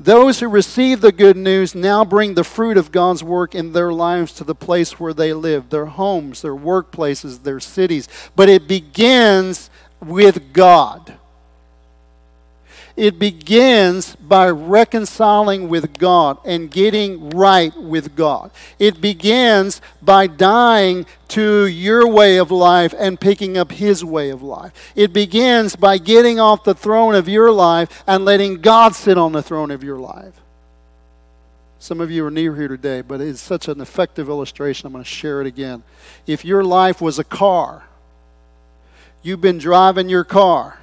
Those 0.01 0.39
who 0.39 0.47
receive 0.47 1.01
the 1.01 1.11
good 1.11 1.37
news 1.37 1.75
now 1.75 2.03
bring 2.03 2.33
the 2.33 2.43
fruit 2.43 2.75
of 2.75 2.91
God's 2.91 3.23
work 3.23 3.53
in 3.53 3.71
their 3.71 3.93
lives 3.93 4.33
to 4.33 4.43
the 4.43 4.55
place 4.55 4.99
where 4.99 5.13
they 5.13 5.31
live, 5.31 5.69
their 5.69 5.85
homes, 5.85 6.41
their 6.41 6.55
workplaces, 6.55 7.43
their 7.43 7.59
cities. 7.59 8.09
But 8.35 8.49
it 8.49 8.67
begins 8.67 9.69
with 9.99 10.53
God. 10.53 11.19
It 12.95 13.19
begins 13.19 14.15
by 14.15 14.49
reconciling 14.49 15.69
with 15.69 15.97
God 15.97 16.37
and 16.45 16.69
getting 16.69 17.29
right 17.29 17.75
with 17.75 18.15
God. 18.15 18.51
It 18.79 18.99
begins 18.99 19.81
by 20.01 20.27
dying 20.27 21.05
to 21.29 21.65
your 21.67 22.07
way 22.07 22.37
of 22.37 22.51
life 22.51 22.93
and 22.97 23.19
picking 23.19 23.57
up 23.57 23.71
His 23.71 24.03
way 24.03 24.29
of 24.29 24.43
life. 24.43 24.73
It 24.95 25.13
begins 25.13 25.75
by 25.75 25.97
getting 25.97 26.39
off 26.39 26.63
the 26.63 26.75
throne 26.75 27.15
of 27.15 27.29
your 27.29 27.51
life 27.51 28.03
and 28.05 28.25
letting 28.25 28.61
God 28.61 28.93
sit 28.93 29.17
on 29.17 29.31
the 29.31 29.43
throne 29.43 29.71
of 29.71 29.83
your 29.83 29.97
life. 29.97 30.41
Some 31.79 32.01
of 32.01 32.11
you 32.11 32.25
are 32.25 32.31
new 32.31 32.53
here 32.53 32.67
today, 32.67 33.01
but 33.01 33.21
it's 33.21 33.41
such 33.41 33.67
an 33.67 33.81
effective 33.81 34.29
illustration. 34.29 34.85
I'm 34.85 34.93
going 34.93 35.03
to 35.03 35.09
share 35.09 35.41
it 35.41 35.47
again. 35.47 35.81
If 36.27 36.45
your 36.45 36.63
life 36.63 37.01
was 37.01 37.17
a 37.17 37.23
car, 37.23 37.85
you've 39.23 39.41
been 39.41 39.57
driving 39.57 40.07
your 40.07 40.23
car 40.23 40.77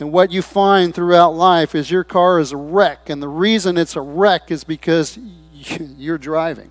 and 0.00 0.12
what 0.12 0.30
you 0.30 0.42
find 0.42 0.94
throughout 0.94 1.34
life 1.34 1.74
is 1.74 1.90
your 1.90 2.04
car 2.04 2.38
is 2.38 2.52
a 2.52 2.56
wreck. 2.56 3.10
And 3.10 3.22
the 3.22 3.28
reason 3.28 3.76
it's 3.76 3.96
a 3.96 4.00
wreck 4.00 4.50
is 4.50 4.64
because 4.64 5.18
you're 5.52 6.18
driving. 6.18 6.70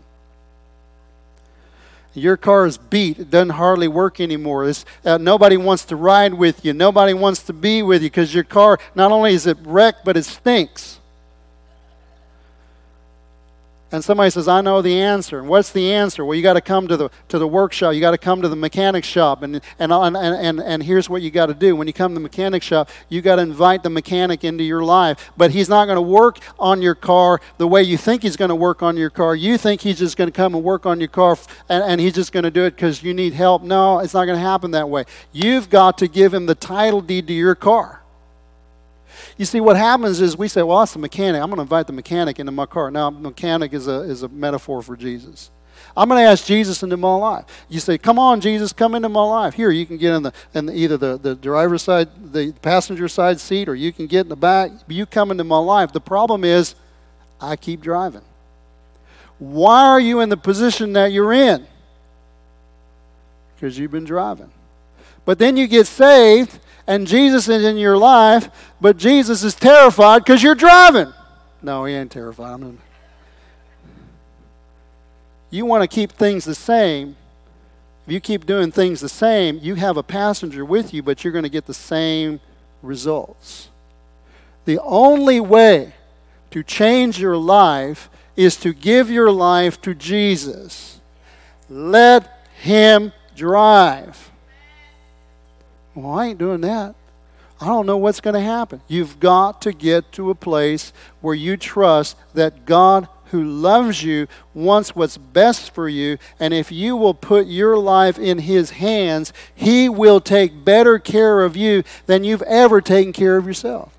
Your 2.14 2.38
car 2.38 2.66
is 2.66 2.78
beat. 2.78 3.20
It 3.20 3.30
doesn't 3.30 3.52
hardly 3.52 3.88
work 3.88 4.20
anymore. 4.20 4.72
Uh, 5.06 5.18
nobody 5.18 5.56
wants 5.58 5.86
to 5.86 5.96
ride 5.96 6.34
with 6.34 6.66
you. 6.66 6.74
Nobody 6.74 7.14
wants 7.14 7.44
to 7.44 7.54
be 7.54 7.84
with 7.84 8.02
you 8.02 8.10
because 8.10 8.34
your 8.34 8.44
car, 8.44 8.80
not 8.96 9.12
only 9.12 9.34
is 9.34 9.46
it 9.46 9.58
wrecked, 9.62 10.04
but 10.04 10.18
it 10.18 10.24
stinks 10.24 11.00
and 13.92 14.04
somebody 14.04 14.30
says, 14.30 14.48
I 14.50 14.60
know 14.60 14.82
the 14.82 15.00
answer. 15.00 15.40
And 15.40 15.48
what's 15.48 15.72
the 15.72 15.94
answer? 15.94 16.26
Well, 16.26 16.36
you 16.36 16.44
got 16.44 16.54
to 16.54 16.62
come 16.62 16.90
to 16.90 16.98
the, 16.98 17.10
to 17.30 17.40
the 17.40 17.48
workshop. 17.48 17.94
You 17.94 18.02
got 18.02 18.12
to 18.12 18.18
come 18.18 18.42
to 18.42 18.50
the 18.50 18.56
mechanic 18.56 19.06
shop. 19.06 19.44
And, 19.44 19.62
and, 19.80 19.94
and, 19.94 20.18
and, 20.18 20.60
and 20.60 20.84
here's 20.84 21.10
what 21.10 21.22
you 21.22 21.32
got 21.32 21.46
to 21.46 21.54
do. 21.54 21.74
When 21.76 21.88
you 21.88 21.94
come 21.94 22.12
to 22.12 22.16
the 22.16 22.20
mechanic 22.20 22.64
shop, 22.64 22.90
you 23.08 23.22
got 23.22 23.38
to 23.38 23.44
invite 23.44 23.84
the 23.84 23.90
mechanic 23.90 24.44
into 24.44 24.66
your 24.66 24.84
life. 24.84 25.32
But 25.38 25.52
he's 25.52 25.70
not 25.70 25.86
going 25.86 25.96
to 25.96 26.02
work 26.02 26.40
on 26.60 26.82
your 26.82 26.96
car 26.96 27.40
the 27.58 27.68
way 27.68 27.82
you 27.82 27.98
think 27.98 28.24
he's 28.24 28.36
going 28.36 28.50
to 28.50 28.56
work 28.56 28.84
on 28.84 28.98
your 28.98 29.10
car. 29.10 29.36
You 29.36 29.58
think 29.58 29.82
he's 29.82 30.00
just 30.00 30.18
going 30.18 30.28
to 30.28 30.36
come 30.36 30.54
and 30.54 30.64
work 30.64 30.86
on 30.86 31.00
your 31.00 31.10
car 31.10 31.38
and, 31.70 31.84
and 31.84 32.02
he's 32.02 32.14
just 32.14 32.32
going 32.32 32.44
to 32.44 32.52
do 32.52 32.64
it 32.64 32.72
because 32.72 33.04
you 33.04 33.14
need 33.14 33.34
help. 33.34 33.64
No, 33.64 34.00
it's 34.00 34.14
not 34.14 34.26
going 34.26 34.38
to 34.38 34.46
happen 34.46 34.72
that 34.72 34.90
way. 34.90 35.06
You've 35.32 35.70
got 35.70 35.98
to 36.00 36.08
give 36.08 36.34
him 36.34 36.46
the 36.46 36.56
title 36.56 37.02
deed 37.02 37.28
to 37.28 37.34
your 37.34 37.56
car. 37.56 38.02
You 39.38 39.46
see, 39.46 39.60
what 39.60 39.78
happens 39.78 40.20
is 40.20 40.36
we 40.36 40.48
say, 40.48 40.64
well, 40.64 40.80
that's 40.80 40.94
the 40.94 41.00
mechanic. 41.00 41.42
I'm 41.42 41.50
going 41.50 41.58
to 41.58 41.62
invite 41.62 41.88
the 41.88 41.94
mechanic 41.94 42.40
into 42.40 42.52
my 42.52 42.66
car. 42.66 42.90
Now, 42.90 43.10
mechanic 43.10 43.74
is 43.74 43.88
a, 43.88 44.02
is 44.02 44.24
a 44.24 44.30
metaphor 44.30 44.82
for 44.82 44.98
Jesus. 44.98 45.52
I'm 45.96 46.10
going 46.10 46.24
to 46.24 46.30
ask 46.30 46.46
Jesus 46.46 46.84
into 46.84 46.98
my 46.98 47.16
life. 47.16 47.46
You 47.70 47.80
say, 47.80 47.98
"Come 47.98 48.20
on, 48.20 48.42
Jesus, 48.42 48.74
come 48.74 48.96
into 48.96 49.10
my 49.10 49.24
life." 49.24 49.54
Here, 49.54 49.72
you 49.72 49.86
can 49.86 49.98
get 49.98 50.14
in 50.14 50.24
the 50.24 50.34
in 50.54 50.66
the, 50.68 50.76
either 50.76 50.98
the 50.98 51.18
the 51.18 51.36
driver's 51.36 51.84
side, 51.84 52.10
the 52.34 52.52
passenger 52.62 53.08
side 53.08 53.40
seat, 53.40 53.70
or 53.70 53.76
you 53.76 53.92
can 53.92 54.08
get 54.08 54.22
in 54.22 54.30
the 54.30 54.36
back. 54.36 54.72
You 54.88 55.06
come 55.06 55.32
into 55.32 55.44
my 55.44 55.58
life. 55.60 55.92
The 55.92 56.02
problem 56.02 56.44
is, 56.44 56.76
I 57.40 57.56
keep 57.56 57.82
driving. 57.82 58.22
Why 59.40 59.86
are 59.86 60.00
you 60.00 60.20
in 60.20 60.30
the 60.30 60.38
position 60.38 60.94
that 60.94 61.12
you're 61.12 61.34
in? 61.34 61.68
Because 63.56 63.78
you've 63.78 63.92
been 63.92 64.06
driving. 64.06 64.52
But 65.26 65.40
then 65.40 65.58
you 65.58 65.68
get 65.68 65.88
saved, 65.88 66.60
and 66.88 67.06
Jesus 67.06 67.50
is 67.50 67.64
in 67.64 67.78
your 67.78 67.98
life, 67.98 68.50
but 68.80 68.98
Jesus 68.98 69.44
is 69.44 69.54
terrified 69.54 70.24
because 70.24 70.42
you're 70.42 70.56
driving. 70.56 71.14
No, 71.62 71.86
he 71.86 71.94
ain't 71.94 72.12
terrified. 72.12 72.64
I 72.64 72.72
you 75.50 75.66
want 75.66 75.84
to 75.84 75.94
keep 75.94 76.12
things 76.12 76.46
the 76.46 76.56
same. 76.56 77.16
If 78.06 78.14
you 78.14 78.20
keep 78.20 78.46
doing 78.46 78.72
things 78.72 79.02
the 79.02 79.10
same, 79.10 79.60
you 79.62 79.76
have 79.76 79.98
a 79.98 80.04
passenger 80.04 80.64
with 80.64 80.94
you, 80.94 81.04
but 81.04 81.24
you're 81.24 81.34
going 81.34 81.44
to 81.44 81.50
get 81.50 81.66
the 81.66 81.74
same 81.74 82.40
results. 82.82 83.70
The 84.66 84.80
only 84.80 85.40
way 85.40 85.94
to 86.52 86.64
change 86.64 87.20
your 87.20 87.38
life 87.38 88.10
is 88.36 88.56
to 88.58 88.74
give 88.74 89.10
your 89.10 89.32
life 89.32 89.82
to 89.82 89.94
Jesus. 89.94 91.00
Let 91.70 92.46
Him 92.62 93.12
drive. 93.36 94.32
Well, 95.98 96.14
I 96.14 96.28
ain't 96.28 96.38
doing 96.38 96.62
that. 96.62 96.94
I 97.60 97.66
don't 97.66 97.88
know 97.88 97.98
what's 97.98 98.22
going 98.22 98.36
to 98.36 98.40
happen. 98.40 98.82
You've 98.88 99.20
got 99.20 99.64
to 99.64 99.74
get 99.74 100.12
to 100.12 100.30
a 100.30 100.36
place 100.36 100.94
where 101.22 101.34
you 101.34 101.58
trust 101.58 102.16
that 102.36 102.68
God 102.68 103.08
who 103.32 103.44
loves 103.44 104.04
you 104.04 104.28
wants 104.54 104.96
what's 104.96 105.18
best 105.18 105.74
for 105.74 105.90
you. 105.90 106.20
And 106.40 106.54
if 106.54 106.72
you 106.72 106.96
will 106.96 107.16
put 107.16 107.48
your 107.48 107.78
life 107.80 108.20
in 108.20 108.38
His 108.38 108.70
hands, 108.70 109.34
He 109.56 109.90
will 109.90 110.22
take 110.22 110.64
better 110.64 111.00
care 111.00 111.42
of 111.42 111.58
you 111.58 111.84
than 112.06 112.24
you've 112.24 112.44
ever 112.44 112.80
taken 112.80 113.12
care 113.12 113.36
of 113.36 113.48
yourself. 113.48 113.92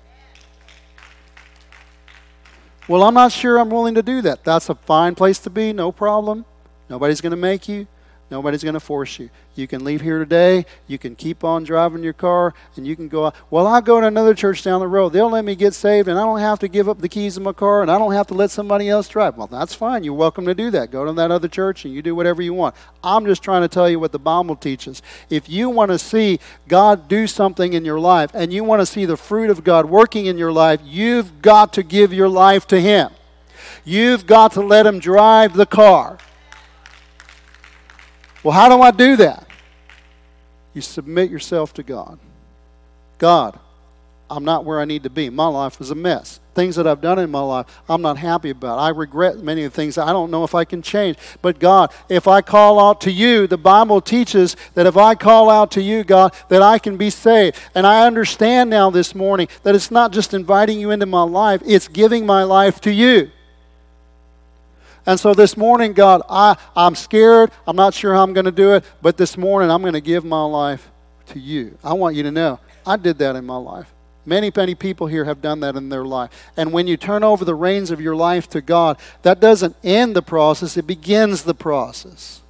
Well, 2.87 3.03
I'm 3.03 3.13
not 3.13 3.33
sure 3.33 3.59
I'm 3.59 3.69
willing 3.69 3.95
to 3.95 4.03
do 4.03 4.21
that. 4.21 4.45
That's 4.45 4.69
a 4.69 4.75
fine 4.75 5.15
place 5.15 5.37
to 5.39 5.49
be, 5.49 5.73
no 5.73 5.91
problem. 5.91 6.45
Nobody's 6.89 7.19
going 7.19 7.31
to 7.31 7.37
make 7.37 7.67
you. 7.67 7.87
Nobody's 8.31 8.63
going 8.63 8.75
to 8.75 8.79
force 8.79 9.17
you. 9.17 9.29
You 9.55 9.67
can 9.67 9.83
leave 9.83 10.01
here 10.01 10.19
today. 10.19 10.65
You 10.87 10.99
can 10.99 11.15
keep 11.15 11.43
on 11.43 11.63
driving 11.63 12.03
your 12.03 12.13
car, 12.13 12.53
and 12.75 12.85
you 12.85 12.95
can 12.95 13.07
go 13.07 13.25
out. 13.27 13.35
Well, 13.49 13.65
I'll 13.65 13.81
go 13.81 13.99
to 13.99 14.05
another 14.05 14.35
church 14.35 14.61
down 14.61 14.79
the 14.79 14.87
road. 14.87 15.09
They'll 15.09 15.31
let 15.31 15.43
me 15.43 15.55
get 15.55 15.73
saved, 15.73 16.07
and 16.07 16.17
I 16.17 16.23
don't 16.23 16.39
have 16.39 16.59
to 16.59 16.67
give 16.67 16.87
up 16.87 16.99
the 16.99 17.09
keys 17.09 17.37
of 17.37 17.43
my 17.43 17.53
car, 17.53 17.81
and 17.81 17.89
I 17.89 17.97
don't 17.97 18.13
have 18.13 18.27
to 18.27 18.35
let 18.35 18.51
somebody 18.51 18.87
else 18.87 19.07
drive. 19.07 19.35
Well, 19.35 19.47
that's 19.47 19.73
fine. 19.73 20.03
You're 20.03 20.13
welcome 20.13 20.45
to 20.45 20.53
do 20.53 20.69
that. 20.71 20.91
Go 20.91 21.05
to 21.05 21.13
that 21.13 21.31
other 21.31 21.47
church, 21.47 21.85
and 21.85 21.93
you 21.93 22.03
do 22.03 22.13
whatever 22.13 22.41
you 22.41 22.53
want. 22.53 22.75
I'm 23.03 23.25
just 23.25 23.41
trying 23.41 23.63
to 23.63 23.67
tell 23.67 23.89
you 23.89 23.99
what 23.99 24.11
the 24.11 24.19
Bible 24.19 24.55
teaches. 24.55 25.01
If 25.31 25.49
you 25.49 25.69
want 25.69 25.89
to 25.89 25.97
see 25.97 26.39
God 26.67 27.07
do 27.07 27.25
something 27.25 27.73
in 27.73 27.83
your 27.83 27.99
life, 27.99 28.29
and 28.35 28.53
you 28.53 28.63
want 28.63 28.81
to 28.81 28.85
see 28.85 29.05
the 29.05 29.17
fruit 29.17 29.49
of 29.49 29.63
God 29.63 29.87
working 29.87 30.27
in 30.27 30.37
your 30.37 30.51
life, 30.51 30.81
you've 30.83 31.41
got 31.41 31.73
to 31.73 31.83
give 31.83 32.13
your 32.13 32.29
life 32.29 32.67
to 32.67 32.79
Him. 32.79 33.09
You've 33.83 34.27
got 34.27 34.51
to 34.53 34.61
let 34.61 34.85
Him 34.85 34.99
drive 34.99 35.55
the 35.55 35.65
car. 35.65 36.19
Well, 38.43 38.53
how 38.53 38.69
do 38.69 38.81
I 38.81 38.91
do 38.91 39.15
that? 39.17 39.47
You 40.73 40.81
submit 40.81 41.29
yourself 41.29 41.73
to 41.75 41.83
God. 41.83 42.19
God, 43.17 43.59
I'm 44.29 44.45
not 44.45 44.63
where 44.63 44.79
I 44.79 44.85
need 44.85 45.03
to 45.03 45.09
be. 45.09 45.29
My 45.29 45.47
life 45.47 45.81
is 45.81 45.91
a 45.91 45.95
mess. 45.95 46.39
Things 46.53 46.75
that 46.75 46.85
I've 46.85 47.01
done 47.01 47.19
in 47.19 47.31
my 47.31 47.41
life, 47.41 47.65
I'm 47.87 48.01
not 48.01 48.17
happy 48.17 48.51
about. 48.51 48.77
I 48.77 48.89
regret 48.89 49.39
many 49.39 49.63
of 49.63 49.71
the 49.71 49.75
things 49.75 49.97
I 49.97 50.11
don't 50.11 50.29
know 50.29 50.43
if 50.43 50.53
I 50.53 50.65
can 50.65 50.81
change. 50.81 51.17
But 51.41 51.59
God, 51.59 51.91
if 52.09 52.27
I 52.27 52.41
call 52.41 52.79
out 52.79 53.01
to 53.01 53.11
you, 53.11 53.47
the 53.47 53.57
Bible 53.57 54.01
teaches 54.01 54.55
that 54.75 54.85
if 54.85 54.97
I 54.97 55.15
call 55.15 55.49
out 55.49 55.71
to 55.71 55.81
you, 55.81 56.03
God, 56.03 56.33
that 56.49 56.61
I 56.61 56.77
can 56.79 56.97
be 56.97 57.09
saved. 57.09 57.57
And 57.73 57.87
I 57.87 58.05
understand 58.05 58.69
now 58.69 58.89
this 58.89 59.15
morning 59.15 59.47
that 59.63 59.73
it's 59.73 59.89
not 59.89 60.11
just 60.11 60.33
inviting 60.33 60.79
you 60.79 60.91
into 60.91 61.05
my 61.05 61.23
life, 61.23 61.61
it's 61.65 61.87
giving 61.87 62.25
my 62.25 62.43
life 62.43 62.79
to 62.81 62.91
you. 62.91 63.31
And 65.09 65.19
so 65.19 65.33
this 65.33 65.57
morning, 65.57 65.93
God, 65.93 66.21
I, 66.29 66.55
I'm 66.75 66.93
scared. 66.93 67.49
I'm 67.65 67.75
not 67.75 67.95
sure 67.95 68.13
how 68.13 68.21
I'm 68.21 68.33
going 68.33 68.45
to 68.45 68.51
do 68.51 68.75
it, 68.75 68.83
but 69.01 69.17
this 69.17 69.39
morning 69.39 69.71
I'm 69.71 69.81
going 69.81 69.93
to 69.95 70.01
give 70.01 70.23
my 70.23 70.43
life 70.43 70.91
to 71.29 71.39
you. 71.39 71.75
I 71.83 71.93
want 71.93 72.15
you 72.15 72.21
to 72.21 72.31
know 72.31 72.59
I 72.85 72.95
did 72.95 73.17
that 73.17 73.35
in 73.35 73.43
my 73.43 73.55
life. 73.55 73.91
Many, 74.27 74.51
many 74.55 74.75
people 74.75 75.07
here 75.07 75.25
have 75.25 75.41
done 75.41 75.61
that 75.61 75.75
in 75.75 75.89
their 75.89 76.05
life. 76.05 76.29
And 76.55 76.71
when 76.71 76.85
you 76.85 76.95
turn 76.95 77.23
over 77.23 77.43
the 77.43 77.55
reins 77.55 77.89
of 77.89 77.99
your 77.99 78.15
life 78.15 78.47
to 78.49 78.61
God, 78.61 78.99
that 79.23 79.39
doesn't 79.39 79.75
end 79.83 80.15
the 80.15 80.21
process, 80.21 80.77
it 80.77 80.85
begins 80.85 81.41
the 81.41 81.55
process. 81.55 82.43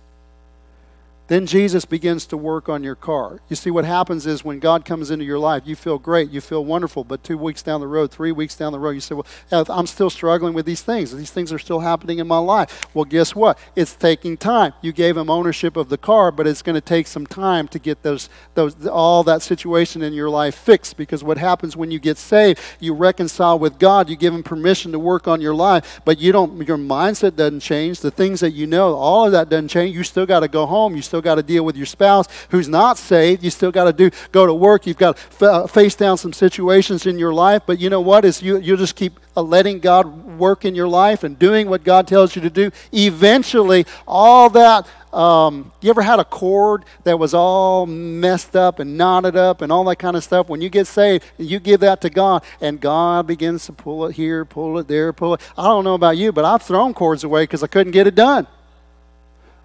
Then 1.29 1.45
Jesus 1.45 1.85
begins 1.85 2.25
to 2.25 2.37
work 2.37 2.67
on 2.67 2.83
your 2.83 2.95
car. 2.95 3.39
You 3.49 3.55
see, 3.55 3.69
what 3.69 3.85
happens 3.85 4.25
is 4.25 4.43
when 4.43 4.59
God 4.59 4.83
comes 4.83 5.11
into 5.11 5.23
your 5.23 5.37
life, 5.37 5.61
you 5.65 5.75
feel 5.75 5.99
great, 5.99 6.31
you 6.31 6.41
feel 6.41 6.65
wonderful, 6.65 7.03
but 7.03 7.23
two 7.23 7.37
weeks 7.37 7.61
down 7.61 7.81
the 7.81 7.87
road, 7.87 8.09
three 8.09 8.31
weeks 8.31 8.55
down 8.55 8.71
the 8.71 8.79
road, 8.79 8.91
you 8.91 8.99
say, 8.99 9.13
Well, 9.13 9.27
uh, 9.51 9.63
I'm 9.69 9.85
still 9.85 10.09
struggling 10.09 10.55
with 10.55 10.65
these 10.65 10.81
things. 10.81 11.15
These 11.15 11.29
things 11.29 11.53
are 11.53 11.59
still 11.59 11.81
happening 11.81 12.17
in 12.17 12.27
my 12.27 12.39
life. 12.39 12.87
Well, 12.95 13.05
guess 13.05 13.35
what? 13.35 13.59
It's 13.75 13.93
taking 13.93 14.37
time. 14.37 14.73
You 14.81 14.91
gave 14.91 15.15
him 15.15 15.29
ownership 15.29 15.77
of 15.77 15.89
the 15.89 15.99
car, 15.99 16.31
but 16.31 16.47
it's 16.47 16.63
going 16.63 16.73
to 16.73 16.81
take 16.81 17.05
some 17.05 17.27
time 17.27 17.67
to 17.69 17.79
get 17.79 18.01
those, 18.01 18.27
those, 18.55 18.87
all 18.87 19.23
that 19.23 19.43
situation 19.43 20.01
in 20.01 20.13
your 20.13 20.31
life 20.31 20.55
fixed 20.55 20.97
because 20.97 21.23
what 21.23 21.37
happens 21.37 21.77
when 21.77 21.91
you 21.91 21.99
get 21.99 22.17
saved, 22.17 22.59
you 22.79 22.95
reconcile 22.95 23.59
with 23.59 23.77
God, 23.77 24.09
you 24.09 24.15
give 24.15 24.33
him 24.33 24.41
permission 24.41 24.91
to 24.93 24.99
work 24.99 25.27
on 25.27 25.41
your 25.41 25.53
life, 25.53 26.01
but 26.05 26.17
you 26.17 26.31
don't, 26.31 26.67
your 26.67 26.77
mindset 26.77 27.35
doesn't 27.35 27.59
change. 27.59 27.99
The 27.99 28.09
things 28.09 28.39
that 28.39 28.51
you 28.51 28.65
know, 28.65 28.95
all 28.95 29.27
of 29.27 29.31
that 29.33 29.49
doesn't 29.49 29.67
change. 29.67 29.95
You 29.95 30.03
still 30.03 30.25
got 30.25 30.39
to 30.39 30.47
go 30.47 30.65
home. 30.65 30.95
You 30.95 31.03
still 31.03 31.18
still 31.19 31.31
got 31.31 31.35
to 31.35 31.43
deal 31.43 31.65
with 31.65 31.75
your 31.75 31.85
spouse 31.85 32.27
who's 32.49 32.69
not 32.69 32.97
saved. 32.97 33.43
You 33.43 33.49
still 33.49 33.71
got 33.71 33.85
to 33.85 33.93
do 33.93 34.09
go 34.31 34.45
to 34.45 34.53
work. 34.53 34.87
You've 34.87 34.97
got 34.97 35.17
to 35.39 35.67
face 35.67 35.95
down 35.95 36.17
some 36.17 36.31
situations 36.31 37.05
in 37.05 37.19
your 37.19 37.33
life. 37.33 37.63
But 37.65 37.79
you 37.79 37.89
know 37.89 37.99
what? 37.99 38.23
Is 38.23 38.41
you 38.41 38.57
you 38.59 38.77
just 38.77 38.95
keep 38.95 39.19
uh, 39.35 39.41
letting 39.41 39.79
God 39.79 40.05
work 40.37 40.63
in 40.63 40.75
your 40.75 40.87
life 40.87 41.23
and 41.23 41.37
doing 41.37 41.69
what 41.69 41.83
God 41.83 42.07
tells 42.07 42.35
you 42.35 42.41
to 42.41 42.49
do. 42.49 42.71
Eventually, 42.93 43.85
all 44.07 44.49
that. 44.51 44.87
Um, 45.11 45.71
you 45.81 45.89
ever 45.89 46.03
had 46.03 46.19
a 46.19 46.23
cord 46.23 46.85
that 47.03 47.17
was 47.17 47.33
all 47.33 47.87
messed 47.87 48.55
up 48.55 48.77
and 48.77 48.95
knotted 48.95 49.35
up 49.35 49.63
and 49.63 49.71
all 49.71 49.83
that 49.85 49.97
kind 49.97 50.15
of 50.15 50.23
stuff? 50.23 50.49
When 50.49 50.61
you 50.61 50.69
get 50.69 50.85
saved, 50.85 51.25
you 51.39 51.59
give 51.59 51.79
that 51.79 51.99
to 52.01 52.11
God, 52.11 52.43
and 52.61 52.79
God 52.79 53.25
begins 53.25 53.65
to 53.65 53.73
pull 53.73 54.05
it 54.05 54.15
here, 54.15 54.45
pull 54.45 54.77
it 54.77 54.87
there, 54.87 55.11
pull 55.11 55.33
it. 55.33 55.41
I 55.57 55.63
don't 55.63 55.83
know 55.83 55.95
about 55.95 56.15
you, 56.15 56.31
but 56.31 56.45
I've 56.45 56.61
thrown 56.61 56.93
cords 56.93 57.23
away 57.23 57.43
because 57.43 57.63
I 57.63 57.67
couldn't 57.67 57.91
get 57.91 58.05
it 58.05 58.13
done. 58.13 58.45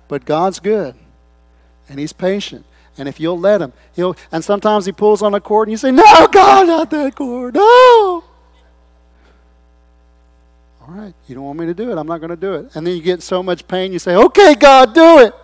But 0.09 0.25
God's 0.25 0.61
good 0.61 0.95
and 1.89 1.99
he's 1.99 2.13
patient. 2.13 2.65
And 2.97 3.09
if 3.09 3.19
you'll 3.19 3.39
let 3.39 3.61
him, 3.61 3.73
he'll. 3.95 4.17
And 4.31 4.45
sometimes 4.45 4.87
he 4.87 4.93
pulls 4.93 5.23
on 5.23 5.35
a 5.35 5.41
cord, 5.41 5.69
and 5.69 5.73
you 5.73 5.77
say, 5.77 5.91
"No, 5.91 6.29
God, 6.31 6.67
not 6.67 6.91
that 6.91 7.17
cord. 7.17 7.55
No." 7.55 8.25
All 10.87 10.95
right, 10.95 11.15
you 11.27 11.35
don't 11.35 11.45
want 11.45 11.59
me 11.59 11.67
to 11.67 11.75
do 11.75 11.91
it. 11.91 11.99
I'm 11.99 12.07
not 12.07 12.19
going 12.19 12.31
to 12.31 12.37
do 12.37 12.55
it. 12.55 12.77
And 12.77 12.87
then 12.87 12.95
you 12.95 13.03
get 13.03 13.23
so 13.23 13.43
much 13.43 13.67
pain, 13.67 13.93
you 13.93 13.99
say, 13.99 14.15
"Okay, 14.15 14.55
God, 14.55 14.95
do 14.95 15.19
it." 15.21 15.35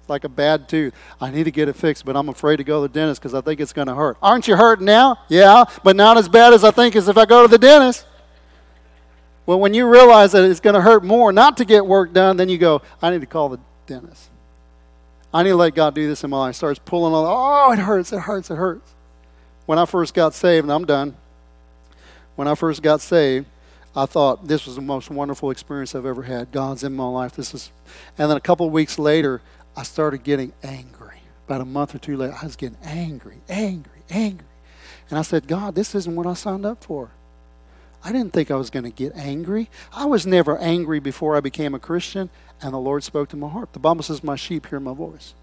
It's 0.00 0.08
like 0.08 0.24
a 0.24 0.28
bad 0.28 0.68
tooth. 0.68 0.94
I 1.20 1.30
need 1.30 1.44
to 1.44 1.50
get 1.50 1.68
it 1.68 1.74
fixed, 1.74 2.04
but 2.04 2.16
I'm 2.16 2.28
afraid 2.28 2.56
to 2.56 2.64
go 2.64 2.82
to 2.82 2.88
the 2.88 2.92
dentist 2.92 3.20
because 3.20 3.34
I 3.34 3.40
think 3.40 3.60
it's 3.60 3.72
going 3.72 3.88
to 3.88 3.94
hurt. 3.94 4.18
Aren't 4.22 4.46
you 4.48 4.56
hurting 4.56 4.84
now? 4.84 5.18
Yeah, 5.28 5.64
but 5.82 5.96
not 5.96 6.18
as 6.18 6.28
bad 6.28 6.52
as 6.52 6.62
I 6.62 6.70
think 6.70 6.94
as 6.94 7.08
if 7.08 7.16
I 7.16 7.24
go 7.24 7.42
to 7.42 7.48
the 7.48 7.58
dentist. 7.58 8.04
Well, 9.46 9.58
when 9.58 9.74
you 9.74 9.88
realize 9.88 10.32
that 10.32 10.44
it's 10.44 10.60
going 10.60 10.74
to 10.74 10.80
hurt 10.80 11.02
more 11.02 11.32
not 11.32 11.56
to 11.56 11.64
get 11.64 11.84
work 11.84 12.12
done, 12.12 12.36
then 12.36 12.48
you 12.48 12.58
go, 12.58 12.82
I 13.00 13.10
need 13.10 13.22
to 13.22 13.26
call 13.26 13.48
the 13.48 13.60
Dennis. 13.86 14.30
I 15.34 15.42
need 15.42 15.50
to 15.50 15.56
let 15.56 15.74
God 15.74 15.94
do 15.94 16.06
this 16.06 16.24
in 16.24 16.30
my 16.30 16.38
life. 16.38 16.56
Starts 16.56 16.78
pulling 16.84 17.14
on, 17.14 17.24
oh, 17.26 17.72
it 17.72 17.78
hurts, 17.78 18.12
it 18.12 18.20
hurts, 18.20 18.50
it 18.50 18.56
hurts. 18.56 18.94
When 19.66 19.78
I 19.78 19.86
first 19.86 20.14
got 20.14 20.34
saved, 20.34 20.64
and 20.64 20.72
I'm 20.72 20.84
done, 20.84 21.16
when 22.36 22.48
I 22.48 22.54
first 22.54 22.82
got 22.82 23.00
saved, 23.00 23.46
I 23.94 24.06
thought 24.06 24.48
this 24.48 24.66
was 24.66 24.76
the 24.76 24.82
most 24.82 25.10
wonderful 25.10 25.50
experience 25.50 25.94
I've 25.94 26.06
ever 26.06 26.22
had. 26.22 26.50
God's 26.50 26.82
in 26.82 26.94
my 26.94 27.06
life. 27.06 27.32
This 27.34 27.54
is, 27.54 27.70
and 28.18 28.30
then 28.30 28.36
a 28.36 28.40
couple 28.40 28.66
of 28.66 28.72
weeks 28.72 28.98
later, 28.98 29.42
I 29.76 29.82
started 29.82 30.22
getting 30.22 30.52
angry. 30.62 31.18
About 31.46 31.60
a 31.60 31.66
month 31.66 31.94
or 31.94 31.98
two 31.98 32.16
later, 32.16 32.34
I 32.40 32.44
was 32.44 32.56
getting 32.56 32.78
angry, 32.82 33.38
angry, 33.48 34.02
angry. 34.10 34.46
And 35.10 35.18
I 35.18 35.22
said, 35.22 35.46
God, 35.46 35.74
this 35.74 35.94
isn't 35.94 36.14
what 36.14 36.26
I 36.26 36.34
signed 36.34 36.64
up 36.64 36.84
for. 36.84 37.10
I 38.04 38.12
didn't 38.12 38.32
think 38.32 38.50
I 38.50 38.56
was 38.56 38.70
going 38.70 38.84
to 38.84 38.90
get 38.90 39.14
angry. 39.14 39.68
I 39.92 40.06
was 40.06 40.26
never 40.26 40.58
angry 40.58 40.98
before 40.98 41.36
I 41.36 41.40
became 41.40 41.74
a 41.74 41.78
Christian, 41.78 42.30
and 42.60 42.74
the 42.74 42.78
Lord 42.78 43.04
spoke 43.04 43.28
to 43.30 43.36
my 43.36 43.48
heart. 43.48 43.72
The 43.72 43.78
Bible 43.78 44.02
says, 44.02 44.24
My 44.24 44.36
sheep 44.36 44.66
hear 44.66 44.80
my 44.80 44.94
voice. 44.94 45.34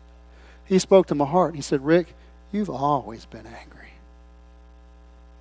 He 0.66 0.78
spoke 0.78 1.07
to 1.07 1.16
my 1.16 1.26
heart. 1.26 1.55
He 1.55 1.62
said, 1.62 1.86
Rick, 1.86 2.14
you've 2.51 2.70
always 2.70 3.26
been 3.26 3.47
angry. 3.47 3.93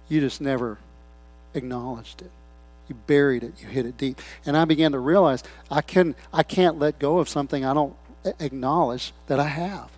You 0.09 0.21
just 0.21 0.41
never 0.41 0.79
acknowledged 1.55 2.23
it. 2.23 2.31
You 2.89 2.95
buried 3.07 3.43
it. 3.43 3.55
You 3.61 3.69
hid 3.69 3.85
it 3.85 3.99
deep. 3.99 4.21
And 4.47 4.57
I 4.57 4.65
began 4.65 4.93
to 4.93 4.99
realize 4.99 5.43
I, 5.71 5.83
can, 5.83 6.15
I 6.33 6.43
can't 6.43 6.79
let 6.79 6.99
go 6.99 7.19
of 7.19 7.29
something 7.29 7.65
I 7.65 7.75
don't 7.75 7.95
acknowledge 8.41 9.13
that 9.27 9.39
I 9.39 9.49
have. 9.49 9.91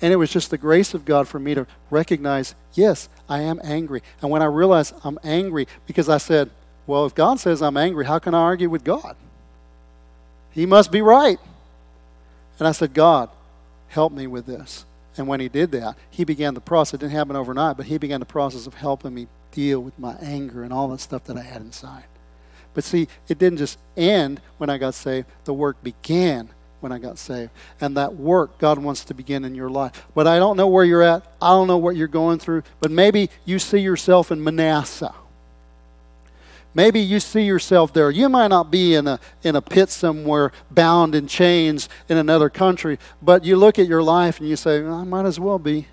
And 0.00 0.12
it 0.12 0.16
was 0.16 0.30
just 0.30 0.50
the 0.50 0.58
grace 0.58 0.92
of 0.94 1.04
God 1.04 1.26
for 1.26 1.38
me 1.38 1.54
to 1.54 1.66
recognize, 1.90 2.54
yes, 2.74 3.08
I 3.28 3.40
am 3.40 3.60
angry. 3.64 4.02
And 4.20 4.30
when 4.30 4.42
I 4.42 4.46
realized 4.46 4.94
I'm 5.04 5.18
angry, 5.24 5.66
because 5.86 6.08
I 6.08 6.18
said, 6.18 6.50
well, 6.86 7.06
if 7.06 7.14
God 7.14 7.40
says 7.40 7.62
I'm 7.62 7.76
angry, 7.76 8.04
how 8.04 8.18
can 8.18 8.34
I 8.34 8.40
argue 8.40 8.68
with 8.68 8.84
God? 8.84 9.16
he 10.56 10.64
must 10.64 10.90
be 10.90 11.02
right. 11.02 11.38
And 12.58 12.66
I 12.66 12.72
said, 12.72 12.94
God, 12.94 13.28
help 13.88 14.10
me 14.10 14.26
with 14.26 14.46
this. 14.46 14.86
And 15.18 15.28
when 15.28 15.38
he 15.38 15.50
did 15.50 15.70
that, 15.72 15.96
he 16.10 16.24
began 16.24 16.54
the 16.54 16.62
process. 16.62 16.94
It 16.94 17.00
didn't 17.00 17.12
happen 17.12 17.36
overnight, 17.36 17.76
but 17.76 17.84
he 17.84 17.98
began 17.98 18.20
the 18.20 18.26
process 18.26 18.66
of 18.66 18.72
helping 18.72 19.14
me 19.14 19.26
deal 19.52 19.80
with 19.80 19.98
my 19.98 20.14
anger 20.14 20.62
and 20.62 20.72
all 20.72 20.88
that 20.88 21.00
stuff 21.00 21.24
that 21.24 21.36
I 21.36 21.42
had 21.42 21.60
inside. 21.60 22.04
But 22.72 22.84
see, 22.84 23.06
it 23.28 23.38
didn't 23.38 23.58
just 23.58 23.78
end 23.98 24.40
when 24.56 24.70
I 24.70 24.78
got 24.78 24.94
saved, 24.94 25.26
the 25.44 25.52
work 25.52 25.82
began 25.82 26.48
when 26.80 26.92
I 26.92 26.98
got 26.98 27.18
saved. 27.18 27.50
And 27.80 27.96
that 27.96 28.14
work 28.14 28.58
God 28.58 28.78
wants 28.78 29.04
to 29.06 29.14
begin 29.14 29.44
in 29.44 29.54
your 29.54 29.70
life. 29.70 30.06
But 30.14 30.26
I 30.26 30.38
don't 30.38 30.56
know 30.56 30.68
where 30.68 30.84
you're 30.84 31.02
at. 31.02 31.24
I 31.40 31.50
don't 31.50 31.68
know 31.68 31.78
what 31.78 31.96
you're 31.96 32.08
going 32.08 32.38
through. 32.38 32.62
But 32.80 32.90
maybe 32.90 33.30
you 33.44 33.58
see 33.58 33.78
yourself 33.78 34.30
in 34.30 34.42
Manasseh. 34.42 35.14
Maybe 36.76 37.00
you 37.00 37.20
see 37.20 37.40
yourself 37.40 37.94
there. 37.94 38.10
You 38.10 38.28
might 38.28 38.48
not 38.48 38.70
be 38.70 38.94
in 38.94 39.06
a, 39.06 39.18
in 39.42 39.56
a 39.56 39.62
pit 39.62 39.88
somewhere, 39.88 40.52
bound 40.70 41.14
in 41.14 41.26
chains 41.26 41.88
in 42.06 42.18
another 42.18 42.50
country, 42.50 42.98
but 43.22 43.46
you 43.46 43.56
look 43.56 43.78
at 43.78 43.86
your 43.86 44.02
life 44.02 44.40
and 44.40 44.48
you 44.48 44.56
say, 44.56 44.84
I 44.84 45.04
might 45.04 45.24
as 45.24 45.40
well 45.40 45.58
be. 45.58 45.86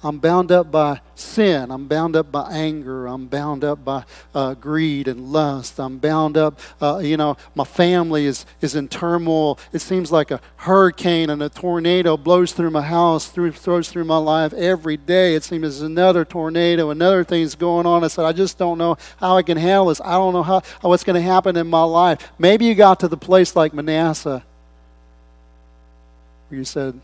I'm 0.00 0.18
bound 0.18 0.52
up 0.52 0.70
by 0.70 1.00
sin. 1.16 1.72
I'm 1.72 1.88
bound 1.88 2.14
up 2.14 2.30
by 2.30 2.52
anger. 2.52 3.08
I'm 3.08 3.26
bound 3.26 3.64
up 3.64 3.84
by 3.84 4.04
uh, 4.32 4.54
greed 4.54 5.08
and 5.08 5.32
lust. 5.32 5.80
I'm 5.80 5.98
bound 5.98 6.36
up, 6.36 6.60
uh, 6.80 6.98
you 6.98 7.16
know, 7.16 7.36
my 7.56 7.64
family 7.64 8.26
is, 8.26 8.46
is 8.60 8.76
in 8.76 8.86
turmoil. 8.86 9.58
It 9.72 9.80
seems 9.80 10.12
like 10.12 10.30
a 10.30 10.40
hurricane 10.58 11.30
and 11.30 11.42
a 11.42 11.48
tornado 11.48 12.16
blows 12.16 12.52
through 12.52 12.70
my 12.70 12.82
house, 12.82 13.26
through, 13.26 13.52
throws 13.52 13.88
through 13.88 14.04
my 14.04 14.18
life 14.18 14.52
every 14.52 14.96
day. 14.96 15.34
It 15.34 15.42
seems 15.42 15.62
there's 15.62 15.80
another 15.80 16.24
tornado, 16.24 16.90
another 16.90 17.24
thing's 17.24 17.56
going 17.56 17.84
on. 17.84 18.04
I 18.04 18.08
said, 18.08 18.24
I 18.24 18.32
just 18.32 18.56
don't 18.56 18.78
know 18.78 18.96
how 19.16 19.36
I 19.36 19.42
can 19.42 19.56
handle 19.56 19.86
this. 19.86 20.00
I 20.00 20.12
don't 20.12 20.32
know 20.32 20.44
how, 20.44 20.62
what's 20.82 21.02
going 21.02 21.20
to 21.20 21.28
happen 21.28 21.56
in 21.56 21.66
my 21.66 21.82
life. 21.82 22.30
Maybe 22.38 22.66
you 22.66 22.76
got 22.76 23.00
to 23.00 23.08
the 23.08 23.16
place 23.16 23.56
like 23.56 23.74
Manasseh 23.74 24.44
where 26.48 26.58
you 26.58 26.64
said, 26.64 27.00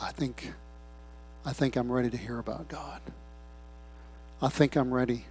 I 0.00 0.12
think 0.12 0.52
I 1.44 1.52
think 1.52 1.76
I'm 1.76 1.90
ready 1.90 2.08
to 2.10 2.16
hear 2.16 2.38
about 2.38 2.68
God. 2.68 3.00
I 4.40 4.48
think 4.48 4.76
I'm 4.76 4.92
ready 4.92 5.26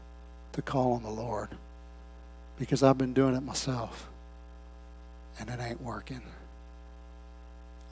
to 0.54 0.62
call 0.62 0.94
on 0.94 1.04
the 1.04 1.10
Lord 1.10 1.50
because 2.60 2.84
I've 2.84 2.98
been 2.98 3.14
doing 3.14 3.36
it 3.36 3.44
myself 3.44 4.10
and 5.40 5.50
it 5.50 5.60
ain't 5.60 5.82
working. 5.82 6.22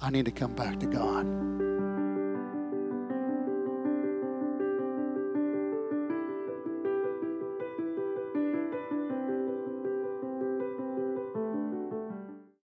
I 0.02 0.10
need 0.10 0.26
to 0.26 0.32
come 0.32 0.54
back 0.54 0.80
to 0.80 0.86
God. 0.86 1.26